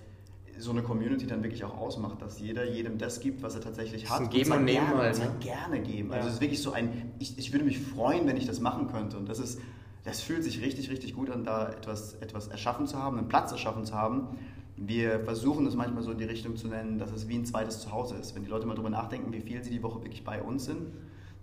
so 0.60 0.72
eine 0.72 0.84
Community 0.84 1.26
dann 1.26 1.42
wirklich 1.42 1.64
auch 1.64 1.78
ausmacht, 1.78 2.22
dass 2.22 2.40
jeder 2.40 2.66
jedem 2.66 2.98
das 2.98 3.20
gibt, 3.20 3.42
was 3.42 3.56
er 3.56 3.62
tatsächlich 3.62 4.10
hat. 4.10 4.22
ein 4.22 4.30
Geben 4.30 4.46
zwar 4.46 4.58
und 4.58 4.66
Nehmen 4.66 4.88
gerne, 4.88 5.02
halt, 5.02 5.16
und 5.16 5.24
ne? 5.24 5.32
gerne 5.40 5.80
geben. 5.82 6.10
Ja. 6.10 6.16
Also 6.16 6.28
es 6.28 6.36
ist 6.36 6.42
wirklich 6.42 6.62
so 6.62 6.72
ein, 6.72 7.14
ich, 7.20 7.38
ich 7.38 7.54
würde 7.54 7.66
mich 7.66 7.80
freuen, 7.80 8.28
wenn 8.28 8.38
ich 8.38 8.46
das 8.46 8.60
machen 8.60 8.88
könnte. 8.88 9.18
Und 9.18 9.30
das 9.30 9.40
ist, 9.40 9.60
das 10.04 10.22
fühlt 10.22 10.44
sich 10.44 10.62
richtig, 10.62 10.90
richtig 10.90 11.16
gut 11.16 11.30
an, 11.30 11.44
da 11.44 11.70
etwas, 11.70 12.16
etwas 12.16 12.48
erschaffen 12.48 12.88
zu 12.88 12.98
haben, 12.98 13.18
einen 13.18 13.30
Platz 13.30 13.52
erschaffen 13.52 13.86
zu 13.86 13.94
haben. 13.94 14.28
Wir 14.76 15.20
versuchen 15.22 15.66
es 15.66 15.76
manchmal 15.76 16.04
so 16.04 16.12
in 16.12 16.18
die 16.18 16.26
Richtung 16.26 16.56
zu 16.56 16.68
nennen, 16.68 17.00
dass 17.00 17.12
es 17.12 17.28
wie 17.28 17.36
ein 17.36 17.46
zweites 17.46 17.82
Zuhause 17.82 18.16
ist. 18.16 18.36
Wenn 18.36 18.44
die 18.44 18.50
Leute 18.50 18.66
mal 18.66 18.76
drüber 18.76 18.90
nachdenken, 18.90 19.34
wie 19.34 19.42
viel 19.42 19.64
sie 19.64 19.72
die 19.72 19.84
Woche 19.84 20.02
wirklich 20.04 20.24
bei 20.24 20.42
uns 20.42 20.66
sind, 20.66 20.88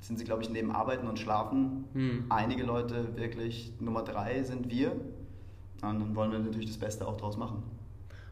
sind 0.00 0.18
sie, 0.18 0.24
glaube 0.24 0.42
ich, 0.42 0.50
neben 0.50 0.70
Arbeiten 0.70 1.06
und 1.08 1.18
Schlafen. 1.18 1.84
Hm. 1.92 2.24
Einige 2.28 2.64
Leute 2.64 3.16
wirklich 3.16 3.72
Nummer 3.80 4.02
drei 4.02 4.42
sind 4.42 4.70
wir. 4.70 4.92
Und 5.82 6.00
dann 6.00 6.16
wollen 6.16 6.32
wir 6.32 6.38
natürlich 6.38 6.68
das 6.68 6.78
Beste 6.78 7.06
auch 7.06 7.16
draus 7.16 7.36
machen. 7.36 7.62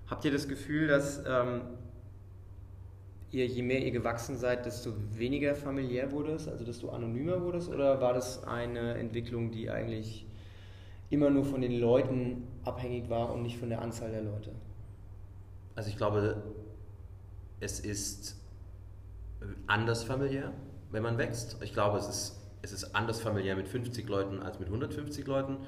Habt 0.07 0.25
ihr 0.25 0.33
das 0.33 0.49
Gefühl, 0.49 0.89
dass 0.89 1.23
ähm, 1.27 1.63
ihr, 3.31 3.47
je 3.47 3.63
mehr 3.63 3.85
ihr 3.85 3.91
gewachsen 3.91 4.37
seid, 4.37 4.67
desto 4.67 4.93
weniger 5.13 5.55
familiär 5.55 6.13
wurde 6.13 6.33
es, 6.33 6.49
also 6.49 6.65
desto 6.65 6.91
anonymer 6.91 7.43
wurde 7.43 7.59
es? 7.59 7.69
Oder 7.69 8.01
war 8.01 8.13
das 8.15 8.45
eine 8.45 8.95
Entwicklung, 8.95 9.51
die 9.51 9.71
eigentlich 9.71 10.27
immer 11.11 11.31
nur 11.31 11.45
von 11.45 11.61
den 11.61 11.73
Leuten 11.73 12.47
abhängig 12.65 13.09
war 13.09 13.33
und 13.33 13.43
nicht 13.43 13.59
von 13.59 13.69
der 13.69 13.83
Anzahl 13.83 14.11
der 14.11 14.23
Leute? 14.23 14.53
Also 15.75 15.91
ich 15.91 15.97
glaube, 15.97 16.43
es 17.61 17.81
ist 17.81 18.37
anders 19.67 20.05
familiär, 20.05 20.53
wenn 20.91 21.03
man 21.03 21.19
wächst. 21.19 21.57
Ich 21.63 21.73
glaube, 21.73 21.99
es 21.99 22.09
ist, 22.09 22.41
es 22.63 22.73
ist 22.73 22.95
anders 22.95 23.21
familiär 23.21 23.57
mit 23.57 23.69
50 23.69 24.09
Leuten 24.09 24.41
als 24.41 24.59
mit 24.59 24.69
150 24.69 25.27
Leuten. 25.27 25.59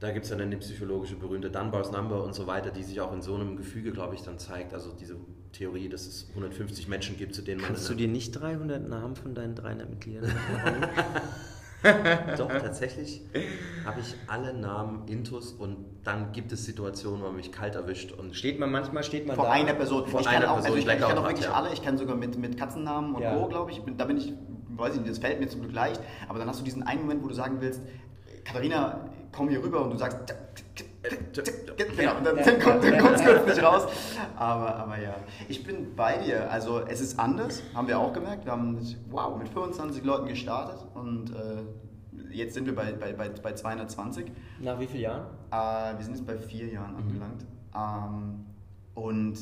Da 0.00 0.10
gibt 0.10 0.24
es 0.26 0.30
dann 0.36 0.50
die 0.50 0.56
psychologische 0.56 1.16
berühmte 1.16 1.50
Dunbar's 1.50 1.90
Number 1.90 2.22
und 2.24 2.34
so 2.34 2.46
weiter, 2.46 2.70
die 2.70 2.82
sich 2.82 3.00
auch 3.00 3.12
in 3.12 3.22
so 3.22 3.34
einem 3.34 3.56
Gefüge, 3.56 3.92
glaube 3.92 4.14
ich, 4.14 4.22
dann 4.22 4.38
zeigt. 4.38 4.74
Also 4.74 4.92
diese 4.92 5.16
Theorie, 5.52 5.88
dass 5.88 6.06
es 6.06 6.26
150 6.30 6.88
Menschen 6.88 7.16
gibt, 7.16 7.34
zu 7.34 7.42
denen 7.42 7.60
man... 7.60 7.68
Kannst 7.68 7.88
du 7.88 7.94
dir 7.94 8.08
nicht 8.08 8.32
300 8.32 8.86
Namen 8.86 9.16
von 9.16 9.34
deinen 9.34 9.54
300 9.54 9.88
Mitgliedern 9.88 10.30
Doch, 12.38 12.48
tatsächlich 12.48 13.20
habe 13.84 14.00
ich 14.00 14.14
alle 14.26 14.54
Namen 14.54 15.06
intus 15.06 15.52
und 15.52 15.76
dann 16.02 16.32
gibt 16.32 16.50
es 16.50 16.64
Situationen, 16.64 17.20
wo 17.20 17.26
man 17.26 17.36
mich 17.36 17.52
kalt 17.52 17.74
erwischt 17.74 18.10
und 18.12 18.34
Steht 18.34 18.58
man 18.58 18.70
manchmal, 18.72 19.04
steht 19.04 19.26
man 19.26 19.36
Vor 19.36 19.44
da. 19.44 19.50
einer 19.52 19.74
Person. 19.74 20.06
Vor 20.06 20.20
ich 20.20 20.26
kann 20.26 20.36
einer 20.36 20.50
auch, 20.50 20.54
Person 20.62 20.76
also 20.76 20.78
ich, 20.78 20.86
kann- 20.86 20.96
ich 20.98 21.06
kann 21.08 21.18
auch 21.18 21.28
wirklich 21.28 21.46
hat, 21.46 21.52
ja. 21.54 21.60
alle. 21.62 21.72
Ich 21.74 21.82
kann 21.82 21.98
sogar 21.98 22.16
mit, 22.16 22.38
mit 22.38 22.56
Katzennamen 22.56 23.14
und 23.14 23.20
Ja. 23.22 23.34
Co., 23.36 23.48
glaube 23.48 23.70
ich. 23.70 23.82
Bin- 23.82 23.98
Da 23.98 24.06
bin 24.06 24.16
ich, 24.16 24.32
weiß 24.70 24.94
ich 24.94 25.00
nicht, 25.02 25.10
das 25.10 25.18
fällt 25.18 25.40
mir 25.40 25.48
zum 25.48 25.60
Glück 25.60 25.74
leicht. 25.74 26.00
Aber 26.26 26.38
dann 26.38 26.48
hast 26.48 26.58
du 26.60 26.64
diesen 26.64 26.82
einen 26.84 27.02
Moment, 27.02 27.22
wo 27.22 27.28
du 27.28 27.34
sagen 27.34 27.58
willst, 27.60 27.82
Katharina, 28.44 29.10
komm 29.34 29.48
hier 29.48 29.62
rüber 29.62 29.84
und 29.84 29.90
du 29.90 29.98
sagst, 29.98 30.18
genau, 31.76 32.16
und 32.16 32.24
dann, 32.24 32.36
dann 32.36 32.60
kommt 32.60 32.84
dann 32.84 32.98
kommt's 32.98 33.24
kurz 33.24 33.46
nicht 33.46 33.62
raus. 33.62 33.86
Aber, 34.36 34.76
aber 34.76 35.00
ja, 35.00 35.16
ich 35.48 35.64
bin 35.64 35.94
bei 35.94 36.18
dir. 36.18 36.50
Also 36.50 36.80
es 36.80 37.00
ist 37.00 37.18
anders, 37.18 37.62
haben 37.74 37.88
wir 37.88 37.98
auch 37.98 38.12
gemerkt. 38.12 38.44
Wir 38.44 38.52
haben, 38.52 38.78
wow, 39.10 39.36
mit 39.38 39.48
25 39.48 40.04
Leuten 40.04 40.28
gestartet 40.28 40.86
und 40.94 41.30
äh, 41.30 42.32
jetzt 42.34 42.54
sind 42.54 42.66
wir 42.66 42.74
bei, 42.74 42.92
bei, 42.92 43.12
bei, 43.12 43.28
bei 43.28 43.52
220. 43.52 44.26
Nach 44.60 44.78
wie 44.78 44.86
vielen 44.86 45.02
Jahren? 45.02 45.26
Äh, 45.50 45.98
wir 45.98 46.04
sind 46.04 46.16
jetzt 46.16 46.26
bei 46.26 46.38
vier 46.38 46.68
Jahren 46.68 46.96
angelangt. 46.96 47.44
Ähm, 47.74 48.46
und 48.94 49.38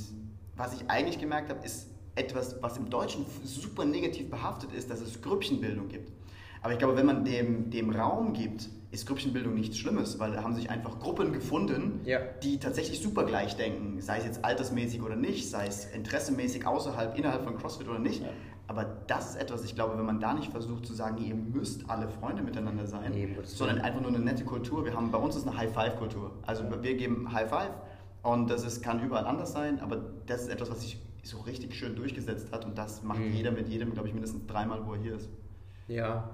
was 0.56 0.74
ich 0.74 0.88
eigentlich 0.90 1.18
gemerkt 1.18 1.50
habe, 1.50 1.64
ist 1.64 1.88
etwas, 2.14 2.62
was 2.62 2.76
im 2.76 2.90
Deutschen 2.90 3.24
super 3.44 3.84
negativ 3.84 4.30
behaftet 4.30 4.72
ist, 4.72 4.90
dass 4.90 5.00
es 5.00 5.20
Grüppchenbildung 5.22 5.88
gibt. 5.88 6.12
Aber 6.62 6.72
ich 6.72 6.78
glaube, 6.78 6.96
wenn 6.96 7.06
man 7.06 7.24
dem, 7.24 7.70
dem 7.70 7.90
Raum 7.90 8.32
gibt, 8.32 8.68
ist 8.92 9.06
Grüppchenbildung 9.06 9.54
nichts 9.54 9.78
Schlimmes, 9.78 10.18
weil 10.18 10.32
da 10.32 10.42
haben 10.42 10.54
sich 10.54 10.70
einfach 10.70 11.00
Gruppen 11.00 11.32
gefunden, 11.32 12.00
Ja. 12.04 12.20
die 12.42 12.58
tatsächlich 12.58 13.00
super 13.00 13.24
gleich 13.24 13.56
denken, 13.56 14.00
sei 14.00 14.18
es 14.18 14.26
jetzt 14.26 14.44
altersmäßig 14.44 15.02
oder 15.02 15.16
nicht, 15.16 15.48
sei 15.50 15.66
es 15.66 15.86
interessemäßig 15.86 16.66
außerhalb, 16.66 17.18
innerhalb 17.18 17.42
von 17.42 17.56
CrossFit 17.56 17.88
oder 17.88 17.98
nicht. 17.98 18.22
Ja. 18.22 18.28
Aber 18.68 18.84
das 19.06 19.30
ist 19.30 19.36
etwas, 19.36 19.64
ich 19.64 19.74
glaube, 19.74 19.98
wenn 19.98 20.04
man 20.04 20.20
da 20.20 20.34
nicht 20.34 20.52
versucht 20.52 20.86
zu 20.86 20.94
sagen, 20.94 21.18
ihr 21.18 21.34
müsst 21.34 21.88
alle 21.90 22.08
Freunde 22.08 22.42
miteinander 22.42 22.86
sein, 22.86 23.12
Nee, 23.12 23.28
sondern 23.44 23.80
einfach 23.80 24.00
nur 24.00 24.10
eine 24.10 24.20
nette 24.20 24.44
Kultur. 24.44 24.84
Wir 24.84 24.94
haben, 24.94 25.10
bei 25.10 25.18
uns 25.18 25.36
ist 25.36 25.46
eine 25.48 25.56
High-Five-Kultur. 25.56 26.30
Also 26.46 26.64
wir 26.82 26.94
geben 26.94 27.32
High-Five 27.32 27.72
und 28.22 28.48
das 28.50 28.64
ist, 28.64 28.82
kann 28.82 29.02
überall 29.02 29.26
anders 29.26 29.52
sein, 29.52 29.80
aber 29.80 29.96
das 30.26 30.42
ist 30.42 30.48
etwas, 30.48 30.70
was 30.70 30.84
ich 30.84 30.98
so 31.24 31.40
richtig 31.40 31.74
schön 31.74 31.96
durchgesetzt 31.96 32.52
hat 32.52 32.64
und 32.64 32.76
das 32.76 33.02
macht 33.02 33.20
mhm. 33.20 33.32
jeder 33.32 33.50
mit 33.52 33.68
jedem, 33.68 33.92
glaube 33.92 34.08
ich, 34.08 34.14
mindestens 34.14 34.46
dreimal, 34.46 34.86
wo 34.86 34.94
er 34.94 35.00
hier 35.00 35.16
ist. 35.16 35.28
Ja, 35.88 36.30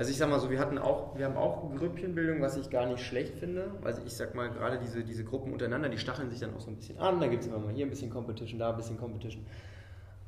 also 0.00 0.12
ich 0.12 0.16
sag 0.16 0.30
mal 0.30 0.40
so, 0.40 0.50
wir 0.50 0.58
hatten 0.58 0.78
auch, 0.78 1.18
wir 1.18 1.26
haben 1.26 1.36
auch 1.36 1.76
Grüppchenbildung, 1.76 2.40
was 2.40 2.56
ich 2.56 2.70
gar 2.70 2.86
nicht 2.86 3.04
schlecht 3.04 3.34
finde. 3.34 3.70
Also 3.84 4.00
ich 4.06 4.14
sag 4.14 4.34
mal, 4.34 4.48
gerade 4.48 4.78
diese, 4.78 5.04
diese 5.04 5.24
Gruppen 5.24 5.52
untereinander, 5.52 5.90
die 5.90 5.98
stacheln 5.98 6.30
sich 6.30 6.40
dann 6.40 6.54
auch 6.54 6.60
so 6.62 6.70
ein 6.70 6.76
bisschen 6.76 6.96
an. 6.96 7.20
Da 7.20 7.26
gibt 7.26 7.42
es 7.42 7.48
immer 7.50 7.58
mal 7.58 7.74
hier 7.74 7.84
ein 7.84 7.90
bisschen 7.90 8.08
Competition, 8.08 8.58
da 8.58 8.70
ein 8.70 8.78
bisschen 8.78 8.96
Competition. 8.96 9.44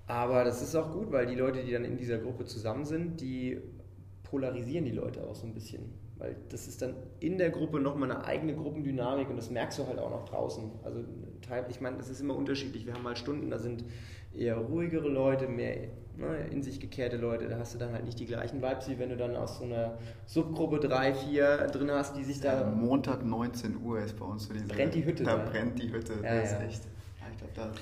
Aber 0.07 0.45
das 0.45 0.61
ist 0.61 0.77
auch 0.77 0.93
gut, 0.93 1.11
weil 1.11 1.25
die 1.25 1.37
Leute, 1.37 1.65
die 1.65 1.73
dann 1.73 1.87
in 1.87 1.97
dieser 1.97 2.19
Gruppe 2.19 2.45
zusammen 2.45 2.85
sind, 2.85 3.23
die 3.23 3.63
polarisieren 4.25 4.85
die 4.85 4.91
Leute 4.91 5.27
auch 5.27 5.35
so 5.35 5.47
ein 5.47 5.55
bisschen. 5.55 6.02
Weil 6.23 6.37
das 6.51 6.69
ist 6.69 6.81
dann 6.81 6.95
in 7.19 7.37
der 7.37 7.51
Gruppe 7.51 7.81
nochmal 7.81 8.09
eine 8.09 8.25
eigene 8.25 8.55
Gruppendynamik 8.55 9.29
und 9.29 9.35
das 9.35 9.51
merkst 9.51 9.81
du 9.81 9.89
halt 9.89 9.99
auch 9.99 10.11
noch 10.11 10.25
draußen. 10.25 10.71
Also 10.85 11.01
ich 11.69 11.81
meine, 11.81 11.97
das 11.97 12.09
ist 12.09 12.21
immer 12.21 12.37
unterschiedlich. 12.37 12.87
Wir 12.87 12.95
haben 12.95 13.03
mal 13.03 13.17
Stunden, 13.17 13.51
da 13.51 13.59
sind 13.59 13.83
eher 14.33 14.57
ruhigere 14.57 15.09
Leute, 15.09 15.49
mehr 15.49 15.89
ne, 16.17 16.47
in 16.53 16.63
sich 16.63 16.79
gekehrte 16.79 17.17
Leute. 17.17 17.49
Da 17.49 17.59
hast 17.59 17.75
du 17.75 17.79
dann 17.79 17.93
halt 17.93 18.05
nicht 18.05 18.21
die 18.21 18.27
gleichen 18.27 18.63
Vibes, 18.63 18.89
wie 18.89 19.01
wenn 19.01 19.09
du 19.09 19.17
dann 19.17 19.35
aus 19.35 19.59
so 19.59 19.65
einer 19.65 19.99
Subgruppe 20.27 20.79
3, 20.79 21.13
4 21.13 21.57
drin 21.73 21.91
hast, 21.91 22.17
die 22.17 22.23
sich 22.23 22.41
da. 22.41 22.67
Montag 22.67 23.25
19 23.25 23.83
Uhr 23.83 23.99
ist 23.99 24.17
bei 24.17 24.25
uns 24.25 24.47
so 24.47 24.55
diese. 24.55 24.69
Brennt 24.69 24.95
die 24.95 25.05
Hütte. 25.05 25.25
Da 25.25 25.39
ne? 25.39 25.51
brennt 25.51 25.83
die 25.83 25.93
Hütte. 25.93 26.13
Ja, 26.23 26.41
das 26.41 26.53
ja. 26.53 26.59
ist 26.59 26.63
echt. 26.63 26.83
ich 27.33 27.39
glaube, 27.39 27.53
da. 27.57 27.73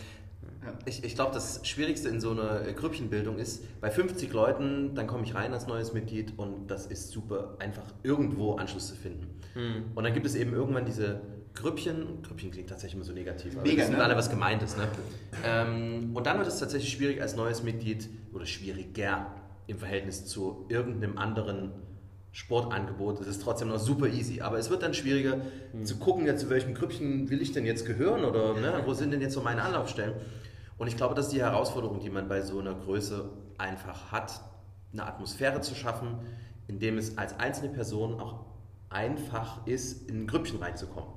Ich, 0.85 1.05
ich 1.05 1.15
glaube, 1.15 1.33
das 1.33 1.67
Schwierigste 1.67 2.09
in 2.09 2.21
so 2.21 2.33
einer 2.33 2.61
Grüppchenbildung 2.73 3.39
ist, 3.39 3.81
bei 3.81 3.91
50 3.91 4.33
Leuten, 4.33 4.95
dann 4.95 5.07
komme 5.07 5.25
ich 5.25 5.35
rein 5.35 5.53
als 5.53 5.67
neues 5.67 5.93
Mitglied 5.93 6.35
und 6.37 6.69
das 6.71 6.87
ist 6.87 7.11
super 7.11 7.57
einfach 7.59 7.85
irgendwo 8.03 8.55
Anschluss 8.55 8.89
zu 8.89 8.95
finden. 8.95 9.27
Mhm. 9.55 9.85
Und 9.95 10.05
dann 10.05 10.13
gibt 10.13 10.27
es 10.27 10.35
eben 10.35 10.53
irgendwann 10.53 10.85
diese 10.85 11.21
Grüppchen, 11.55 12.23
Grüppchen 12.23 12.51
klingt 12.51 12.69
tatsächlich 12.69 12.97
immer 12.97 13.05
so 13.05 13.13
negativ, 13.13 13.55
aber 13.57 13.67
Mega, 13.67 13.83
wissen 13.83 13.97
ne? 13.97 14.05
alle, 14.05 14.17
was 14.17 14.31
gemeint 14.31 14.63
ist. 14.63 14.77
Ne? 14.77 14.87
Ähm, 15.45 16.11
und 16.15 16.27
dann 16.27 16.39
wird 16.39 16.49
es 16.49 16.59
tatsächlich 16.59 16.93
schwierig 16.93 17.21
als 17.21 17.37
neues 17.37 17.63
Mitglied 17.63 18.09
oder 18.33 18.47
schwieriger 18.47 19.35
im 19.67 19.79
Verhältnis 19.79 20.27
zu 20.27 20.67
irgendeinem 20.69 21.19
anderen 21.19 21.73
Sportangebot. 22.33 23.21
Es 23.21 23.27
ist 23.27 23.43
trotzdem 23.43 23.69
noch 23.69 23.79
super 23.79 24.07
easy, 24.07 24.41
aber 24.41 24.59
es 24.59 24.71
wird 24.71 24.83
dann 24.83 24.95
schwieriger 24.95 25.41
mhm. 25.73 25.85
zu 25.85 25.97
gucken, 25.97 26.27
ja, 26.27 26.37
zu 26.37 26.49
welchem 26.49 26.75
Grüppchen 26.75 27.29
will 27.31 27.43
ich 27.43 27.53
denn 27.53 27.67
jetzt 27.67 27.87
gehören 27.87 28.25
oder 28.25 28.55
ne, 28.55 28.83
wo 28.85 28.95
sind 28.95 29.11
denn 29.11 29.21
jetzt 29.21 29.35
so 29.35 29.41
meine 29.41 29.63
Anlaufstellen. 29.63 30.15
Und 30.81 30.87
ich 30.87 30.97
glaube, 30.97 31.15
das 31.15 31.27
ist 31.27 31.35
die 31.35 31.43
Herausforderung, 31.43 32.01
die 32.01 32.09
man 32.09 32.27
bei 32.27 32.41
so 32.41 32.59
einer 32.59 32.73
Größe 32.73 33.29
einfach 33.59 34.13
hat, 34.13 34.41
eine 34.95 35.05
Atmosphäre 35.05 35.61
zu 35.61 35.75
schaffen, 35.75 36.21
in 36.69 36.79
dem 36.79 36.97
es 36.97 37.19
als 37.19 37.39
einzelne 37.39 37.69
Person 37.69 38.19
auch 38.19 38.47
einfach 38.89 39.67
ist, 39.67 40.09
in 40.09 40.23
ein 40.23 40.27
Grüppchen 40.27 40.59
reinzukommen. 40.59 41.11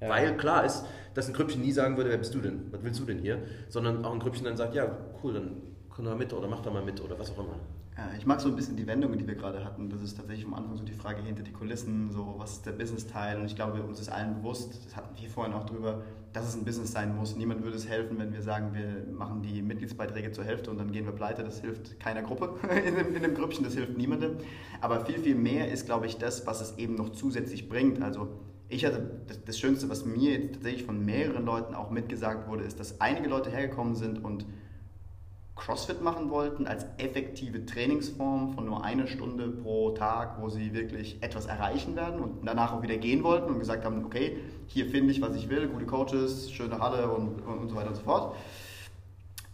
Ja. 0.00 0.08
Weil 0.08 0.38
klar 0.38 0.64
ist, 0.64 0.86
dass 1.12 1.28
ein 1.28 1.34
Grüppchen 1.34 1.60
nie 1.60 1.72
sagen 1.72 1.98
würde, 1.98 2.08
wer 2.08 2.16
bist 2.16 2.34
du 2.34 2.40
denn? 2.40 2.72
Was 2.72 2.82
willst 2.82 2.98
du 2.98 3.04
denn 3.04 3.18
hier? 3.18 3.42
Sondern 3.68 4.06
auch 4.06 4.12
ein 4.14 4.20
Grüppchen 4.20 4.46
dann 4.46 4.56
sagt, 4.56 4.74
ja, 4.74 4.96
cool, 5.22 5.34
dann 5.34 5.60
komm 5.90 6.06
da 6.06 6.14
mit 6.14 6.32
oder 6.32 6.48
mach 6.48 6.60
da 6.62 6.70
mal 6.70 6.82
mit 6.82 6.98
oder 7.02 7.18
was 7.18 7.30
auch 7.30 7.40
immer. 7.40 7.58
Ja, 7.96 8.10
ich 8.18 8.26
mag 8.26 8.40
so 8.40 8.48
ein 8.48 8.56
bisschen 8.56 8.76
die 8.76 8.88
Wendungen, 8.88 9.18
die 9.18 9.26
wir 9.26 9.36
gerade 9.36 9.64
hatten. 9.64 9.88
Das 9.88 10.02
ist 10.02 10.16
tatsächlich 10.16 10.44
am 10.44 10.54
Anfang 10.54 10.76
so 10.76 10.82
die 10.82 10.92
Frage 10.92 11.22
hinter 11.22 11.44
die 11.44 11.52
Kulissen, 11.52 12.10
so 12.10 12.34
was 12.38 12.54
ist 12.54 12.66
der 12.66 12.72
Business-Teil? 12.72 13.38
Und 13.38 13.46
ich 13.46 13.54
glaube, 13.54 13.80
uns 13.84 14.00
ist 14.00 14.08
allen 14.08 14.34
bewusst, 14.34 14.84
das 14.84 14.96
hatten 14.96 15.14
wir 15.20 15.30
vorhin 15.30 15.54
auch 15.54 15.64
drüber, 15.64 16.02
dass 16.32 16.48
es 16.48 16.56
ein 16.56 16.64
Business 16.64 16.90
sein 16.90 17.14
muss. 17.14 17.36
Niemand 17.36 17.62
würde 17.62 17.76
es 17.76 17.88
helfen, 17.88 18.18
wenn 18.18 18.32
wir 18.32 18.42
sagen, 18.42 18.74
wir 18.74 19.06
machen 19.12 19.42
die 19.42 19.62
Mitgliedsbeiträge 19.62 20.32
zur 20.32 20.42
Hälfte 20.42 20.72
und 20.72 20.78
dann 20.78 20.90
gehen 20.90 21.04
wir 21.04 21.12
pleite. 21.12 21.44
Das 21.44 21.60
hilft 21.60 22.00
keiner 22.00 22.22
Gruppe 22.22 22.58
in 22.84 22.96
dem, 22.96 23.14
in 23.14 23.22
dem 23.22 23.34
Grüppchen, 23.34 23.64
das 23.64 23.74
hilft 23.74 23.96
niemandem. 23.96 24.38
Aber 24.80 25.04
viel, 25.04 25.20
viel 25.20 25.36
mehr 25.36 25.70
ist, 25.70 25.86
glaube 25.86 26.06
ich, 26.06 26.18
das, 26.18 26.48
was 26.48 26.60
es 26.60 26.76
eben 26.78 26.96
noch 26.96 27.10
zusätzlich 27.10 27.68
bringt. 27.68 28.02
Also 28.02 28.28
ich 28.68 28.84
hatte 28.84 29.20
das, 29.28 29.44
das, 29.44 29.56
Schönste, 29.56 29.88
was 29.88 30.04
mir 30.04 30.32
jetzt 30.32 30.54
tatsächlich 30.54 30.82
von 30.82 31.04
mehreren 31.04 31.44
Leuten 31.44 31.76
auch 31.76 31.90
mitgesagt 31.90 32.48
wurde, 32.48 32.64
ist, 32.64 32.80
dass 32.80 33.00
einige 33.00 33.28
Leute 33.28 33.50
hergekommen 33.50 33.94
sind 33.94 34.24
und 34.24 34.46
CrossFit 35.56 36.02
machen 36.02 36.30
wollten 36.30 36.66
als 36.66 36.84
effektive 36.98 37.64
Trainingsform 37.64 38.54
von 38.54 38.64
nur 38.64 38.84
einer 38.84 39.06
Stunde 39.06 39.48
pro 39.48 39.92
Tag, 39.92 40.40
wo 40.40 40.48
sie 40.48 40.74
wirklich 40.74 41.22
etwas 41.22 41.46
erreichen 41.46 41.94
werden 41.94 42.20
und 42.20 42.44
danach 42.44 42.72
auch 42.72 42.82
wieder 42.82 42.96
gehen 42.96 43.22
wollten 43.22 43.50
und 43.50 43.60
gesagt 43.60 43.84
haben, 43.84 44.04
okay, 44.04 44.38
hier 44.66 44.86
finde 44.86 45.12
ich, 45.12 45.22
was 45.22 45.36
ich 45.36 45.48
will, 45.48 45.68
gute 45.68 45.86
Coaches, 45.86 46.50
schöne 46.50 46.80
Halle 46.80 47.08
und, 47.08 47.40
und 47.40 47.68
so 47.68 47.76
weiter 47.76 47.88
und 47.88 47.96
so 47.96 48.02
fort. 48.02 48.34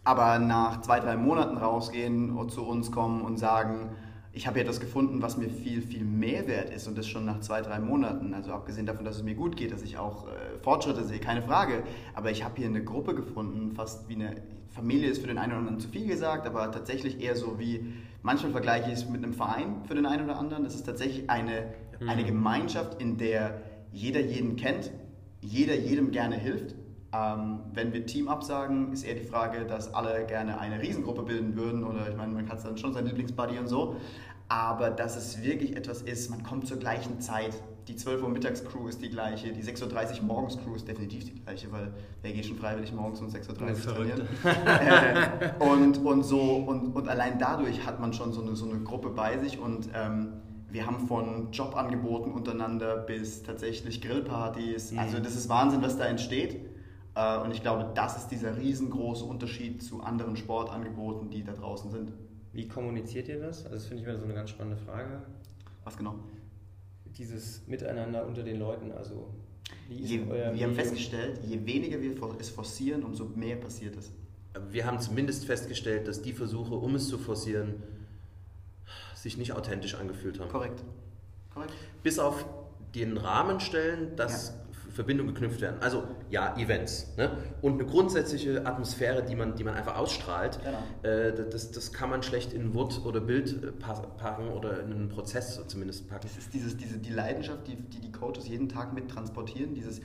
Aber 0.03 0.39
nach 0.39 0.81
zwei, 0.81 1.01
drei 1.01 1.17
Monaten 1.17 1.59
rausgehen 1.59 2.31
und 2.31 2.51
zu 2.51 2.65
uns 2.65 2.91
kommen 2.91 3.21
und 3.21 3.39
sagen, 3.39 3.91
ich 4.33 4.47
habe 4.47 4.59
ja 4.59 4.63
etwas 4.63 4.81
gefunden, 4.81 5.21
was 5.21 5.37
mir 5.37 5.51
viel, 5.51 5.83
viel 5.83 6.05
mehr 6.05 6.47
wert 6.47 6.71
ist 6.71 6.87
und 6.87 6.97
das 6.97 7.07
schon 7.07 7.25
nach 7.27 7.41
zwei, 7.41 7.61
drei 7.61 7.81
Monaten. 7.81 8.33
Also 8.33 8.53
abgesehen 8.53 8.87
davon, 8.87 9.05
dass 9.05 9.17
es 9.17 9.23
mir 9.23 9.35
gut 9.35 9.57
geht, 9.57 9.73
dass 9.73 9.83
ich 9.83 9.99
auch 9.99 10.29
äh, 10.29 10.59
Fortschritte 10.63 11.05
sehe, 11.05 11.19
keine 11.19 11.43
Frage. 11.43 11.83
Aber 12.15 12.31
ich 12.31 12.45
habe 12.45 12.55
hier 12.57 12.67
eine 12.67 12.83
Gruppe 12.83 13.15
gefunden, 13.15 13.73
fast 13.73 14.09
wie 14.09 14.15
eine 14.15 14.37
Familie 14.71 15.09
ist 15.11 15.21
für 15.21 15.27
den 15.27 15.39
einen 15.39 15.53
oder 15.53 15.59
anderen 15.61 15.81
zu 15.81 15.89
viel 15.89 16.07
gesagt, 16.07 16.47
aber 16.47 16.71
tatsächlich 16.71 17.21
eher 17.21 17.37
so 17.37 17.59
wie, 17.59 17.93
manchmal 18.23 18.53
vergleiche 18.53 18.91
ich 18.91 18.99
es 18.99 19.09
mit 19.09 19.23
einem 19.23 19.35
Verein 19.35 19.83
für 19.87 19.95
den 19.95 20.07
einen 20.07 20.25
oder 20.25 20.39
anderen. 20.39 20.65
Das 20.65 20.75
ist 20.75 20.85
tatsächlich 20.85 21.29
eine, 21.29 21.75
mhm. 22.01 22.09
eine 22.09 22.25
Gemeinschaft, 22.25 23.01
in 23.01 23.17
der 23.17 23.61
jeder 23.93 24.21
jeden 24.21 24.57
kennt, 24.57 24.91
jeder 25.41 25.75
jedem 25.75 26.11
gerne 26.11 26.37
hilft 26.37 26.75
ähm, 27.13 27.61
wenn 27.73 27.93
wir 27.93 28.07
Team 28.07 28.29
absagen, 28.29 28.93
ist 28.93 29.05
eher 29.05 29.15
die 29.15 29.25
Frage, 29.25 29.65
dass 29.65 29.93
alle 29.95 30.25
gerne 30.27 30.61
eine 30.61 30.81
Riesengruppe 30.81 31.23
bilden 31.23 31.57
würden 31.57 31.83
oder 31.83 32.09
ich 32.09 32.17
meine, 32.17 32.33
man 32.33 32.49
hat 32.49 32.65
dann 32.65 32.79
schon 32.79 32.93
seinen 32.93 33.07
Lieblingsbuddy 33.07 33.59
und 33.59 33.67
so, 33.67 33.97
aber 34.51 34.91
dass 34.91 35.17
es 35.17 35.43
wirklich 35.43 35.77
etwas 35.77 36.03
ist, 36.03 36.29
man 36.29 36.43
kommt 36.43 36.67
zur 36.67 36.77
gleichen 36.77 37.21
Zeit. 37.21 37.55
Die 37.87 37.95
12 37.95 38.25
Uhr 38.25 38.29
Mittagscrew 38.29 38.89
ist 38.89 39.01
die 39.01 39.09
gleiche, 39.09 39.53
die 39.53 39.63
6.30 39.63 40.19
Uhr 40.19 40.25
morgens 40.25 40.59
Crew 40.59 40.75
ist 40.75 40.89
definitiv 40.89 41.25
die 41.25 41.41
gleiche, 41.41 41.71
weil 41.71 41.93
wer 42.21 42.33
geht 42.33 42.47
schon 42.47 42.57
freiwillig 42.57 42.93
morgens 42.93 43.21
um 43.21 43.29
6.30 43.29 43.49
Uhr 43.49 43.95
trainieren? 43.95 44.29
äh, 44.45 45.65
und, 45.65 45.99
und, 46.05 46.25
so, 46.25 46.57
und, 46.57 46.97
und 46.97 47.09
allein 47.09 47.39
dadurch 47.39 47.87
hat 47.87 48.01
man 48.01 48.13
schon 48.13 48.33
so 48.33 48.43
eine, 48.43 48.57
so 48.57 48.69
eine 48.69 48.81
Gruppe 48.81 49.11
bei 49.11 49.39
sich 49.39 49.61
und 49.61 49.89
ähm, 49.95 50.33
wir 50.69 50.85
haben 50.85 51.07
von 51.07 51.53
Jobangeboten 51.53 52.33
untereinander 52.33 52.97
bis 52.97 53.45
tatsächlich 53.45 54.03
Grillpartys. 54.03 54.97
Also 54.97 55.21
das 55.21 55.37
ist 55.37 55.49
Wahnsinn, 55.49 55.81
was 55.83 55.97
da 55.97 56.07
entsteht. 56.07 56.61
Äh, 57.15 57.39
und 57.39 57.53
ich 57.53 57.63
glaube, 57.63 57.91
das 57.95 58.17
ist 58.17 58.29
dieser 58.29 58.57
riesengroße 58.57 59.25
Unterschied 59.25 59.83
zu 59.83 60.03
anderen 60.03 60.37
Sportangeboten, 60.37 61.31
die 61.31 61.45
da 61.45 61.53
draußen 61.53 61.91
sind. 61.91 62.13
Wie 62.53 62.67
kommuniziert 62.69 63.29
ihr 63.29 63.41
das? 63.41 63.65
Also 63.65 63.77
das 63.77 63.87
finde 63.87 64.03
ich 64.03 64.09
immer 64.09 64.19
so 64.19 64.25
eine 64.25 64.35
ganz 64.35 64.51
spannende 64.51 64.83
Frage. 64.83 65.23
Was 65.85 65.97
genau? 65.97 66.17
Dieses 67.17 67.67
Miteinander 67.67 68.27
unter 68.27 68.43
den 68.43 68.59
Leuten, 68.59 68.93
also 68.93 69.29
je, 69.89 70.27
wir 70.27 70.65
haben 70.65 70.75
festgestellt, 70.75 71.41
je 71.45 71.65
weniger 71.65 72.01
wir 72.01 72.15
es 72.39 72.51
forcieren, 72.51 73.05
umso 73.05 73.27
mehr 73.27 73.57
passiert 73.57 73.97
es. 73.97 74.13
Wir 74.71 74.85
haben 74.85 75.01
zumindest 75.01 75.45
festgestellt, 75.45 76.09
dass 76.09 76.23
die 76.23 76.33
Versuche, 76.33 76.75
um 76.75 76.95
es 76.97 77.09
zu 77.09 77.19
forcieren, 77.19 77.83
sich 79.15 79.37
nicht 79.37 79.53
authentisch 79.53 79.95
angefühlt 79.95 80.41
haben. 80.41 80.51
Korrekt. 80.51 80.83
Korrekt. 81.55 81.73
Bis 82.03 82.19
auf 82.19 82.45
den 82.95 83.17
Rahmen 83.17 83.61
stellen, 83.61 84.17
dass 84.17 84.49
ja. 84.49 84.60
Verbindungen 84.91 85.35
geknüpft 85.35 85.61
werden. 85.61 85.77
Also 85.81 86.05
ja, 86.31 86.57
Events. 86.57 87.17
Ne? 87.17 87.31
Und 87.63 87.75
eine 87.75 87.85
grundsätzliche 87.85 88.67
Atmosphäre, 88.67 89.23
die 89.23 89.35
man, 89.35 89.57
die 89.57 89.65
man 89.65 89.75
einfach 89.75 89.97
ausstrahlt, 89.97 90.59
genau. 90.63 91.15
äh, 91.15 91.33
das, 91.51 91.71
das 91.71 91.93
kann 91.93 92.11
man 92.11 92.23
schlecht 92.23 92.53
in 92.53 92.75
Wort 92.75 93.05
oder 93.05 93.21
Bild 93.21 93.63
äh, 93.63 93.73
packen 93.73 94.49
oder 94.49 94.81
in 94.83 94.93
einen 94.93 95.09
Prozess 95.09 95.61
zumindest 95.67 96.09
packen. 96.09 96.23
Das 96.23 96.37
ist 96.37 96.53
dieses, 96.53 96.77
diese, 96.77 96.99
die 96.99 97.13
Leidenschaft, 97.13 97.67
die, 97.67 97.77
die 97.77 98.01
die 98.01 98.13
Coaches 98.13 98.49
jeden 98.49 98.69
Tag 98.69 98.93
mit 98.93 99.11
transportieren, 99.11 99.75
dieses 99.75 100.01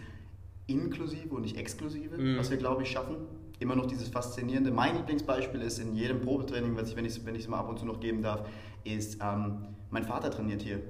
Inklusive 0.68 1.34
und 1.34 1.42
nicht 1.42 1.58
Exklusive, 1.58 2.18
mhm. 2.18 2.38
was 2.38 2.50
wir, 2.50 2.58
glaube 2.58 2.84
ich, 2.84 2.92
schaffen. 2.92 3.18
Immer 3.60 3.76
noch 3.76 3.86
dieses 3.86 4.10
Faszinierende. 4.10 4.72
Mein 4.72 4.98
Lieblingsbeispiel 4.98 5.62
ist 5.62 5.80
in 5.80 5.96
jedem 5.96 6.22
Probetraining, 6.22 6.76
was 6.76 6.90
ich, 6.90 6.96
wenn 6.96 7.06
ich 7.06 7.20
es 7.44 7.48
mal 7.48 7.60
ab 7.60 7.70
und 7.70 7.80
zu 7.80 7.86
noch 7.86 8.00
geben 8.00 8.22
darf, 8.22 8.48
ist, 8.84 9.20
ähm, 9.22 9.68
mein 9.90 10.04
Vater 10.04 10.30
trainiert 10.30 10.62
hier. 10.62 10.82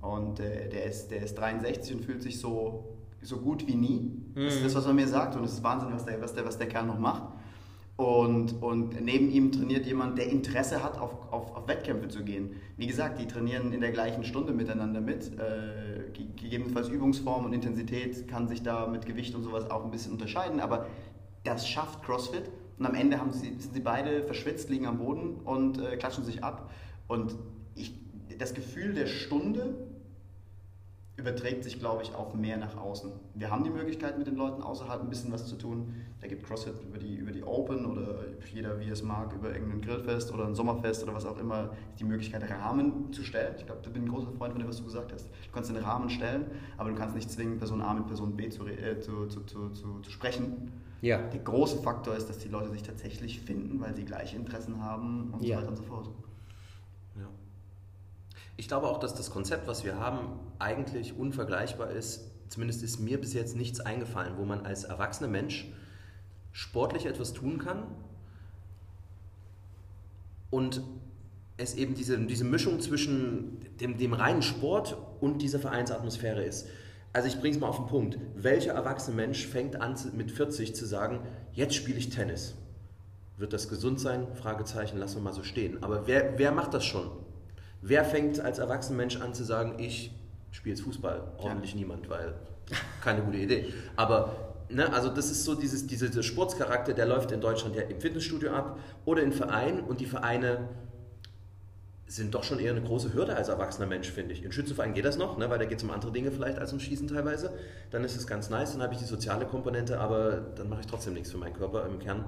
Und 0.00 0.40
äh, 0.40 0.68
der, 0.68 0.84
ist, 0.84 1.08
der 1.08 1.22
ist 1.22 1.34
63 1.34 1.96
und 1.96 2.04
fühlt 2.04 2.22
sich 2.22 2.38
so 2.38 2.84
so 3.26 3.38
gut 3.38 3.66
wie 3.66 3.74
nie. 3.74 4.12
Mhm. 4.34 4.44
Das 4.44 4.54
ist 4.54 4.64
das, 4.64 4.74
was 4.74 4.86
man 4.86 4.96
mir 4.96 5.08
sagt 5.08 5.36
und 5.36 5.44
es 5.44 5.54
ist 5.54 5.62
Wahnsinn, 5.62 5.90
was 5.92 6.04
der, 6.04 6.20
was 6.20 6.34
der, 6.34 6.44
was 6.44 6.58
der 6.58 6.68
Kerl 6.68 6.86
noch 6.86 6.98
macht. 6.98 7.24
Und, 7.96 8.60
und 8.60 9.00
neben 9.04 9.30
ihm 9.30 9.52
trainiert 9.52 9.86
jemand, 9.86 10.18
der 10.18 10.28
Interesse 10.28 10.82
hat, 10.82 10.98
auf, 10.98 11.32
auf, 11.32 11.54
auf 11.54 11.68
Wettkämpfe 11.68 12.08
zu 12.08 12.24
gehen. 12.24 12.56
Wie 12.76 12.88
gesagt, 12.88 13.20
die 13.20 13.26
trainieren 13.26 13.72
in 13.72 13.80
der 13.80 13.92
gleichen 13.92 14.24
Stunde 14.24 14.52
miteinander 14.52 15.00
mit. 15.00 15.30
Äh, 15.38 16.10
gegebenenfalls 16.12 16.88
Übungsform 16.88 17.44
und 17.44 17.52
Intensität 17.52 18.26
kann 18.26 18.48
sich 18.48 18.62
da 18.62 18.88
mit 18.88 19.06
Gewicht 19.06 19.34
und 19.34 19.44
sowas 19.44 19.70
auch 19.70 19.84
ein 19.84 19.92
bisschen 19.92 20.12
unterscheiden, 20.12 20.60
aber 20.60 20.86
das 21.44 21.68
schafft 21.68 22.02
CrossFit. 22.02 22.50
Und 22.78 22.86
am 22.86 22.94
Ende 22.96 23.20
haben 23.20 23.32
sie, 23.32 23.54
sind 23.58 23.72
sie 23.74 23.80
beide 23.80 24.24
verschwitzt, 24.24 24.68
liegen 24.70 24.86
am 24.86 24.98
Boden 24.98 25.36
und 25.44 25.78
äh, 25.78 25.96
klatschen 25.96 26.24
sich 26.24 26.42
ab. 26.42 26.70
Und 27.06 27.36
ich, 27.76 27.94
das 28.38 28.54
Gefühl 28.54 28.94
der 28.94 29.06
Stunde 29.06 29.76
überträgt 31.16 31.62
sich, 31.62 31.78
glaube 31.78 32.02
ich, 32.02 32.14
auch 32.14 32.34
mehr 32.34 32.56
nach 32.56 32.76
außen. 32.76 33.12
Wir 33.34 33.50
haben 33.50 33.62
die 33.62 33.70
Möglichkeit, 33.70 34.18
mit 34.18 34.26
den 34.26 34.34
Leuten 34.34 34.62
außerhalb 34.62 35.00
ein 35.00 35.08
bisschen 35.08 35.32
was 35.32 35.46
zu 35.46 35.56
tun. 35.56 35.94
Da 36.20 36.26
gibt 36.26 36.44
CrossFit 36.44 36.74
über 36.82 36.98
die, 36.98 37.14
über 37.16 37.30
die 37.30 37.44
Open 37.44 37.86
oder 37.86 38.24
jeder, 38.52 38.80
wie 38.80 38.88
es 38.88 39.02
mag, 39.02 39.32
über 39.32 39.52
irgendein 39.52 39.80
Grillfest 39.80 40.32
oder 40.32 40.46
ein 40.46 40.54
Sommerfest 40.56 41.04
oder 41.04 41.14
was 41.14 41.24
auch 41.24 41.38
immer, 41.38 41.70
die 42.00 42.04
Möglichkeit, 42.04 42.50
Rahmen 42.50 43.12
zu 43.12 43.22
stellen. 43.22 43.54
Ich 43.58 43.66
glaube, 43.66 43.80
da 43.84 43.90
bin 43.90 44.02
ich 44.02 44.08
ein 44.08 44.12
großer 44.12 44.32
Freund 44.32 44.52
von 44.52 44.60
dem, 44.60 44.68
was 44.68 44.78
du 44.78 44.84
gesagt 44.84 45.12
hast. 45.12 45.26
Du 45.26 45.52
kannst 45.52 45.70
den 45.70 45.76
Rahmen 45.76 46.10
stellen, 46.10 46.46
aber 46.78 46.90
du 46.90 46.96
kannst 46.96 47.14
nicht 47.14 47.30
zwingen, 47.30 47.58
Person 47.58 47.80
A 47.80 47.94
mit 47.94 48.06
Person 48.06 48.36
B 48.36 48.48
zu, 48.48 48.66
äh, 48.66 48.98
zu, 49.00 49.26
zu, 49.26 49.42
zu, 49.42 49.70
zu, 49.70 50.00
zu 50.00 50.10
sprechen. 50.10 50.72
Ja. 51.00 51.18
Der 51.18 51.40
große 51.40 51.82
Faktor 51.82 52.16
ist, 52.16 52.28
dass 52.28 52.38
die 52.38 52.48
Leute 52.48 52.70
sich 52.70 52.82
tatsächlich 52.82 53.40
finden, 53.40 53.80
weil 53.80 53.94
sie 53.94 54.04
gleiche 54.04 54.36
Interessen 54.36 54.82
haben 54.82 55.30
und 55.32 55.44
ja. 55.44 55.56
so 55.56 55.62
weiter 55.62 55.68
und 55.68 55.76
so 55.76 55.82
fort. 55.84 56.08
Ich 58.56 58.68
glaube 58.68 58.88
auch, 58.88 58.98
dass 58.98 59.14
das 59.14 59.30
Konzept, 59.30 59.66
was 59.66 59.84
wir 59.84 59.98
haben, 59.98 60.38
eigentlich 60.58 61.18
unvergleichbar 61.18 61.90
ist. 61.90 62.30
Zumindest 62.48 62.82
ist 62.82 63.00
mir 63.00 63.20
bis 63.20 63.32
jetzt 63.32 63.56
nichts 63.56 63.80
eingefallen, 63.80 64.34
wo 64.38 64.44
man 64.44 64.64
als 64.64 64.84
erwachsener 64.84 65.28
Mensch 65.28 65.72
sportlich 66.52 67.06
etwas 67.06 67.32
tun 67.32 67.58
kann 67.58 67.84
und 70.50 70.82
es 71.56 71.74
eben 71.74 71.94
diese, 71.94 72.18
diese 72.18 72.44
Mischung 72.44 72.80
zwischen 72.80 73.58
dem, 73.80 73.98
dem 73.98 74.12
reinen 74.12 74.42
Sport 74.42 74.96
und 75.20 75.42
dieser 75.42 75.58
Vereinsatmosphäre 75.58 76.44
ist. 76.44 76.68
Also 77.12 77.28
ich 77.28 77.40
bringe 77.40 77.54
es 77.54 77.60
mal 77.60 77.68
auf 77.68 77.76
den 77.76 77.86
Punkt. 77.86 78.18
Welcher 78.36 78.72
erwachsene 78.72 79.16
Mensch 79.16 79.46
fängt 79.46 79.80
an 79.80 79.96
mit 80.14 80.30
40 80.30 80.74
zu 80.74 80.84
sagen, 80.84 81.20
jetzt 81.52 81.74
spiele 81.74 81.98
ich 81.98 82.10
Tennis? 82.10 82.54
Wird 83.36 83.52
das 83.52 83.68
gesund 83.68 83.98
sein? 83.98 84.28
Fragezeichen, 84.34 84.98
lassen 84.98 85.16
wir 85.16 85.22
mal 85.22 85.32
so 85.32 85.42
stehen. 85.42 85.82
Aber 85.82 86.06
wer, 86.06 86.38
wer 86.38 86.52
macht 86.52 86.74
das 86.74 86.84
schon? 86.84 87.10
Wer 87.86 88.02
fängt 88.02 88.40
als 88.40 88.58
erwachsener 88.58 88.96
Mensch 88.96 89.20
an 89.20 89.34
zu 89.34 89.44
sagen, 89.44 89.74
ich 89.78 90.10
spiele 90.52 90.74
jetzt 90.74 90.84
Fußball? 90.84 91.20
Hoffentlich 91.36 91.72
ja. 91.72 91.80
niemand, 91.80 92.08
weil 92.08 92.32
keine 93.02 93.20
gute 93.20 93.36
Idee. 93.36 93.74
Aber 93.94 94.54
ne, 94.70 94.90
also 94.90 95.10
das 95.10 95.30
ist 95.30 95.44
so 95.44 95.54
dieses, 95.54 95.86
dieser 95.86 96.22
Sportscharakter, 96.22 96.94
der 96.94 97.04
läuft 97.04 97.30
in 97.30 97.42
Deutschland 97.42 97.76
ja 97.76 97.82
im 97.82 98.00
Fitnessstudio 98.00 98.52
ab 98.52 98.78
oder 99.04 99.22
in 99.22 99.32
Vereinen 99.32 99.80
und 99.80 100.00
die 100.00 100.06
Vereine 100.06 100.66
sind 102.06 102.34
doch 102.34 102.42
schon 102.42 102.58
eher 102.58 102.70
eine 102.70 102.80
große 102.80 103.12
Hürde 103.12 103.36
als 103.36 103.48
erwachsener 103.48 103.86
Mensch, 103.86 104.10
finde 104.10 104.32
ich. 104.32 104.42
In 104.42 104.52
Schützenvereinen 104.52 104.94
geht 104.94 105.04
das 105.04 105.18
noch, 105.18 105.36
ne, 105.36 105.50
weil 105.50 105.58
da 105.58 105.66
geht 105.66 105.76
es 105.76 105.84
um 105.84 105.90
andere 105.90 106.10
Dinge 106.10 106.30
vielleicht 106.30 106.58
als 106.58 106.72
um 106.72 106.80
Schießen 106.80 107.08
teilweise. 107.08 107.52
Dann 107.90 108.02
ist 108.02 108.16
es 108.16 108.26
ganz 108.26 108.48
nice, 108.48 108.72
dann 108.72 108.82
habe 108.82 108.94
ich 108.94 109.00
die 109.00 109.04
soziale 109.04 109.44
Komponente, 109.44 110.00
aber 110.00 110.36
dann 110.56 110.70
mache 110.70 110.80
ich 110.80 110.86
trotzdem 110.86 111.12
nichts 111.12 111.30
für 111.30 111.38
meinen 111.38 111.54
Körper 111.54 111.84
im 111.84 111.98
Kern. 111.98 112.24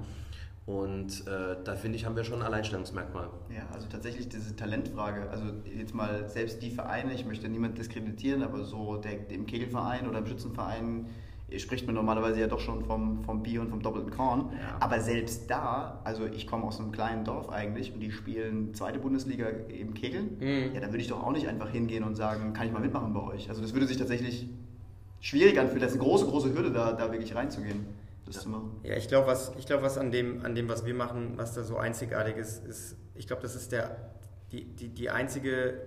Und 0.67 1.25
äh, 1.27 1.55
da 1.63 1.75
finde 1.77 1.97
ich, 1.97 2.05
haben 2.05 2.17
wir 2.17 2.25
schon 2.25 2.41
ein 2.41 2.45
Alleinstellungsmerkmal. 2.45 3.29
Ja, 3.49 3.63
also 3.73 3.87
tatsächlich 3.89 4.27
diese 4.27 4.53
Talentfrage. 4.53 5.29
Also 5.29 5.45
jetzt 5.73 5.95
mal 5.95 6.27
selbst 6.27 6.61
die 6.61 6.71
Vereine, 6.71 7.13
ich 7.13 7.25
möchte 7.25 7.47
niemand 7.47 7.77
diskreditieren, 7.77 8.43
aber 8.43 8.65
so 8.65 8.97
der, 8.97 9.31
im 9.31 9.45
Kegelverein 9.45 10.09
oder 10.09 10.19
im 10.19 10.27
Schützenverein 10.27 11.05
spricht 11.55 11.85
man 11.85 11.95
normalerweise 11.95 12.41
ja 12.41 12.47
doch 12.47 12.59
schon 12.59 12.83
vom, 12.83 13.23
vom 13.23 13.43
Bier 13.43 13.61
und 13.61 13.69
vom 13.69 13.81
doppelten 13.81 14.11
Korn. 14.11 14.51
Ja. 14.51 14.75
Aber 14.81 14.99
selbst 14.99 15.49
da, 15.49 16.01
also 16.03 16.25
ich 16.25 16.45
komme 16.47 16.65
aus 16.65 16.81
einem 16.81 16.91
kleinen 16.91 17.23
Dorf 17.23 17.47
eigentlich 17.47 17.93
und 17.93 18.01
die 18.01 18.11
spielen 18.11 18.73
zweite 18.73 18.99
Bundesliga 18.99 19.47
im 19.69 19.93
Kegeln, 19.93 20.35
mhm. 20.37 20.73
ja, 20.73 20.81
da 20.81 20.87
würde 20.87 20.97
ich 20.97 21.07
doch 21.07 21.23
auch 21.23 21.31
nicht 21.31 21.47
einfach 21.47 21.69
hingehen 21.69 22.03
und 22.03 22.15
sagen, 22.15 22.51
kann 22.51 22.67
ich 22.67 22.73
mal 22.73 22.81
mitmachen 22.81 23.13
bei 23.13 23.21
euch. 23.21 23.47
Also 23.47 23.61
das 23.61 23.71
würde 23.73 23.87
sich 23.87 23.95
tatsächlich 23.95 24.49
schwierig 25.21 25.57
anfühlen. 25.57 25.79
Das 25.79 25.93
ist 25.93 26.01
eine 26.01 26.09
große, 26.09 26.25
große 26.25 26.53
Hürde, 26.53 26.71
da, 26.71 26.91
da 26.91 27.09
wirklich 27.09 27.33
reinzugehen 27.33 27.85
das 28.27 28.35
ja. 28.35 28.41
zu 28.41 28.49
machen. 28.49 28.79
Ja, 28.83 28.95
ich 28.95 29.07
glaube, 29.07 29.27
was, 29.27 29.51
glaub, 29.65 29.81
was 29.81 29.97
an, 29.97 30.11
dem, 30.11 30.45
an 30.45 30.55
dem, 30.55 30.69
was 30.69 30.85
wir 30.85 30.93
machen, 30.93 31.33
was 31.37 31.53
da 31.53 31.63
so 31.63 31.77
einzigartig 31.77 32.37
ist, 32.37 32.65
ist, 32.65 32.95
ich 33.15 33.27
glaube, 33.27 33.41
das 33.41 33.55
ist 33.55 33.71
der, 33.71 34.11
die, 34.51 34.65
die, 34.65 34.89
die 34.89 35.09
einzige 35.09 35.81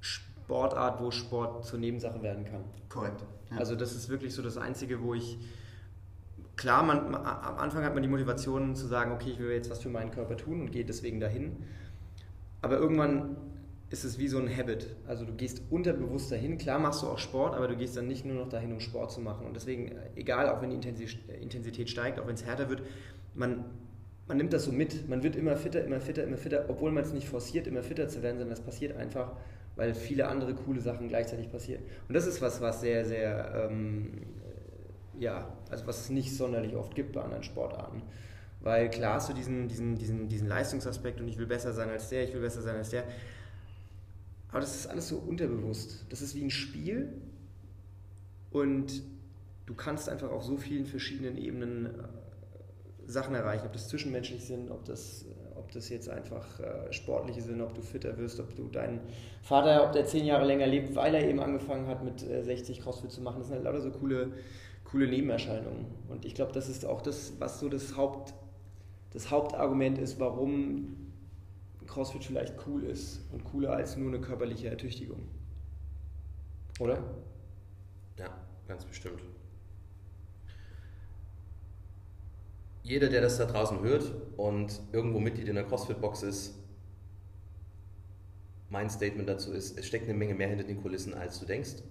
Sportart, 0.00 1.00
wo 1.00 1.10
Sport 1.10 1.64
zur 1.64 1.78
Nebensache 1.78 2.22
werden 2.22 2.44
kann. 2.44 2.64
Korrekt. 2.88 3.24
Ja. 3.50 3.58
Also 3.58 3.74
das 3.74 3.94
ist 3.94 4.08
wirklich 4.08 4.34
so 4.34 4.42
das 4.42 4.56
Einzige, 4.56 5.02
wo 5.02 5.14
ich, 5.14 5.38
klar, 6.56 6.82
man, 6.82 7.14
am 7.14 7.58
Anfang 7.58 7.84
hat 7.84 7.94
man 7.94 8.02
die 8.02 8.08
Motivation 8.08 8.74
zu 8.74 8.86
sagen, 8.86 9.12
okay, 9.12 9.30
ich 9.30 9.38
will 9.38 9.50
jetzt 9.50 9.70
was 9.70 9.80
für 9.80 9.88
meinen 9.88 10.10
Körper 10.10 10.36
tun 10.36 10.60
und 10.60 10.70
gehe 10.72 10.84
deswegen 10.84 11.20
dahin. 11.20 11.64
Aber 12.60 12.78
irgendwann 12.78 13.36
ist 13.92 14.04
es 14.04 14.18
wie 14.18 14.26
so 14.26 14.38
ein 14.38 14.48
Habit. 14.48 14.96
Also 15.06 15.24
du 15.26 15.34
gehst 15.34 15.62
unterbewusst 15.68 16.32
dahin. 16.32 16.56
Klar 16.56 16.78
machst 16.78 17.02
du 17.02 17.08
auch 17.08 17.18
Sport, 17.18 17.54
aber 17.54 17.68
du 17.68 17.76
gehst 17.76 17.96
dann 17.96 18.08
nicht 18.08 18.24
nur 18.24 18.36
noch 18.36 18.48
dahin, 18.48 18.72
um 18.72 18.80
Sport 18.80 19.12
zu 19.12 19.20
machen. 19.20 19.46
Und 19.46 19.54
deswegen, 19.54 19.92
egal, 20.16 20.48
auch 20.48 20.62
wenn 20.62 20.70
die 20.70 20.76
Intensität 20.76 21.90
steigt, 21.90 22.18
auch 22.18 22.26
wenn 22.26 22.34
es 22.34 22.46
härter 22.46 22.70
wird, 22.70 22.82
man, 23.34 23.64
man 24.26 24.38
nimmt 24.38 24.54
das 24.54 24.64
so 24.64 24.72
mit. 24.72 25.08
Man 25.08 25.22
wird 25.22 25.36
immer 25.36 25.56
fitter, 25.56 25.84
immer 25.84 26.00
fitter, 26.00 26.24
immer 26.24 26.38
fitter, 26.38 26.64
obwohl 26.68 26.90
man 26.90 27.04
es 27.04 27.12
nicht 27.12 27.28
forciert, 27.28 27.66
immer 27.66 27.82
fitter 27.82 28.08
zu 28.08 28.22
werden, 28.22 28.38
sondern 28.38 28.56
das 28.56 28.64
passiert 28.64 28.96
einfach, 28.96 29.32
weil 29.76 29.94
viele 29.94 30.26
andere 30.26 30.54
coole 30.54 30.80
Sachen 30.80 31.08
gleichzeitig 31.08 31.50
passieren. 31.50 31.82
Und 32.08 32.14
das 32.14 32.26
ist 32.26 32.40
was, 32.40 32.62
was 32.62 32.80
sehr, 32.80 33.04
sehr, 33.04 33.68
ähm, 33.70 34.22
ja, 35.18 35.52
also 35.70 35.86
was 35.86 36.00
es 36.00 36.10
nicht 36.10 36.34
sonderlich 36.34 36.74
oft 36.76 36.94
gibt 36.94 37.12
bei 37.12 37.20
anderen 37.20 37.42
Sportarten. 37.42 38.02
Weil 38.60 38.88
klar 38.88 39.14
hast 39.14 39.28
du 39.28 39.34
diesen, 39.34 39.68
diesen, 39.68 39.96
diesen, 39.96 40.28
diesen 40.28 40.48
Leistungsaspekt 40.48 41.20
und 41.20 41.28
ich 41.28 41.36
will 41.36 41.46
besser 41.46 41.72
sein 41.72 41.90
als 41.90 42.08
der, 42.08 42.24
ich 42.24 42.32
will 42.32 42.40
besser 42.40 42.62
sein 42.62 42.76
als 42.76 42.90
der. 42.90 43.04
Aber 44.52 44.60
das 44.60 44.76
ist 44.76 44.86
alles 44.86 45.08
so 45.08 45.16
unterbewusst. 45.16 46.04
Das 46.10 46.20
ist 46.20 46.34
wie 46.34 46.44
ein 46.44 46.50
Spiel 46.50 47.10
und 48.50 49.02
du 49.64 49.74
kannst 49.74 50.10
einfach 50.10 50.30
auf 50.30 50.44
so 50.44 50.58
vielen 50.58 50.84
verschiedenen 50.84 51.38
Ebenen 51.38 51.86
äh, 51.86 51.90
Sachen 53.06 53.34
erreichen, 53.34 53.64
ob 53.66 53.72
das 53.72 53.88
zwischenmenschlich 53.88 54.44
sind, 54.44 54.70
ob 54.70 54.84
das, 54.84 55.22
äh, 55.22 55.58
ob 55.58 55.72
das 55.72 55.88
jetzt 55.88 56.10
einfach 56.10 56.60
äh, 56.60 56.92
sportliche 56.92 57.40
sind, 57.40 57.62
ob 57.62 57.74
du 57.74 57.80
fitter 57.80 58.18
wirst, 58.18 58.40
ob 58.40 58.54
du 58.54 58.68
deinen 58.68 59.00
Vater, 59.40 59.86
ob 59.86 59.92
der 59.92 60.04
zehn 60.04 60.26
Jahre 60.26 60.44
länger 60.44 60.66
lebt, 60.66 60.94
weil 60.94 61.14
er 61.14 61.26
eben 61.26 61.40
angefangen 61.40 61.86
hat 61.86 62.04
mit 62.04 62.20
60 62.20 62.82
Crossfit 62.82 63.10
zu 63.10 63.22
machen. 63.22 63.38
Das 63.38 63.48
sind 63.48 63.56
halt 63.56 63.64
lauter 63.64 63.80
so 63.80 63.90
coole, 63.90 64.32
coole 64.84 65.08
Nebenerscheinungen. 65.08 65.86
Und 66.10 66.26
ich 66.26 66.34
glaube, 66.34 66.52
das 66.52 66.68
ist 66.68 66.84
auch 66.84 67.00
das, 67.00 67.32
was 67.38 67.58
so 67.58 67.70
das, 67.70 67.96
Haupt, 67.96 68.34
das 69.14 69.30
Hauptargument 69.30 69.96
ist, 69.96 70.20
warum 70.20 71.01
CrossFit 71.92 72.24
vielleicht 72.24 72.54
cool 72.66 72.84
ist 72.84 73.20
und 73.32 73.44
cooler 73.44 73.72
als 73.72 73.96
nur 73.96 74.08
eine 74.08 74.20
körperliche 74.20 74.68
Ertüchtigung. 74.68 75.28
Oder? 76.80 77.02
Ja, 78.18 78.30
ganz 78.66 78.84
bestimmt. 78.84 79.22
Jeder, 82.82 83.08
der 83.08 83.20
das 83.20 83.36
da 83.36 83.44
draußen 83.44 83.80
hört 83.80 84.10
und 84.36 84.80
irgendwo 84.92 85.20
Mitglied 85.20 85.48
in 85.48 85.54
der 85.54 85.64
CrossFit-Box 85.64 86.22
ist, 86.22 86.54
mein 88.70 88.88
Statement 88.88 89.28
dazu 89.28 89.52
ist, 89.52 89.78
es 89.78 89.86
steckt 89.86 90.04
eine 90.04 90.14
Menge 90.14 90.34
mehr 90.34 90.48
hinter 90.48 90.64
den 90.64 90.80
Kulissen, 90.80 91.12
als 91.12 91.38
du 91.38 91.46
denkst. 91.46 91.82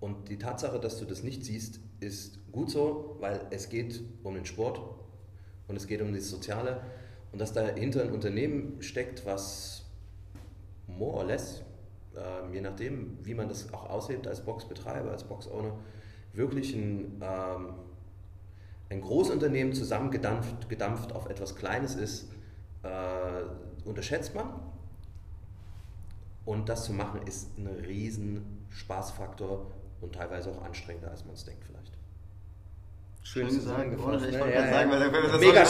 Und 0.00 0.30
die 0.30 0.38
Tatsache, 0.38 0.80
dass 0.80 0.98
du 0.98 1.04
das 1.04 1.22
nicht 1.22 1.44
siehst, 1.44 1.78
ist 2.00 2.38
gut 2.52 2.70
so, 2.70 3.16
weil 3.20 3.46
es 3.50 3.68
geht 3.68 4.00
um 4.22 4.34
den 4.34 4.46
Sport 4.46 4.80
und 5.68 5.76
es 5.76 5.86
geht 5.86 6.00
um 6.00 6.14
das 6.14 6.30
Soziale 6.30 6.80
und 7.32 7.40
dass 7.40 7.52
dahinter 7.52 8.02
ein 8.02 8.12
Unternehmen 8.12 8.80
steckt, 8.80 9.26
was 9.26 9.84
more 10.86 11.16
or 11.18 11.24
less, 11.24 11.62
äh, 12.14 12.52
je 12.52 12.60
nachdem, 12.60 13.18
wie 13.22 13.34
man 13.34 13.48
das 13.48 13.72
auch 13.72 13.90
auslebt 13.90 14.26
als 14.26 14.40
Boxbetreiber, 14.40 15.10
als 15.10 15.24
Boxowner, 15.24 15.76
wirklich 16.32 16.74
ein, 16.74 17.20
ähm, 17.22 17.74
ein 18.88 19.00
Großunternehmen 19.00 19.72
zusammengedampft 19.72 20.68
gedampft 20.68 21.12
auf 21.12 21.28
etwas 21.28 21.56
Kleines 21.56 21.94
ist, 21.96 22.30
äh, 22.82 23.88
unterschätzt 23.88 24.34
man. 24.34 24.60
Und 26.44 26.68
das 26.68 26.84
zu 26.84 26.92
machen 26.92 27.22
ist 27.26 27.58
ein 27.58 27.66
riesen 27.66 28.66
Spaßfaktor 28.70 29.72
und 30.00 30.14
teilweise 30.14 30.50
auch 30.50 30.62
anstrengender, 30.62 31.10
als 31.10 31.24
man 31.24 31.34
es 31.34 31.44
denkt 31.44 31.64
vielleicht. 31.64 31.95
Schön 33.26 33.50
zusammengefasst. 33.50 34.26
Ich 34.26 34.34
ne? 34.34 34.40
wollte 34.40 34.52
gerade 34.52 34.70
sagen, 34.70 34.90
was, 34.90 35.00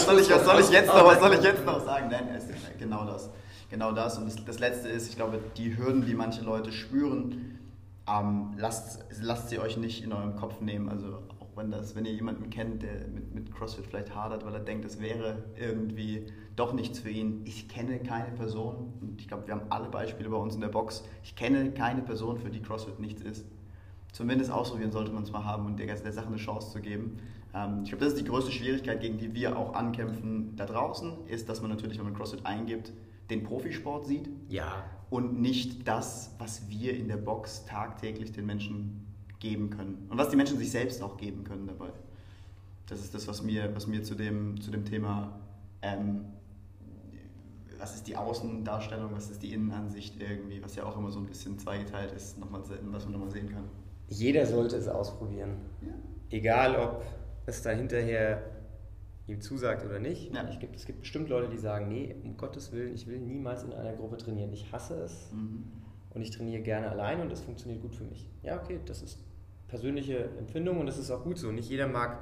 soll 0.04 0.20
ich, 0.20 0.30
was, 0.30 0.44
soll 0.44 0.60
ich, 0.60 0.70
jetzt 0.70 0.88
noch, 0.88 1.06
was 1.06 1.20
soll 1.20 1.32
ich 1.32 1.42
jetzt 1.42 1.64
noch 1.64 1.82
sagen? 1.82 2.08
Nein, 2.10 2.28
es 2.36 2.44
ist 2.44 2.78
genau 2.78 3.06
das. 3.06 3.30
Genau 3.70 3.92
das. 3.92 4.18
Und 4.18 4.26
das, 4.26 4.44
das 4.44 4.58
Letzte 4.58 4.88
ist, 4.88 5.08
ich 5.08 5.16
glaube, 5.16 5.40
die 5.56 5.76
Hürden, 5.78 6.04
die 6.04 6.12
manche 6.12 6.44
Leute 6.44 6.70
spüren, 6.70 7.58
ähm, 8.06 8.52
lasst, 8.58 9.06
lasst 9.22 9.48
sie 9.48 9.58
euch 9.58 9.78
nicht 9.78 10.04
in 10.04 10.12
eurem 10.12 10.36
Kopf 10.36 10.60
nehmen. 10.60 10.90
Also 10.90 11.22
auch 11.40 11.56
wenn, 11.56 11.70
das, 11.70 11.96
wenn 11.96 12.04
ihr 12.04 12.12
jemanden 12.12 12.50
kennt, 12.50 12.82
der 12.82 13.08
mit, 13.08 13.34
mit 13.34 13.54
CrossFit 13.54 13.86
vielleicht 13.86 14.14
hadert, 14.14 14.44
weil 14.44 14.52
er 14.52 14.60
denkt, 14.60 14.84
es 14.84 15.00
wäre 15.00 15.44
irgendwie 15.58 16.26
doch 16.56 16.74
nichts 16.74 16.98
für 16.98 17.10
ihn. 17.10 17.40
Ich 17.46 17.70
kenne 17.70 18.00
keine 18.00 18.32
Person, 18.32 18.92
und 19.00 19.18
ich 19.18 19.28
glaube, 19.28 19.46
wir 19.46 19.54
haben 19.54 19.66
alle 19.70 19.88
Beispiele 19.88 20.28
bei 20.28 20.36
uns 20.36 20.54
in 20.54 20.60
der 20.60 20.68
Box, 20.68 21.04
ich 21.24 21.34
kenne 21.36 21.70
keine 21.72 22.02
Person, 22.02 22.36
für 22.36 22.50
die 22.50 22.60
CrossFit 22.60 23.00
nichts 23.00 23.22
ist. 23.22 23.46
Zumindest 24.12 24.50
ausprobieren 24.50 24.92
sollte 24.92 25.10
man 25.10 25.22
es 25.22 25.32
mal 25.32 25.44
haben 25.44 25.64
und 25.66 25.78
der, 25.78 25.86
der 25.86 26.12
Sache 26.12 26.26
eine 26.26 26.36
Chance 26.36 26.70
zu 26.70 26.80
geben. 26.80 27.18
Ähm, 27.56 27.80
ich 27.82 27.88
glaube, 27.88 28.04
das 28.04 28.14
ist 28.14 28.20
die 28.20 28.28
größte 28.28 28.52
Schwierigkeit, 28.52 29.00
gegen 29.00 29.18
die 29.18 29.34
wir 29.34 29.58
auch 29.58 29.74
ankämpfen 29.74 30.54
da 30.56 30.66
draußen, 30.66 31.26
ist, 31.26 31.48
dass 31.48 31.60
man 31.62 31.70
natürlich, 31.70 31.98
wenn 31.98 32.04
man 32.04 32.14
CrossFit 32.14 32.44
eingibt, 32.44 32.92
den 33.30 33.42
Profisport 33.42 34.06
sieht. 34.06 34.28
Ja. 34.48 34.84
Und 35.08 35.40
nicht 35.40 35.88
das, 35.88 36.34
was 36.38 36.68
wir 36.68 36.96
in 36.96 37.08
der 37.08 37.16
Box 37.16 37.64
tagtäglich 37.64 38.32
den 38.32 38.46
Menschen 38.46 39.06
geben 39.40 39.70
können. 39.70 40.06
Und 40.10 40.18
was 40.18 40.28
die 40.28 40.36
Menschen 40.36 40.58
sich 40.58 40.70
selbst 40.70 41.02
auch 41.02 41.16
geben 41.16 41.44
können 41.44 41.66
dabei. 41.66 41.90
Das 42.86 43.00
ist 43.00 43.14
das, 43.14 43.26
was 43.26 43.42
mir, 43.42 43.74
was 43.74 43.86
mir 43.86 44.02
zu, 44.02 44.14
dem, 44.14 44.60
zu 44.60 44.70
dem 44.70 44.84
Thema, 44.84 45.40
ähm, 45.82 46.24
was 47.78 47.94
ist 47.94 48.06
die 48.06 48.16
Außendarstellung, 48.16 49.12
was 49.12 49.30
ist 49.30 49.42
die 49.42 49.52
Innenansicht 49.52 50.20
irgendwie, 50.20 50.62
was 50.62 50.76
ja 50.76 50.84
auch 50.84 50.96
immer 50.96 51.10
so 51.10 51.18
ein 51.18 51.26
bisschen 51.26 51.58
zweigeteilt 51.58 52.12
ist, 52.12 52.38
nochmal, 52.38 52.62
was 52.62 53.04
man 53.04 53.12
nochmal 53.12 53.30
sehen 53.30 53.48
kann. 53.48 53.64
Jeder 54.08 54.46
sollte 54.46 54.76
es 54.76 54.88
ausprobieren. 54.88 55.56
Ja. 55.82 55.88
Egal, 56.30 56.76
ob 56.76 57.02
es 57.46 57.62
dann 57.62 57.76
hinterher 57.76 58.42
ihm 59.26 59.40
zusagt 59.40 59.84
oder 59.84 59.98
nicht. 59.98 60.34
Ja. 60.34 60.48
Ich 60.48 60.60
gibt, 60.60 60.76
es 60.76 60.86
gibt 60.86 61.00
bestimmt 61.00 61.28
Leute, 61.28 61.48
die 61.48 61.58
sagen, 61.58 61.88
nee, 61.88 62.14
um 62.22 62.36
Gottes 62.36 62.72
Willen, 62.72 62.94
ich 62.94 63.06
will 63.06 63.18
niemals 63.18 63.64
in 63.64 63.72
einer 63.72 63.92
Gruppe 63.92 64.16
trainieren. 64.16 64.52
Ich 64.52 64.70
hasse 64.72 64.94
es 65.02 65.32
mhm. 65.32 65.64
und 66.14 66.22
ich 66.22 66.30
trainiere 66.30 66.62
gerne 66.62 66.90
allein 66.90 67.20
und 67.20 67.32
es 67.32 67.40
funktioniert 67.40 67.82
gut 67.82 67.94
für 67.94 68.04
mich. 68.04 68.28
Ja, 68.42 68.60
okay, 68.60 68.80
das 68.84 69.02
ist 69.02 69.18
persönliche 69.68 70.28
Empfindung 70.38 70.78
und 70.78 70.86
das 70.86 70.98
ist 70.98 71.10
auch 71.10 71.24
gut 71.24 71.38
so. 71.38 71.50
Nicht 71.50 71.68
jeder 71.68 71.88
mag 71.88 72.20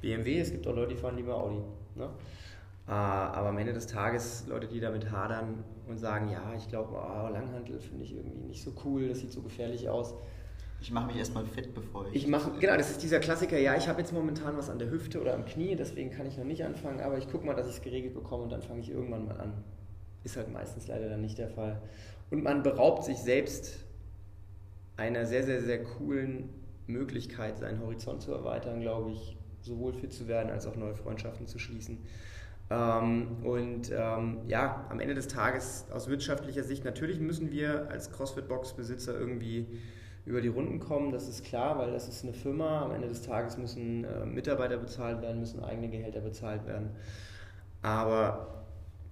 BMW, 0.00 0.40
es 0.40 0.50
gibt 0.50 0.66
auch 0.66 0.74
Leute, 0.74 0.94
die 0.94 1.00
fahren 1.00 1.16
lieber 1.16 1.36
Audi. 1.36 1.60
Ne? 1.94 2.08
Ah, 2.86 3.32
aber 3.32 3.48
am 3.48 3.58
Ende 3.58 3.72
des 3.72 3.86
Tages 3.86 4.46
Leute, 4.48 4.68
die 4.68 4.80
damit 4.80 5.10
hadern 5.10 5.64
und 5.88 5.98
sagen, 5.98 6.30
ja, 6.30 6.54
ich 6.56 6.68
glaube, 6.68 6.94
oh, 6.94 7.28
Langhantel 7.32 7.80
finde 7.80 8.04
ich 8.04 8.14
irgendwie 8.14 8.38
nicht 8.38 8.62
so 8.62 8.72
cool, 8.84 9.08
das 9.08 9.18
sieht 9.18 9.32
so 9.32 9.42
gefährlich 9.42 9.88
aus. 9.88 10.14
Ich 10.80 10.90
mache 10.90 11.06
mich 11.06 11.16
erstmal 11.16 11.44
fit, 11.46 11.74
bevor 11.74 12.06
ich. 12.06 12.14
Ich 12.14 12.26
mache, 12.26 12.52
genau, 12.60 12.76
das 12.76 12.90
ist 12.90 13.02
dieser 13.02 13.18
Klassiker, 13.18 13.58
ja, 13.58 13.76
ich 13.76 13.88
habe 13.88 14.00
jetzt 14.00 14.12
momentan 14.12 14.56
was 14.56 14.70
an 14.70 14.78
der 14.78 14.90
Hüfte 14.90 15.20
oder 15.20 15.34
am 15.34 15.44
Knie, 15.44 15.74
deswegen 15.74 16.10
kann 16.10 16.26
ich 16.26 16.36
noch 16.36 16.44
nicht 16.44 16.64
anfangen, 16.64 17.00
aber 17.00 17.18
ich 17.18 17.28
gucke 17.30 17.46
mal, 17.46 17.54
dass 17.54 17.66
ich 17.66 17.76
es 17.76 17.82
geregelt 17.82 18.14
bekomme 18.14 18.44
und 18.44 18.52
dann 18.52 18.62
fange 18.62 18.80
ich 18.80 18.90
irgendwann 18.90 19.26
mal 19.26 19.40
an. 19.40 19.52
Ist 20.22 20.36
halt 20.36 20.52
meistens 20.52 20.86
leider 20.86 21.08
dann 21.08 21.22
nicht 21.22 21.38
der 21.38 21.48
Fall. 21.48 21.80
Und 22.30 22.42
man 22.42 22.62
beraubt 22.62 23.04
sich 23.04 23.18
selbst 23.18 23.84
einer 24.96 25.26
sehr, 25.26 25.44
sehr, 25.44 25.62
sehr 25.62 25.82
coolen 25.84 26.50
Möglichkeit, 26.86 27.58
seinen 27.58 27.80
Horizont 27.80 28.22
zu 28.22 28.32
erweitern, 28.32 28.80
glaube 28.80 29.12
ich, 29.12 29.36
sowohl 29.60 29.92
fit 29.92 30.12
zu 30.12 30.28
werden 30.28 30.50
als 30.50 30.66
auch 30.66 30.76
neue 30.76 30.94
Freundschaften 30.94 31.46
zu 31.46 31.58
schließen. 31.58 31.98
Ähm, 32.70 33.36
und 33.44 33.92
ähm, 33.92 34.38
ja, 34.48 34.86
am 34.88 35.00
Ende 35.00 35.14
des 35.14 35.28
Tages 35.28 35.86
aus 35.92 36.08
wirtschaftlicher 36.08 36.64
Sicht, 36.64 36.84
natürlich 36.84 37.20
müssen 37.20 37.50
wir 37.50 37.88
als 37.90 38.10
CrossFit-Box-Besitzer 38.12 39.18
irgendwie 39.18 39.66
über 40.26 40.40
die 40.40 40.48
Runden 40.48 40.80
kommen, 40.80 41.12
das 41.12 41.28
ist 41.28 41.44
klar, 41.44 41.78
weil 41.78 41.92
das 41.92 42.08
ist 42.08 42.24
eine 42.24 42.32
Firma. 42.32 42.82
Am 42.82 42.90
Ende 42.90 43.08
des 43.08 43.22
Tages 43.22 43.56
müssen 43.56 44.04
äh, 44.04 44.26
Mitarbeiter 44.26 44.76
bezahlt 44.76 45.22
werden, 45.22 45.40
müssen 45.40 45.62
eigene 45.62 45.88
Gehälter 45.88 46.20
bezahlt 46.20 46.66
werden. 46.66 46.90
Aber 47.80 48.64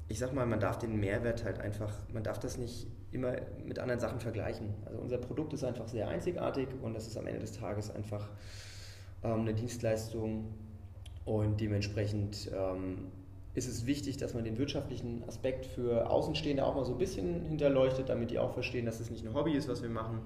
ich 0.08 0.18
sag 0.18 0.34
mal, 0.34 0.44
man 0.44 0.58
darf 0.58 0.78
den 0.78 0.98
Mehrwert 0.98 1.44
halt 1.44 1.60
einfach, 1.60 1.92
man 2.12 2.24
darf 2.24 2.40
das 2.40 2.58
nicht 2.58 2.88
immer 3.12 3.36
mit 3.64 3.78
anderen 3.78 4.00
Sachen 4.00 4.18
vergleichen. 4.18 4.74
Also 4.86 4.98
unser 4.98 5.18
Produkt 5.18 5.52
ist 5.52 5.62
einfach 5.62 5.86
sehr 5.86 6.08
einzigartig 6.08 6.68
und 6.82 6.94
das 6.94 7.06
ist 7.06 7.16
am 7.16 7.28
Ende 7.28 7.40
des 7.40 7.52
Tages 7.52 7.94
einfach 7.94 8.28
ähm, 9.22 9.42
eine 9.42 9.54
Dienstleistung 9.54 10.52
und 11.24 11.60
dementsprechend 11.60 12.50
ähm, 12.52 13.06
ist 13.54 13.68
es 13.68 13.86
wichtig, 13.86 14.16
dass 14.16 14.34
man 14.34 14.42
den 14.42 14.58
wirtschaftlichen 14.58 15.22
Aspekt 15.28 15.64
für 15.64 16.10
Außenstehende 16.10 16.66
auch 16.66 16.74
mal 16.74 16.84
so 16.84 16.92
ein 16.92 16.98
bisschen 16.98 17.44
hinterleuchtet, 17.44 18.08
damit 18.08 18.32
die 18.32 18.40
auch 18.40 18.52
verstehen, 18.52 18.84
dass 18.84 18.98
es 18.98 19.10
nicht 19.10 19.24
ein 19.24 19.32
Hobby 19.32 19.52
ist, 19.52 19.68
was 19.68 19.80
wir 19.80 19.90
machen 19.90 20.22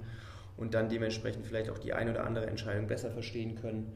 und 0.59 0.75
dann 0.75 0.89
dementsprechend 0.89 1.47
vielleicht 1.47 1.71
auch 1.71 1.79
die 1.79 1.95
ein 1.95 2.11
oder 2.11 2.25
andere 2.25 2.47
Entscheidung 2.47 2.87
besser 2.87 3.11
verstehen 3.11 3.55
können. 3.55 3.93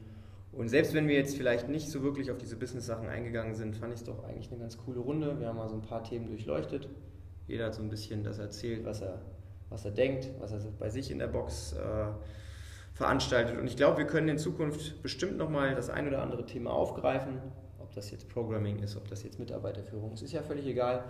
Und 0.51 0.69
selbst 0.69 0.93
wenn 0.93 1.07
wir 1.07 1.15
jetzt 1.15 1.35
vielleicht 1.35 1.67
nicht 1.67 1.89
so 1.89 2.03
wirklich 2.03 2.31
auf 2.31 2.37
diese 2.37 2.55
Business-Sachen 2.55 3.09
eingegangen 3.09 3.55
sind, 3.55 3.75
fand 3.75 3.93
ich 3.93 3.99
es 3.99 4.05
doch 4.05 4.23
eigentlich 4.23 4.49
eine 4.51 4.59
ganz 4.59 4.77
coole 4.77 4.99
Runde. 4.99 5.39
Wir 5.39 5.47
haben 5.47 5.57
mal 5.57 5.67
so 5.67 5.75
ein 5.75 5.81
paar 5.81 6.03
Themen 6.03 6.27
durchleuchtet. 6.27 6.87
Jeder 7.47 7.65
hat 7.65 7.75
so 7.75 7.81
ein 7.81 7.89
bisschen 7.89 8.23
das 8.23 8.39
erzählt, 8.39 8.85
was 8.85 9.01
er, 9.01 9.21
was 9.69 9.83
er 9.83 9.91
denkt, 9.91 10.29
was 10.39 10.51
er 10.51 10.59
bei 10.79 10.89
sich 10.89 11.11
in 11.11 11.19
der 11.19 11.27
Box 11.27 11.73
äh, 11.73 12.05
veranstaltet. 12.93 13.59
Und 13.59 13.67
ich 13.67 13.75
glaube, 13.75 13.97
wir 13.97 14.05
können 14.05 14.29
in 14.29 14.37
Zukunft 14.37 15.01
bestimmt 15.01 15.37
nochmal 15.37 15.75
das 15.75 15.89
ein 15.89 16.07
oder 16.07 16.21
andere 16.21 16.45
Thema 16.45 16.71
aufgreifen. 16.71 17.39
Ob 17.79 17.93
das 17.93 18.11
jetzt 18.11 18.29
Programming 18.29 18.79
ist, 18.79 18.95
ob 18.95 19.07
das 19.07 19.23
jetzt 19.23 19.39
Mitarbeiterführung 19.39 20.13
ist, 20.13 20.21
ist 20.21 20.33
ja 20.33 20.43
völlig 20.43 20.67
egal. 20.67 21.03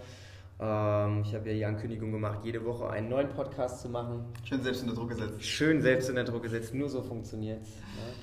Ähm, 0.60 1.24
ich 1.26 1.34
habe 1.34 1.50
ja 1.50 1.56
die 1.56 1.66
Ankündigung 1.66 2.12
gemacht, 2.12 2.40
jede 2.44 2.64
Woche 2.64 2.90
einen 2.90 3.10
neuen 3.10 3.30
Podcast 3.30 3.82
zu 3.82 3.90
machen. 3.90 4.26
Schön 4.44 4.62
selbst 4.62 4.84
unter 4.84 4.96
Druck 4.96 5.10
gesetzt. 5.10 5.44
Schön 5.44 5.82
selbst 5.82 6.10
unter 6.10 6.24
Druck 6.24 6.44
gesetzt, 6.44 6.74
nur 6.74 6.90
so 6.90 7.02
funktioniert 7.02 7.62
es. 7.62 7.70
Ne? 7.70 8.14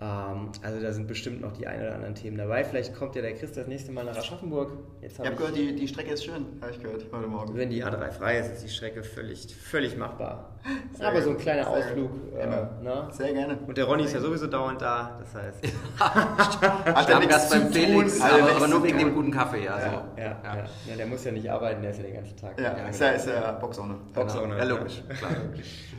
Ähm, 0.00 0.52
also 0.62 0.80
da 0.80 0.92
sind 0.92 1.08
bestimmt 1.08 1.40
noch 1.40 1.52
die 1.52 1.66
ein 1.66 1.80
oder 1.80 1.94
anderen 1.94 2.14
Themen 2.14 2.36
dabei. 2.36 2.62
Vielleicht 2.62 2.94
kommt 2.94 3.16
ja 3.16 3.22
der 3.22 3.34
Chris 3.34 3.50
das 3.52 3.66
nächste 3.66 3.90
Mal 3.90 4.04
nach 4.04 4.16
Aschaffenburg. 4.16 4.70
Jetzt 5.00 5.18
hab 5.18 5.24
ich 5.24 5.30
habe 5.32 5.38
gehört, 5.40 5.56
die, 5.56 5.74
die 5.74 5.88
Strecke 5.88 6.12
ist 6.12 6.24
schön, 6.24 6.46
habe 6.60 6.70
ich 6.70 6.80
gehört 6.80 7.04
heute 7.12 7.26
Morgen. 7.26 7.56
Wenn 7.56 7.70
die 7.70 7.84
A3 7.84 8.12
frei 8.12 8.38
ist, 8.38 8.52
ist 8.52 8.64
die 8.64 8.68
Strecke 8.68 9.02
völlig, 9.02 9.52
völlig 9.56 9.96
machbar. 9.96 10.50
Sehr 10.92 11.08
aber 11.08 11.20
so 11.20 11.30
ein 11.30 11.38
kleiner 11.38 11.64
Sehr 11.64 11.72
Ausflug. 11.72 12.10
Äh, 12.36 12.46
ne? 12.46 13.08
Sehr 13.10 13.32
gerne. 13.32 13.58
Und 13.66 13.76
der 13.76 13.86
Ronny 13.86 14.04
ist 14.04 14.14
ja 14.14 14.20
sowieso 14.20 14.46
dauernd 14.46 14.80
da, 14.80 15.18
das 15.18 15.34
heißt. 15.34 15.64
Hat 15.98 17.10
er 17.10 17.18
nichts 17.18 17.50
beim 17.50 17.72
Felix, 17.72 18.20
aber, 18.20 18.56
aber, 18.56 18.68
nur 18.68 18.84
wegen 18.84 18.98
dem 18.98 19.14
guten 19.14 19.32
Kaffee. 19.32 19.66
Also. 19.66 19.86
Ja, 19.86 20.04
ja, 20.16 20.24
ja. 20.44 20.64
ja, 20.90 20.96
der 20.96 21.06
muss 21.06 21.24
ja 21.24 21.32
nicht 21.32 21.50
arbeiten, 21.50 21.82
der 21.82 21.90
ist 21.90 21.96
ja 21.96 22.04
den 22.04 22.14
ganzen 22.14 22.36
Tag. 22.36 22.60
Ja, 22.60 22.70
ist 22.88 23.00
ja, 23.00 23.08
ist 23.10 23.26
ja 23.26 23.50
Boxowner. 23.52 23.96
Boxowner. 24.14 24.58
Ja, 24.58 24.64
logisch. 24.64 25.02
Klar. 25.18 25.32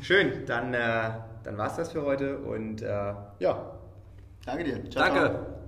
Schön, 0.02 0.45
dann, 0.45 0.74
äh, 0.74 1.10
dann 1.43 1.58
war 1.58 1.68
es 1.68 1.76
das 1.76 1.91
für 1.91 2.04
heute 2.06 2.38
und 2.38 2.82
äh, 2.82 3.14
ja, 3.39 3.78
Danke 4.50 4.64
dir. 4.64 4.89
Ciao, 4.89 5.04
Danke. 5.06 5.20
Ciao. 5.20 5.59